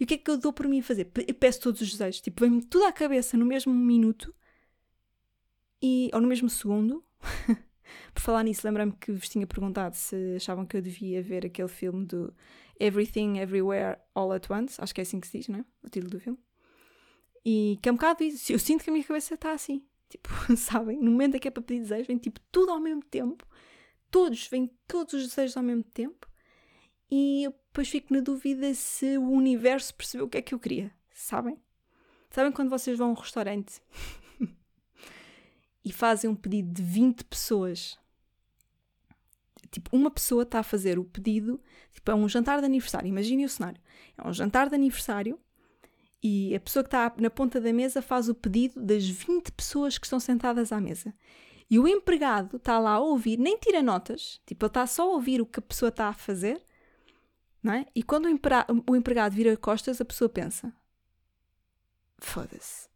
E 0.00 0.04
o 0.04 0.06
que 0.06 0.14
é 0.14 0.18
que 0.18 0.30
eu 0.30 0.36
dou 0.36 0.52
por 0.52 0.66
mim 0.68 0.80
a 0.80 0.82
fazer? 0.82 1.10
Eu 1.26 1.34
peço 1.34 1.60
todos 1.60 1.80
os 1.80 1.90
desejos. 1.90 2.20
Tipo, 2.20 2.40
vem-me 2.42 2.62
tudo 2.62 2.84
à 2.84 2.92
cabeça 2.92 3.36
no 3.36 3.44
mesmo 3.44 3.72
minuto 3.72 4.34
e, 5.82 6.10
ou 6.12 6.20
no 6.20 6.28
mesmo 6.28 6.48
segundo. 6.48 7.04
por 8.14 8.20
falar 8.20 8.42
nisso, 8.42 8.66
lembra-me 8.66 8.92
que 8.92 9.12
vos 9.12 9.28
tinha 9.28 9.46
perguntado 9.46 9.94
se 9.94 10.36
achavam 10.36 10.66
que 10.66 10.76
eu 10.76 10.82
devia 10.82 11.22
ver 11.22 11.46
aquele 11.46 11.68
filme 11.68 12.04
do 12.04 12.34
Everything 12.78 13.38
Everywhere 13.38 13.98
All 14.14 14.32
at 14.32 14.48
Once. 14.50 14.80
Acho 14.80 14.94
que 14.94 15.00
é 15.00 15.02
assim 15.02 15.20
que 15.20 15.26
se 15.26 15.38
diz, 15.38 15.48
não 15.48 15.60
é? 15.60 15.64
O 15.82 15.88
título 15.88 16.10
do 16.10 16.20
filme. 16.20 16.38
E 17.44 17.78
que 17.82 17.88
é 17.88 17.92
um 17.92 17.94
bocado 17.94 18.22
isso. 18.24 18.52
Eu 18.52 18.58
sinto 18.58 18.84
que 18.84 18.90
a 18.90 18.92
minha 18.92 19.04
cabeça 19.04 19.34
está 19.34 19.52
assim. 19.52 19.84
Tipo, 20.08 20.30
sabem? 20.56 20.98
No 20.98 21.10
momento 21.10 21.36
em 21.36 21.38
que 21.38 21.48
é 21.48 21.50
para 21.50 21.62
pedir 21.62 21.80
desejos, 21.80 22.06
vem 22.06 22.16
tipo 22.16 22.40
tudo 22.50 22.72
ao 22.72 22.80
mesmo 22.80 23.02
tempo. 23.02 23.46
Todos, 24.10 24.46
vêm 24.48 24.70
todos 24.86 25.12
os 25.12 25.28
desejos 25.28 25.54
ao 25.54 25.62
mesmo 25.62 25.84
tempo. 25.84 26.26
E 27.10 27.44
eu 27.44 27.50
depois 27.50 27.88
fico 27.88 28.12
na 28.14 28.20
dúvida 28.20 28.72
se 28.74 29.18
o 29.18 29.30
universo 29.30 29.94
percebeu 29.94 30.26
o 30.26 30.28
que 30.28 30.38
é 30.38 30.42
que 30.42 30.54
eu 30.54 30.58
queria. 30.58 30.90
Sabem? 31.12 31.58
Sabem 32.30 32.52
quando 32.52 32.70
vocês 32.70 32.98
vão 32.98 33.08
a 33.08 33.10
um 33.12 33.14
restaurante 33.14 33.82
e 35.84 35.92
fazem 35.92 36.28
um 36.28 36.34
pedido 36.34 36.72
de 36.72 36.82
20 36.82 37.24
pessoas? 37.24 37.98
Tipo, 39.70 39.94
uma 39.94 40.10
pessoa 40.10 40.42
está 40.42 40.60
a 40.60 40.62
fazer 40.62 40.98
o 40.98 41.04
pedido, 41.04 41.60
tipo, 41.92 42.10
é 42.10 42.14
um 42.14 42.28
jantar 42.28 42.60
de 42.60 42.66
aniversário. 42.66 43.08
Imaginem 43.08 43.44
o 43.44 43.48
cenário. 43.48 43.80
É 44.16 44.26
um 44.26 44.32
jantar 44.32 44.68
de 44.68 44.74
aniversário 44.74 45.38
e 46.22 46.54
a 46.54 46.60
pessoa 46.60 46.82
que 46.82 46.88
está 46.88 47.12
na 47.16 47.30
ponta 47.30 47.60
da 47.60 47.72
mesa 47.72 48.02
faz 48.02 48.28
o 48.28 48.34
pedido 48.34 48.80
das 48.80 49.06
20 49.08 49.52
pessoas 49.52 49.98
que 49.98 50.06
estão 50.06 50.18
sentadas 50.18 50.72
à 50.72 50.80
mesa. 50.80 51.14
E 51.70 51.78
o 51.78 51.86
empregado 51.86 52.56
está 52.56 52.78
lá 52.78 52.92
a 52.92 52.98
ouvir, 52.98 53.38
nem 53.38 53.58
tira 53.58 53.82
notas, 53.82 54.40
tipo, 54.46 54.64
ele 54.64 54.70
está 54.70 54.86
só 54.86 55.02
a 55.02 55.14
ouvir 55.14 55.40
o 55.40 55.46
que 55.46 55.58
a 55.58 55.62
pessoa 55.62 55.90
está 55.90 56.08
a 56.08 56.14
fazer, 56.14 56.62
não 57.62 57.72
é? 57.72 57.86
E 57.94 58.02
quando 58.02 58.26
o, 58.26 58.92
o 58.92 58.96
empregado 58.96 59.34
vira 59.34 59.56
costas, 59.56 60.00
a 60.00 60.04
pessoa 60.04 60.28
pensa: 60.28 60.72
foda-se, 62.18 62.88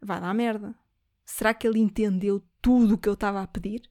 vai 0.00 0.20
dar 0.20 0.32
merda. 0.34 0.74
Será 1.26 1.52
que 1.52 1.66
ele 1.66 1.78
entendeu 1.78 2.42
tudo 2.62 2.94
o 2.94 2.98
que 2.98 3.08
eu 3.08 3.14
estava 3.14 3.42
a 3.42 3.46
pedir? 3.46 3.82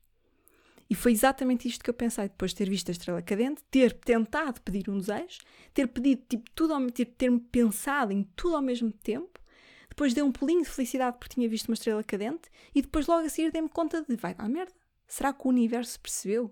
E 0.89 0.95
foi 0.95 1.11
exatamente 1.11 1.67
isto 1.67 1.83
que 1.83 1.89
eu 1.89 1.93
pensei 1.93 2.27
depois 2.27 2.51
de 2.51 2.57
ter 2.57 2.69
visto 2.69 2.89
a 2.89 2.91
estrela 2.91 3.21
cadente, 3.21 3.61
ter 3.69 3.93
tentado 3.93 4.59
pedir 4.61 4.89
um 4.89 4.97
desejo, 4.97 5.39
ter 5.73 5.87
pedido 5.87 6.23
tipo, 6.27 6.49
tudo 6.55 6.73
ao 6.73 6.89
ter, 6.89 7.05
ter 7.05 7.31
pensado 7.51 8.11
em 8.11 8.23
tudo 8.35 8.55
ao 8.55 8.61
mesmo 8.61 8.91
tempo, 8.91 9.39
depois 9.87 10.13
dei 10.13 10.23
um 10.23 10.31
pulinho 10.31 10.63
de 10.63 10.69
felicidade 10.69 11.17
porque 11.19 11.35
tinha 11.35 11.47
visto 11.47 11.67
uma 11.67 11.75
estrela 11.75 12.03
cadente 12.03 12.49
e 12.73 12.81
depois 12.81 13.05
logo 13.05 13.25
a 13.25 13.29
seguir 13.29 13.51
dei-me 13.51 13.69
conta 13.69 14.03
de 14.03 14.15
vai 14.15 14.33
dar 14.33 14.49
merda. 14.49 14.73
Será 15.07 15.31
que 15.31 15.45
o 15.45 15.49
universo 15.49 15.99
percebeu? 15.99 16.51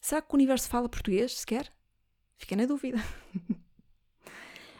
Será 0.00 0.22
que 0.22 0.32
o 0.32 0.36
universo 0.36 0.68
fala 0.68 0.88
português 0.88 1.40
sequer? 1.40 1.72
Fiquei 2.36 2.56
na 2.56 2.66
dúvida. 2.66 2.98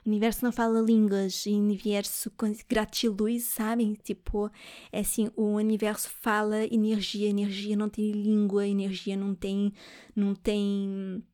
o 0.04 0.08
universo 0.08 0.44
não 0.44 0.52
fala 0.52 0.80
línguas, 0.80 1.46
o 1.46 1.50
universo 1.50 2.30
gratiluz, 2.68 3.44
sabem? 3.44 3.94
Tipo, 3.94 4.50
é 4.92 5.00
assim, 5.00 5.30
o 5.34 5.54
universo 5.54 6.10
fala 6.10 6.64
energia, 6.66 7.28
energia 7.28 7.74
não 7.74 7.88
tem 7.88 8.12
língua, 8.12 8.66
energia 8.66 9.16
não 9.16 9.34
tem, 9.34 9.72
não 10.14 10.34
tem, 10.34 11.24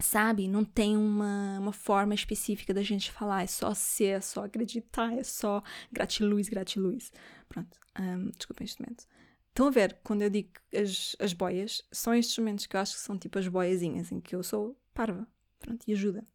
sabe? 0.00 0.48
Não 0.48 0.64
tem 0.64 0.96
uma, 0.96 1.58
uma 1.60 1.72
forma 1.72 2.14
específica 2.14 2.72
da 2.72 2.82
gente 2.82 3.12
falar, 3.12 3.42
é 3.42 3.46
só 3.46 3.74
ser, 3.74 4.16
é 4.16 4.20
só 4.20 4.44
acreditar, 4.44 5.12
é 5.12 5.22
só 5.22 5.62
gratiluz, 5.92 6.48
gratiluz. 6.48 7.12
Pronto, 7.48 7.78
um, 8.00 8.30
desculpem 8.30 8.64
este 8.64 8.80
momento. 8.80 9.06
Estão 9.48 9.68
a 9.68 9.70
ver, 9.70 9.98
quando 10.02 10.22
eu 10.22 10.30
digo 10.30 10.50
as, 10.74 11.14
as 11.20 11.32
boias, 11.32 11.82
são 11.92 12.14
estes 12.14 12.36
momentos 12.38 12.66
que 12.66 12.74
eu 12.74 12.80
acho 12.80 12.94
que 12.94 13.00
são 13.00 13.18
tipo 13.18 13.38
as 13.38 13.46
boiazinhas, 13.46 14.10
em 14.10 14.18
que 14.18 14.34
eu 14.34 14.42
sou 14.42 14.76
parva, 14.94 15.28
pronto, 15.60 15.84
e 15.86 15.92
ajuda. 15.92 16.26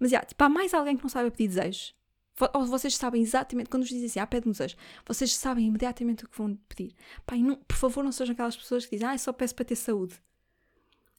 Mas, 0.00 0.10
yeah, 0.10 0.26
tipo, 0.26 0.42
há 0.42 0.48
mais 0.48 0.74
alguém 0.74 0.96
que 0.96 1.02
não 1.02 1.10
sabe 1.10 1.30
pedir 1.30 1.48
desejos? 1.48 1.94
Ou 2.52 2.66
vocês 2.66 2.94
sabem 2.96 3.22
exatamente, 3.22 3.70
quando 3.70 3.82
vos 3.82 3.88
dizem 3.88 4.06
assim, 4.06 4.20
ah, 4.20 4.26
pede 4.26 4.46
um 4.46 4.52
desejo, 4.52 4.76
vocês 5.06 5.34
sabem 5.34 5.66
imediatamente 5.66 6.24
o 6.24 6.28
que 6.28 6.36
vão 6.36 6.54
pedir. 6.68 6.94
Pá, 7.24 7.34
não, 7.36 7.56
por 7.56 7.76
favor, 7.76 8.04
não 8.04 8.12
sejam 8.12 8.34
aquelas 8.34 8.56
pessoas 8.56 8.84
que 8.84 8.94
dizem, 8.94 9.08
ah, 9.08 9.14
eu 9.14 9.18
só 9.18 9.32
peço 9.32 9.54
para 9.54 9.64
ter 9.64 9.76
saúde. 9.76 10.20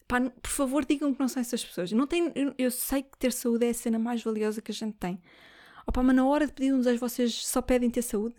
Pá, 0.08 0.22
por 0.22 0.52
favor, 0.52 0.86
digam 0.86 1.14
que 1.14 1.20
não 1.20 1.28
são 1.28 1.42
essas 1.42 1.66
pessoas. 1.66 1.92
Não 1.92 2.06
tem, 2.06 2.32
eu, 2.36 2.54
eu, 2.58 2.70
sei 2.70 3.02
que 3.02 3.18
ter 3.18 3.34
saúde 3.34 3.66
é 3.66 3.70
a 3.70 3.74
cena 3.74 3.98
mais 3.98 4.22
valiosa 4.22 4.62
que 4.62 4.72
a 4.72 4.76
gente 4.76 4.96
tem. 4.98 5.20
Oh, 5.88 6.04
mas 6.04 6.16
na 6.16 6.26
hora 6.26 6.46
de 6.46 6.54
pedir 6.54 6.74
um 6.74 6.78
desejo, 6.78 7.00
vocês 7.00 7.48
só 7.48 7.62
pedem 7.62 7.90
ter 7.90 8.04
saúde? 8.04 8.36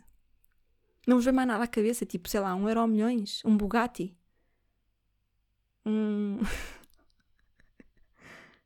Não 1.06 1.16
vos 1.16 1.24
vem 1.24 1.34
mais 1.34 1.48
nada 1.48 1.64
à 1.64 1.66
cabeça, 1.66 2.06
tipo, 2.06 2.28
sei 2.28 2.40
lá, 2.40 2.54
um 2.54 2.68
euro 2.68 2.86
milhões, 2.86 3.42
um 3.44 3.56
Bugatti, 3.56 4.16
um. 5.84 6.38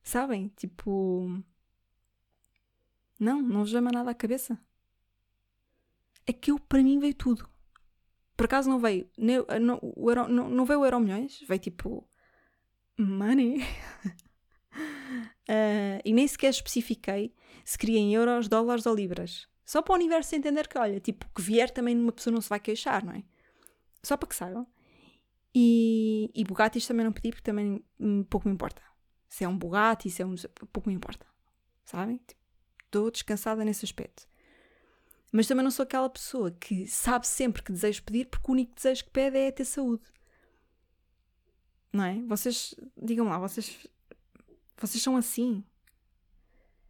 Sabem? 0.03 0.49
Tipo 0.57 1.43
não, 3.23 3.41
não 3.41 3.61
vos 3.61 3.73
mais 3.73 3.95
nada 3.95 4.11
à 4.11 4.15
cabeça. 4.15 4.59
É 6.27 6.33
que 6.33 6.51
eu, 6.51 6.59
para 6.59 6.83
mim, 6.83 6.99
veio 6.99 7.15
tudo. 7.15 7.49
Por 8.37 8.47
acaso 8.47 8.69
não 8.69 8.81
veio. 8.81 9.09
Não, 9.17 9.79
o 9.81 10.11
euro, 10.11 10.27
não, 10.29 10.51
não 10.51 10.65
veio 10.65 10.81
o 10.81 10.85
Euro 10.85 10.99
Milhões, 10.99 11.41
veio 11.47 11.61
tipo. 11.61 12.05
Money. 12.99 13.63
uh, 13.63 13.65
e 16.05 16.13
nem 16.13 16.27
sequer 16.27 16.51
especifiquei 16.51 17.33
se 17.65 17.79
queria 17.79 18.01
em 18.01 18.13
euros, 18.13 18.49
dólares 18.49 18.87
ou 18.87 18.95
libras. 18.95 19.47
Só 19.65 19.81
para 19.81 19.93
o 19.93 19.97
universo 19.97 20.35
entender 20.35 20.67
que, 20.67 20.77
olha, 20.77 20.99
tipo, 20.99 21.25
que 21.33 21.41
vier 21.41 21.71
também 21.71 21.97
uma 21.97 22.11
pessoa 22.11 22.35
não 22.35 22.41
se 22.41 22.49
vai 22.49 22.59
queixar, 22.59 23.05
não 23.05 23.13
é? 23.13 23.23
Só 24.03 24.17
para 24.17 24.29
que 24.29 24.35
saibam. 24.35 24.67
E, 25.55 26.29
e 26.35 26.43
Bugattis 26.43 26.85
também 26.87 27.05
não 27.05 27.13
pedi 27.13 27.31
porque 27.31 27.45
também 27.45 27.85
um, 28.01 28.25
pouco 28.25 28.49
me 28.49 28.55
importa. 28.55 28.83
Se 29.29 29.45
é 29.45 29.49
um 29.49 29.57
Bugatti, 29.57 30.11
se 30.11 30.23
é 30.23 30.27
um. 30.27 30.35
pouco 30.73 30.89
me 30.89 30.95
importa. 30.95 31.25
Sabem? 31.85 32.17
Tipo, 32.17 32.42
estou 32.93 33.11
descansada 33.11 33.65
nesse 33.65 33.85
aspecto. 33.87 34.29
Mas 35.33 35.47
também 35.47 35.65
não 35.65 35.71
sou 35.71 35.83
aquela 35.83 36.11
pessoa 36.11 36.51
que 36.51 36.87
sabe 36.87 37.27
sempre 37.27 37.63
que 37.63 37.73
desejo 37.73 38.03
pedir 38.03 38.27
porque 38.27 38.51
o 38.51 38.53
único 38.53 38.75
desejo 38.75 39.05
que 39.05 39.11
pede 39.11 39.39
é 39.39 39.51
ter 39.51 39.65
saúde. 39.65 40.05
Não 41.91 42.05
é? 42.05 42.21
Vocês, 42.23 42.75
digam 43.03 43.27
lá, 43.27 43.39
vocês, 43.39 43.87
vocês 44.77 45.03
são 45.03 45.17
assim? 45.17 45.65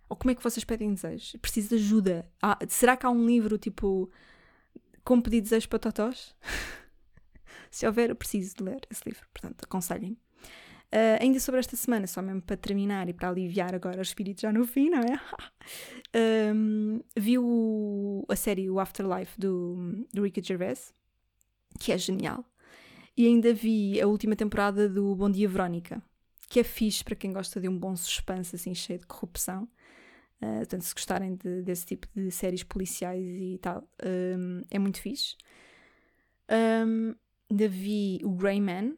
Ou 0.09 0.17
como 0.17 0.33
é 0.33 0.35
que 0.35 0.43
vocês 0.43 0.65
pedem 0.65 0.93
desejos? 0.93 1.37
Preciso 1.41 1.71
de 1.71 1.75
ajuda. 1.77 2.31
Ah, 2.43 2.59
será 2.69 2.97
que 2.97 3.07
há 3.07 3.11
um 3.11 3.25
livro 3.25 3.57
tipo 3.57 4.11
Como 5.05 5.23
pedir 5.23 5.41
desejos 5.41 5.67
para 5.67 5.79
totós? 5.79 6.35
Se 7.71 7.87
houver, 7.87 8.11
eu 8.11 8.17
preciso 8.17 8.57
de 8.57 8.65
ler 8.65 8.87
esse 8.91 9.03
livro. 9.07 9.27
Portanto, 9.33 9.65
aconselhem-me. 9.65 10.21
Uh, 10.93 11.17
ainda 11.23 11.41
sobre 11.41 11.59
esta 11.59 11.75
semana, 11.75 12.07
só 12.07 12.21
mesmo 12.21 12.43
para 12.43 12.55
terminar 12.55 13.09
e 13.09 13.15
para 13.15 13.31
aliviar 13.31 13.75
agora 13.75 13.99
o 13.99 14.03
espírito 14.03 14.43
já 14.43 14.53
no 14.53 14.67
fim, 14.67 14.91
não 14.91 14.99
é? 15.01 15.19
um, 16.55 17.01
vi 17.17 17.39
o, 17.39 18.27
a 18.29 18.37
série 18.37 18.69
O 18.69 18.79
Afterlife 18.79 19.41
do, 19.41 20.05
do 20.13 20.23
Ricky 20.23 20.43
Gervais, 20.43 20.93
que 21.81 21.93
é 21.93 21.97
genial. 21.97 22.45
E 23.17 23.27
ainda 23.27 23.55
vi 23.55 23.99
a 24.03 24.07
última 24.07 24.37
temporada 24.37 24.87
do 24.87 25.17
Bom 25.17 25.31
Dia 25.31 25.49
Verónica, 25.49 26.03
que 26.47 26.61
é 26.61 26.65
fixe 26.65 27.03
para 27.03 27.17
quem 27.17 27.33
gosta 27.33 27.59
de 27.59 27.71
um 27.71 27.79
bom 27.79 27.97
suspense 27.97 28.55
assim 28.55 28.75
cheio 28.75 28.99
de 28.99 29.07
corrupção. 29.07 29.67
Uh, 30.43 30.59
portanto, 30.59 30.83
se 30.83 30.93
gostarem 30.93 31.37
de, 31.37 31.63
desse 31.63 31.87
tipo 31.87 32.07
de 32.15 32.31
séries 32.31 32.65
policiais 32.65 33.25
e 33.25 33.59
tal, 33.63 33.83
um, 34.05 34.61
é 34.71 34.79
muito 34.79 35.01
fixe. 35.01 35.37
Um, 36.51 37.15
ainda 37.51 37.69
vi 37.69 38.21
o 38.25 38.31
Grey 38.33 38.61
Man, 38.61 38.95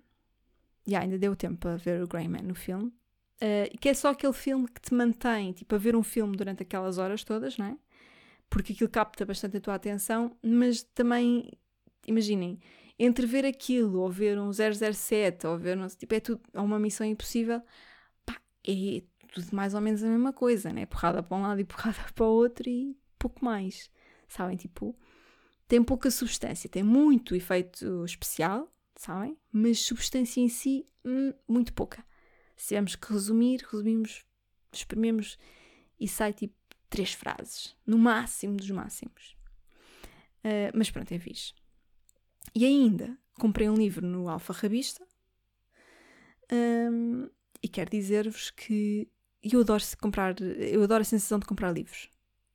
yeah, 0.86 1.04
ainda 1.04 1.18
deu 1.18 1.34
tempo 1.34 1.58
para 1.58 1.76
ver 1.76 2.02
o 2.02 2.08
Grey 2.08 2.28
Man 2.28 2.42
no 2.42 2.54
filme. 2.54 2.92
Uh, 3.42 3.76
que 3.80 3.88
é 3.88 3.94
só 3.94 4.10
aquele 4.10 4.32
filme 4.32 4.68
que 4.68 4.80
te 4.80 4.94
mantém, 4.94 5.52
tipo, 5.52 5.74
a 5.74 5.78
ver 5.78 5.96
um 5.96 6.02
filme 6.02 6.36
durante 6.36 6.62
aquelas 6.62 6.98
horas 6.98 7.24
todas, 7.24 7.58
não 7.58 7.66
é? 7.66 7.76
Porque 8.48 8.72
aquilo 8.72 8.88
capta 8.88 9.24
bastante 9.24 9.56
a 9.56 9.60
tua 9.60 9.74
atenção, 9.74 10.36
mas 10.42 10.82
também, 10.82 11.50
imaginem, 12.06 12.60
entre 12.98 13.26
ver 13.26 13.44
aquilo 13.44 14.00
ou 14.00 14.10
ver 14.10 14.38
um 14.38 14.50
007 14.52 15.46
ou 15.46 15.58
ver, 15.58 15.78
tipo, 15.96 16.14
é 16.14 16.20
tudo, 16.20 16.40
é 16.52 16.60
uma 16.60 16.78
missão 16.78 17.06
impossível, 17.06 17.60
pá, 18.24 18.40
é 18.66 19.02
tudo 19.32 19.48
mais 19.52 19.74
ou 19.74 19.80
menos 19.80 20.02
a 20.02 20.08
mesma 20.08 20.32
coisa, 20.32 20.72
né? 20.72 20.86
Porrada 20.86 21.22
para 21.22 21.36
um 21.36 21.42
lado 21.42 21.60
e 21.60 21.64
porrada 21.64 21.98
para 22.14 22.24
o 22.24 22.28
outro 22.28 22.68
e 22.68 22.96
pouco 23.18 23.44
mais, 23.44 23.90
sabem? 24.28 24.56
Tipo, 24.56 24.96
tem 25.66 25.82
pouca 25.82 26.10
substância, 26.10 26.70
tem 26.70 26.82
muito 26.82 27.34
efeito 27.34 28.04
especial, 28.04 28.72
sabem? 28.96 29.36
Mas 29.52 29.80
substância 29.80 30.40
em 30.40 30.48
si, 30.48 30.86
hum, 31.04 31.32
muito 31.48 31.72
pouca. 31.72 32.04
Se 32.56 32.68
tivermos 32.68 32.96
que 32.96 33.12
resumir, 33.12 33.64
resumimos, 33.70 34.24
exprimimos 34.72 35.38
e 35.98 36.06
sai 36.06 36.32
tipo 36.32 36.54
três 36.88 37.12
frases, 37.12 37.76
no 37.86 37.98
máximo 37.98 38.56
dos 38.56 38.70
máximos. 38.70 39.36
Uh, 40.44 40.70
mas 40.74 40.90
pronto, 40.90 41.12
é 41.12 41.18
fixe. 41.18 41.52
E 42.54 42.64
ainda 42.64 43.18
comprei 43.38 43.68
um 43.68 43.74
livro 43.74 44.06
no 44.06 44.28
Alfarrabista 44.28 45.04
um, 46.52 47.28
e 47.62 47.68
quero 47.68 47.90
dizer-vos 47.90 48.50
que 48.50 49.08
eu 49.42 49.60
adoro 49.60 49.82
comprar, 50.00 50.40
eu 50.40 50.82
adoro 50.82 51.02
a 51.02 51.04
sensação 51.04 51.38
de 51.38 51.46
comprar 51.46 51.72
livros 51.72 52.10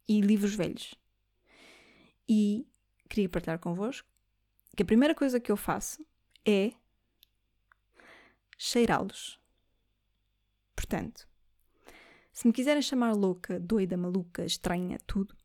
e 0.08 0.22
livros 0.22 0.56
velhos. 0.56 0.96
E 2.28 2.68
queria 3.10 3.30
partilhar 3.30 3.60
convosco 3.60 4.08
que 4.76 4.84
a 4.84 4.86
primeira 4.86 5.14
coisa 5.14 5.40
que 5.40 5.52
eu 5.52 5.58
faço 5.58 6.06
é 6.50 6.74
cheirá-los. 8.58 9.40
Portanto, 10.76 11.28
se 12.32 12.48
me 12.48 12.54
quiserem 12.54 12.82
chamar 12.82 13.14
louca, 13.14 13.60
doida, 13.60 13.96
maluca, 13.96 14.46
estranha, 14.46 14.98
tudo, 15.06 15.36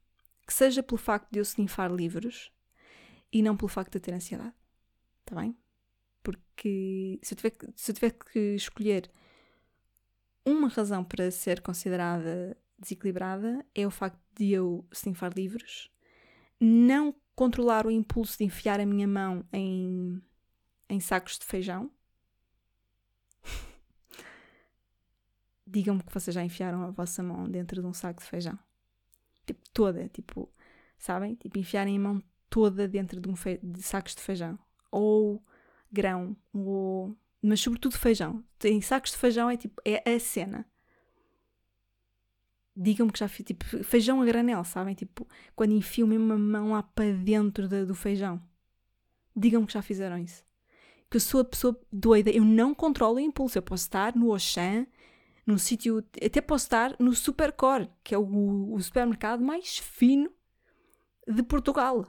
que 0.46 0.54
seja 0.54 0.82
pelo 0.82 0.98
facto 0.98 1.30
de 1.30 1.38
eu 1.38 1.42
snifar 1.42 1.92
livros 1.92 2.52
e 3.32 3.42
não 3.42 3.56
pelo 3.56 3.68
facto 3.68 3.92
de 3.92 4.00
ter 4.00 4.14
ansiedade. 4.14 4.54
Está 5.20 5.40
bem? 5.40 5.56
Porque 6.22 7.18
se 7.22 7.34
eu, 7.34 7.36
tiver, 7.36 7.52
se 7.74 7.90
eu 7.90 7.94
tiver 7.94 8.10
que 8.10 8.54
escolher 8.54 9.10
uma 10.44 10.68
razão 10.68 11.04
para 11.04 11.30
ser 11.30 11.60
considerada 11.60 12.56
desequilibrada 12.78 13.64
é 13.74 13.86
o 13.86 13.90
facto 13.90 14.20
de 14.36 14.52
eu 14.52 14.86
snifar 14.92 15.32
livros, 15.34 15.90
não 16.60 17.14
controlar 17.34 17.86
o 17.86 17.90
impulso 17.90 18.38
de 18.38 18.44
enfiar 18.44 18.78
a 18.80 18.86
minha 18.86 19.08
mão 19.08 19.44
em, 19.52 20.22
em 20.88 21.00
sacos 21.00 21.38
de 21.38 21.44
feijão. 21.44 21.90
Digam-me 25.66 26.02
que 26.02 26.12
vocês 26.12 26.34
já 26.34 26.42
enfiaram 26.42 26.82
a 26.82 26.90
vossa 26.90 27.22
mão 27.22 27.48
dentro 27.48 27.80
de 27.80 27.86
um 27.86 27.92
saco 27.92 28.22
de 28.22 28.28
feijão. 28.28 28.58
Tipo, 29.46 29.60
toda, 29.72 30.08
tipo, 30.08 30.50
sabem? 30.98 31.34
Tipo, 31.34 31.58
enfiarem 31.58 31.96
a 31.96 32.00
mão 32.00 32.22
toda 32.48 32.88
dentro 32.88 33.20
de, 33.20 33.28
um 33.28 33.34
de 33.62 33.82
sacos 33.82 34.14
de 34.14 34.22
feijão. 34.22 34.58
Ou 34.90 35.42
grão, 35.90 36.36
ou... 36.52 37.16
Mas 37.42 37.60
sobretudo 37.60 37.98
feijão. 37.98 38.42
Em 38.62 38.80
sacos 38.80 39.10
de 39.10 39.18
feijão 39.18 39.50
é 39.50 39.56
tipo, 39.56 39.82
é 39.84 40.02
a 40.10 40.18
cena 40.18 40.66
digam-me 42.76 43.12
que 43.12 43.18
já 43.18 43.28
fiz, 43.28 43.46
tipo, 43.46 43.64
feijão 43.84 44.20
a 44.20 44.24
granel, 44.24 44.64
sabem? 44.64 44.94
Tipo, 44.94 45.26
quando 45.54 45.72
enfio 45.72 46.06
mesmo 46.06 46.32
a 46.32 46.38
mão 46.38 46.72
lá 46.72 46.82
para 46.82 47.12
dentro 47.12 47.68
de, 47.68 47.84
do 47.84 47.94
feijão. 47.94 48.42
Digam-me 49.36 49.66
que 49.66 49.72
já 49.72 49.82
fizeram 49.82 50.18
isso. 50.18 50.44
Que 51.14 51.18
eu 51.18 51.20
sou 51.20 51.42
a 51.42 51.44
pessoa 51.44 51.80
doida, 51.92 52.28
eu 52.28 52.44
não 52.44 52.74
controlo 52.74 53.18
o 53.18 53.20
impulso. 53.20 53.56
Eu 53.56 53.62
posso 53.62 53.84
estar 53.84 54.16
no 54.16 54.32
Auchan, 54.32 54.84
num 55.46 55.56
sítio, 55.56 56.04
até 56.20 56.40
posso 56.40 56.64
estar 56.64 56.96
no 56.98 57.14
Supercore, 57.14 57.88
que 58.02 58.16
é 58.16 58.18
o, 58.18 58.72
o 58.74 58.82
supermercado 58.82 59.40
mais 59.40 59.78
fino 59.78 60.28
de 61.28 61.40
Portugal. 61.44 62.04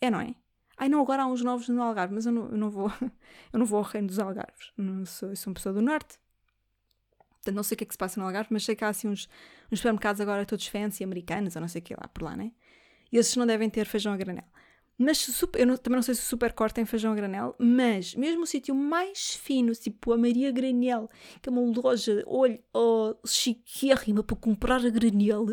É, 0.00 0.12
não 0.12 0.20
é? 0.20 0.32
Ai 0.76 0.88
não, 0.88 1.00
agora 1.00 1.24
há 1.24 1.26
uns 1.26 1.42
novos 1.42 1.68
no 1.68 1.82
Algarve, 1.82 2.14
mas 2.14 2.24
eu 2.24 2.30
não, 2.30 2.50
eu 2.50 2.56
não 2.56 2.70
vou 2.70 2.86
eu 3.52 3.58
não 3.58 3.66
vou 3.66 3.78
ao 3.78 3.84
reino 3.84 4.06
dos 4.06 4.20
Algarves. 4.20 4.70
Não 4.76 5.04
sou, 5.04 5.30
eu 5.30 5.36
sou 5.36 5.50
uma 5.50 5.54
pessoa 5.54 5.72
do 5.72 5.82
Norte. 5.82 6.16
Portanto, 7.18 7.56
não 7.56 7.64
sei 7.64 7.74
o 7.74 7.78
que 7.78 7.82
é 7.82 7.86
que 7.88 7.94
se 7.94 7.98
passa 7.98 8.20
no 8.20 8.26
Algarve, 8.26 8.50
mas 8.52 8.64
sei 8.64 8.76
que 8.76 8.84
há 8.84 8.90
assim 8.90 9.08
uns, 9.08 9.28
uns 9.72 9.80
supermercados 9.80 10.20
agora 10.20 10.46
todos 10.46 10.68
fancy, 10.68 11.02
americanos, 11.02 11.56
ou 11.56 11.60
não 11.60 11.68
sei 11.68 11.80
o 11.80 11.84
que 11.84 11.94
lá 11.94 12.06
por 12.06 12.22
lá, 12.22 12.36
né? 12.36 12.52
E 13.10 13.16
esses 13.16 13.34
não 13.34 13.44
devem 13.44 13.68
ter 13.68 13.86
feijão 13.86 14.12
a 14.12 14.16
granel. 14.16 14.46
Mas 14.96 15.18
super, 15.18 15.60
eu 15.60 15.66
não, 15.66 15.76
também 15.76 15.96
não 15.96 16.02
sei 16.02 16.14
se 16.14 16.22
o 16.22 16.24
Supercore 16.24 16.72
tem 16.72 16.84
feijão 16.84 17.12
a 17.12 17.14
granel, 17.16 17.54
mas 17.58 18.14
mesmo 18.14 18.44
o 18.44 18.46
sítio 18.46 18.74
mais 18.74 19.34
fino, 19.34 19.72
tipo 19.72 20.12
a 20.12 20.18
Maria 20.18 20.52
Granel, 20.52 21.10
que 21.42 21.48
é 21.48 21.52
uma 21.52 21.62
loja, 21.62 22.22
olha, 22.26 22.62
oh, 22.72 23.14
chiquérrima 23.26 24.22
para 24.22 24.36
comprar 24.36 24.84
a 24.86 24.90
granel, 24.90 25.46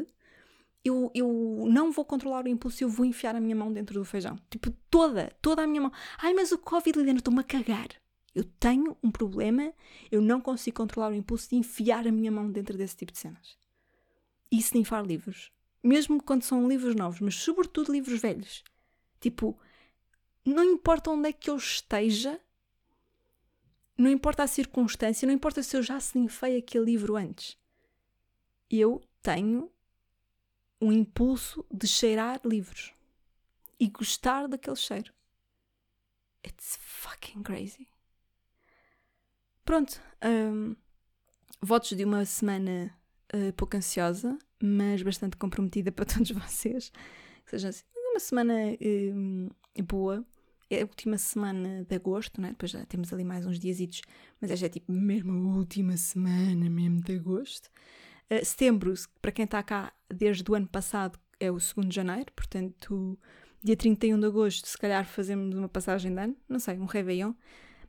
eu, 0.86 1.12
eu 1.14 1.66
não 1.68 1.92
vou 1.92 2.06
controlar 2.06 2.46
o 2.46 2.48
impulso, 2.48 2.84
eu 2.84 2.90
vou 2.90 3.06
enfiar 3.06 3.36
a 3.36 3.40
minha 3.40 3.56
mão 3.56 3.72
dentro 3.72 4.00
do 4.00 4.06
feijão. 4.06 4.38
Tipo, 4.50 4.72
toda, 4.90 5.32
toda 5.42 5.64
a 5.64 5.68
minha 5.68 5.82
mão. 5.82 5.92
Ai, 6.20 6.34
mas 6.34 6.52
o 6.52 6.58
Covid, 6.58 6.98
Liliana, 6.98 7.20
estou-me 7.20 7.40
a 7.40 7.44
cagar. 7.44 7.88
Eu 8.34 8.44
tenho 8.44 8.98
um 9.04 9.12
problema, 9.12 9.74
eu 10.12 10.22
não 10.22 10.40
consigo 10.40 10.78
controlar 10.78 11.12
o 11.12 11.16
impulso 11.16 11.50
de 11.50 11.56
enfiar 11.56 12.08
a 12.08 12.12
minha 12.12 12.32
mão 12.32 12.50
dentro 12.50 12.78
desse 12.78 12.96
tipo 12.96 13.12
de 13.12 13.20
cenas. 13.20 13.58
E 14.52 14.58
snifar 14.58 15.06
livros. 15.06 15.52
Mesmo 15.84 16.22
quando 16.22 16.44
são 16.44 16.68
livros 16.68 16.96
novos, 16.96 17.20
mas 17.20 17.36
sobretudo 17.36 17.92
livros 17.92 18.20
velhos. 18.20 18.64
Tipo, 19.22 19.58
não 20.44 20.64
importa 20.64 21.12
onde 21.12 21.30
é 21.30 21.34
que 21.34 21.50
eu 21.50 21.56
esteja, 21.56 22.42
não 23.98 24.10
importa 24.10 24.44
a 24.44 24.48
circunstância, 24.48 25.28
não 25.28 25.34
importa 25.34 25.62
se 25.62 25.78
eu 25.78 25.84
já 25.84 25.98
snifei 26.00 26.58
aquele 26.58 26.86
livro 26.86 27.16
antes. 27.16 27.56
Eu 28.70 29.00
tenho 29.22 29.72
um 30.82 30.92
impulso 30.92 31.64
de 31.72 31.88
cheirar 31.88 32.42
livros 32.44 32.92
e 33.80 33.88
gostar 33.88 34.48
daquele 34.48 34.76
cheiro. 34.76 35.14
It's 36.46 36.80
fucking 36.82 37.44
crazy. 37.44 37.88
Pronto, 39.64 40.02
um, 40.24 40.76
votos 41.62 41.96
de 41.96 42.04
uma 42.04 42.26
semana 42.26 42.92
uh, 43.32 43.54
pouco 43.54 43.78
ansiosa, 43.78 44.36
mas 44.60 45.04
bastante 45.04 45.38
comprometida 45.38 45.92
para 45.94 46.06
todos 46.06 46.32
vocês. 46.32 46.92
Que 47.46 47.52
seja 47.52 47.70
assim, 47.70 47.86
uma 48.12 48.20
semana 48.20 48.54
um, 48.82 49.50
boa. 49.84 50.26
É 50.70 50.82
a 50.82 50.86
última 50.86 51.18
semana 51.18 51.84
de 51.84 51.96
agosto, 51.96 52.40
né? 52.40 52.50
depois 52.50 52.72
já 52.72 52.86
temos 52.86 53.12
ali 53.12 53.26
mais 53.26 53.46
uns 53.46 53.60
diazitos, 53.60 54.02
mas 54.40 54.52
esta 54.52 54.68
é 54.68 54.70
tipo 54.70 54.92
mesmo 54.92 55.32
a 55.34 55.58
última 55.58 55.98
semana 55.98 56.70
mesmo 56.70 57.02
de 57.02 57.16
agosto. 57.16 57.70
Uh, 58.32 58.46
setembro, 58.46 58.94
para 59.22 59.34
quem 59.34 59.44
está 59.44 59.62
cá 59.62 59.92
desde 60.10 60.50
o 60.50 60.56
ano 60.56 60.68
passado, 60.68 61.20
é 61.40 61.52
o 61.52 61.56
2 61.56 61.90
de 61.90 61.96
janeiro, 61.96 62.32
portanto, 62.34 63.20
dia 63.62 63.76
31 63.76 64.20
de 64.20 64.26
agosto, 64.26 64.68
se 64.68 64.78
calhar 64.78 65.06
fazemos 65.06 65.56
uma 65.58 65.68
passagem 65.68 66.14
de 66.14 66.22
ano, 66.22 66.38
não 66.48 66.60
sei, 66.60 66.78
um 66.78 66.86
Réveillon. 66.86 67.34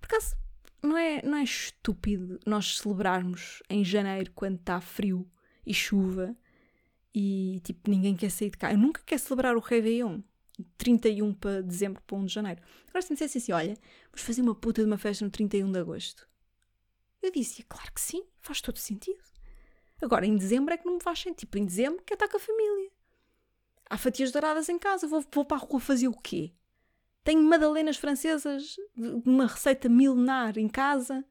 Por 0.01 0.07
acaso, 0.07 0.35
não 0.83 0.97
é, 0.97 1.23
não 1.23 1.39
é 1.39 1.45
estúpido 1.45 2.41
nós 2.45 2.79
celebrarmos 2.79 3.63
em 3.71 3.85
janeiro 3.85 4.33
quando 4.35 4.57
está 4.57 4.81
frio 4.81 5.31
e 5.65 5.73
chuva 5.73 6.37
e 7.15 7.61
tipo 7.65 7.91
ninguém 7.91 8.17
quer 8.17 8.31
sair 8.31 8.51
de 8.51 8.59
cá. 8.59 8.73
Eu 8.73 8.79
nunca 8.79 9.03
quero 9.05 9.21
celebrar 9.21 9.57
o 9.57 9.61
Réveillon. 9.61 10.21
31 10.77 11.35
para 11.35 11.63
dezembro 11.63 12.03
para 12.07 12.17
1 12.17 12.27
de 12.27 12.33
janeiro. 12.35 12.63
Agora 12.89 13.03
se 13.03 13.11
me 13.11 13.17
dissesse 13.17 13.39
assim, 13.39 13.53
olha, 13.53 13.77
vamos 14.11 14.23
fazer 14.23 14.43
uma 14.43 14.55
puta 14.55 14.83
de 14.83 14.87
uma 14.87 14.99
festa 14.99 15.25
no 15.25 15.31
31 15.31 15.73
de 15.73 15.79
agosto. 15.79 16.29
Eu 17.23 17.31
dizia, 17.33 17.65
claro 17.69 17.93
que 17.93 18.01
sim, 18.01 18.25
faz 18.41 18.61
todo 18.61 18.77
sentido. 18.79 19.23
Agora, 20.01 20.27
em 20.27 20.37
dezembro 20.37 20.75
é 20.75 20.77
que 20.77 20.85
não 20.85 20.95
me 20.95 21.03
faz 21.03 21.21
sentido. 21.21 21.39
Tipo, 21.39 21.59
em 21.59 21.65
dezembro 21.65 22.03
quer 22.05 22.15
estar 22.15 22.29
com 22.29 22.37
a 22.37 22.41
família. 22.41 22.91
Há 23.89 23.97
fatias 23.97 24.33
douradas 24.33 24.69
em 24.69 24.79
casa, 24.79 25.07
vou, 25.07 25.25
vou 25.33 25.45
para 25.45 25.57
a 25.57 25.61
rua 25.61 25.79
fazer 25.79 26.09
o 26.09 26.15
quê? 26.15 26.53
Tenho 27.23 27.43
madalenas 27.43 27.97
francesas, 27.97 28.77
uma 28.97 29.47
receita 29.47 29.89
milenar 29.89 30.59
em 30.59 30.69
casa. 30.69 31.25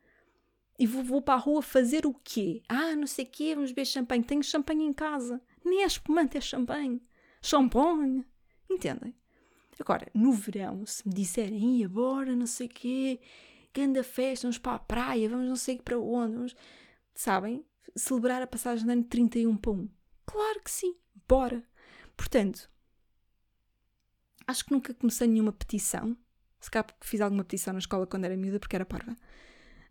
E 0.79 0.87
vou, 0.87 1.03
vou 1.03 1.21
para 1.21 1.33
a 1.33 1.37
rua 1.37 1.61
fazer 1.61 2.05
o 2.05 2.13
quê? 2.23 2.63
Ah, 2.69 2.95
não 2.95 3.05
sei 3.05 3.25
o 3.25 3.27
quê, 3.27 3.53
vamos 3.53 3.71
beber 3.71 3.85
champanhe. 3.85 4.23
Tenho 4.23 4.41
champanhe 4.41 4.85
em 4.85 4.93
casa. 4.93 5.41
Nem 5.63 5.83
é 5.83 5.85
espumante, 5.85 6.37
é 6.37 6.41
champanhe. 6.41 7.01
Champanhe. 7.41 8.25
Entendem? 8.69 9.15
Agora, 9.79 10.07
no 10.13 10.31
verão, 10.31 10.85
se 10.85 11.07
me 11.07 11.13
disserem, 11.13 11.77
ia 11.77 11.89
bora, 11.89 12.35
não 12.35 12.45
sei 12.45 12.67
o 12.67 12.69
quê, 12.69 13.19
grande 13.73 14.03
festa, 14.03 14.43
vamos 14.43 14.57
para 14.57 14.75
a 14.75 14.79
praia, 14.79 15.29
vamos 15.29 15.47
não 15.47 15.55
sei 15.55 15.79
para 15.79 15.97
onde, 15.97 16.35
vamos... 16.35 16.55
Sabem? 17.15 17.65
Celebrar 17.95 18.41
a 18.41 18.47
passagem 18.47 18.85
de 18.85 18.91
ano 18.91 19.03
31 19.03 19.57
para 19.57 19.71
1. 19.71 19.89
Claro 20.25 20.61
que 20.63 20.71
sim, 20.71 20.95
bora. 21.27 21.63
Portanto, 22.15 22.69
acho 24.47 24.65
que 24.65 24.71
nunca 24.71 24.93
comecei 24.93 25.27
nenhuma 25.27 25.51
petição. 25.51 26.15
Se 26.59 26.69
calhar 26.69 26.87
fiz 27.01 27.19
alguma 27.19 27.43
petição 27.43 27.73
na 27.73 27.79
escola 27.79 28.05
quando 28.05 28.25
era 28.25 28.37
miúda, 28.37 28.59
porque 28.59 28.75
era 28.75 28.85
parva. 28.85 29.15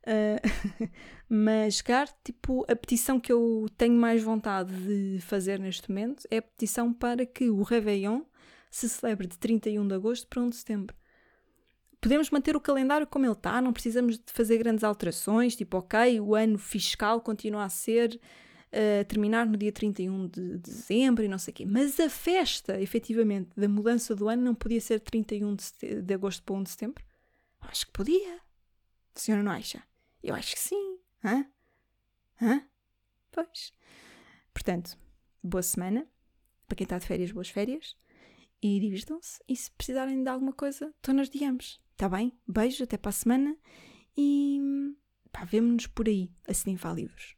Uh, 0.07 0.89
mas, 1.29 1.81
cara, 1.81 2.09
tipo, 2.25 2.65
a 2.71 2.75
petição 2.75 3.21
que 3.21 3.33
eu 3.33 3.67
tenho 3.77 3.95
mais 3.95 4.23
vontade 4.23 4.73
de 4.75 5.21
fazer 5.21 5.59
neste 5.59 5.89
momento 5.89 6.27
é 6.31 6.39
a 6.39 6.43
petição 6.43 6.93
para 6.93 7.27
que 7.27 7.51
o 7.51 7.63
Réveillon 7.63 8.23
se 8.71 8.89
celebre 8.89 9.27
de 9.27 9.37
31 9.37 9.87
de 9.87 9.95
agosto 9.95 10.27
para 10.29 10.43
1 10.43 10.51
de 10.51 10.57
setembro. 10.57 10.97
Podemos 12.01 12.31
manter 12.31 12.57
o 12.57 12.61
calendário 12.61 13.07
como 13.07 13.27
ele 13.27 13.33
está, 13.33 13.61
não 13.61 13.73
precisamos 13.73 14.17
de 14.17 14.33
fazer 14.33 14.57
grandes 14.57 14.85
alterações, 14.85 15.55
tipo, 15.55 15.77
ok, 15.77 16.19
o 16.21 16.35
ano 16.35 16.57
fiscal 16.57 17.21
continua 17.21 17.65
a 17.65 17.69
ser 17.69 18.19
uh, 18.73 19.05
terminar 19.05 19.45
no 19.45 19.57
dia 19.57 19.71
31 19.71 20.29
de 20.29 20.59
dezembro 20.59 21.25
e 21.25 21.29
não 21.29 21.37
sei 21.39 21.53
o 21.53 21.55
quê. 21.55 21.67
Mas 21.67 22.01
a 22.01 22.09
festa, 22.09 22.81
efetivamente, 22.81 23.51
da 23.55 23.69
mudança 23.69 24.15
do 24.15 24.29
ano 24.29 24.43
não 24.43 24.55
podia 24.55 24.81
ser 24.81 25.01
31 25.01 25.55
de, 25.55 26.01
de 26.01 26.15
agosto 26.15 26.43
para 26.43 26.55
1 26.55 26.63
de 26.63 26.71
setembro? 26.71 27.05
Acho 27.61 27.87
que 27.87 27.93
podia. 27.93 28.37
A 29.15 29.19
senhora 29.19 29.43
não 29.43 29.53
acha? 29.53 29.83
Eu 30.23 30.35
acho 30.35 30.55
que 30.55 30.61
sim. 30.61 30.99
Hã? 31.25 31.47
Hã? 32.41 32.67
Pois. 33.31 33.73
Portanto, 34.53 34.99
boa 35.43 35.63
semana. 35.63 36.07
Para 36.67 36.77
quem 36.77 36.85
está 36.85 36.99
de 36.99 37.07
férias, 37.07 37.33
boas 37.33 37.49
férias. 37.49 37.97
E 38.63 38.79
divirtam-se. 38.79 39.41
E 39.49 39.57
se 39.57 39.71
precisarem 39.71 40.23
de 40.23 40.29
alguma 40.29 40.53
coisa, 40.53 40.93
estão 40.97 41.15
nas 41.15 41.29
DMs. 41.29 41.81
Está 41.93 42.09
bem? 42.09 42.39
Beijo, 42.47 42.85
até 42.85 42.97
para 42.97 43.11
a 43.11 43.13
semana. 43.13 43.57
E 44.17 44.61
pá, 45.33 45.45
vemo-nos 45.45 45.87
por 45.87 46.09
aí, 46.09 46.31
assim 46.47 46.77
livros. 46.95 47.37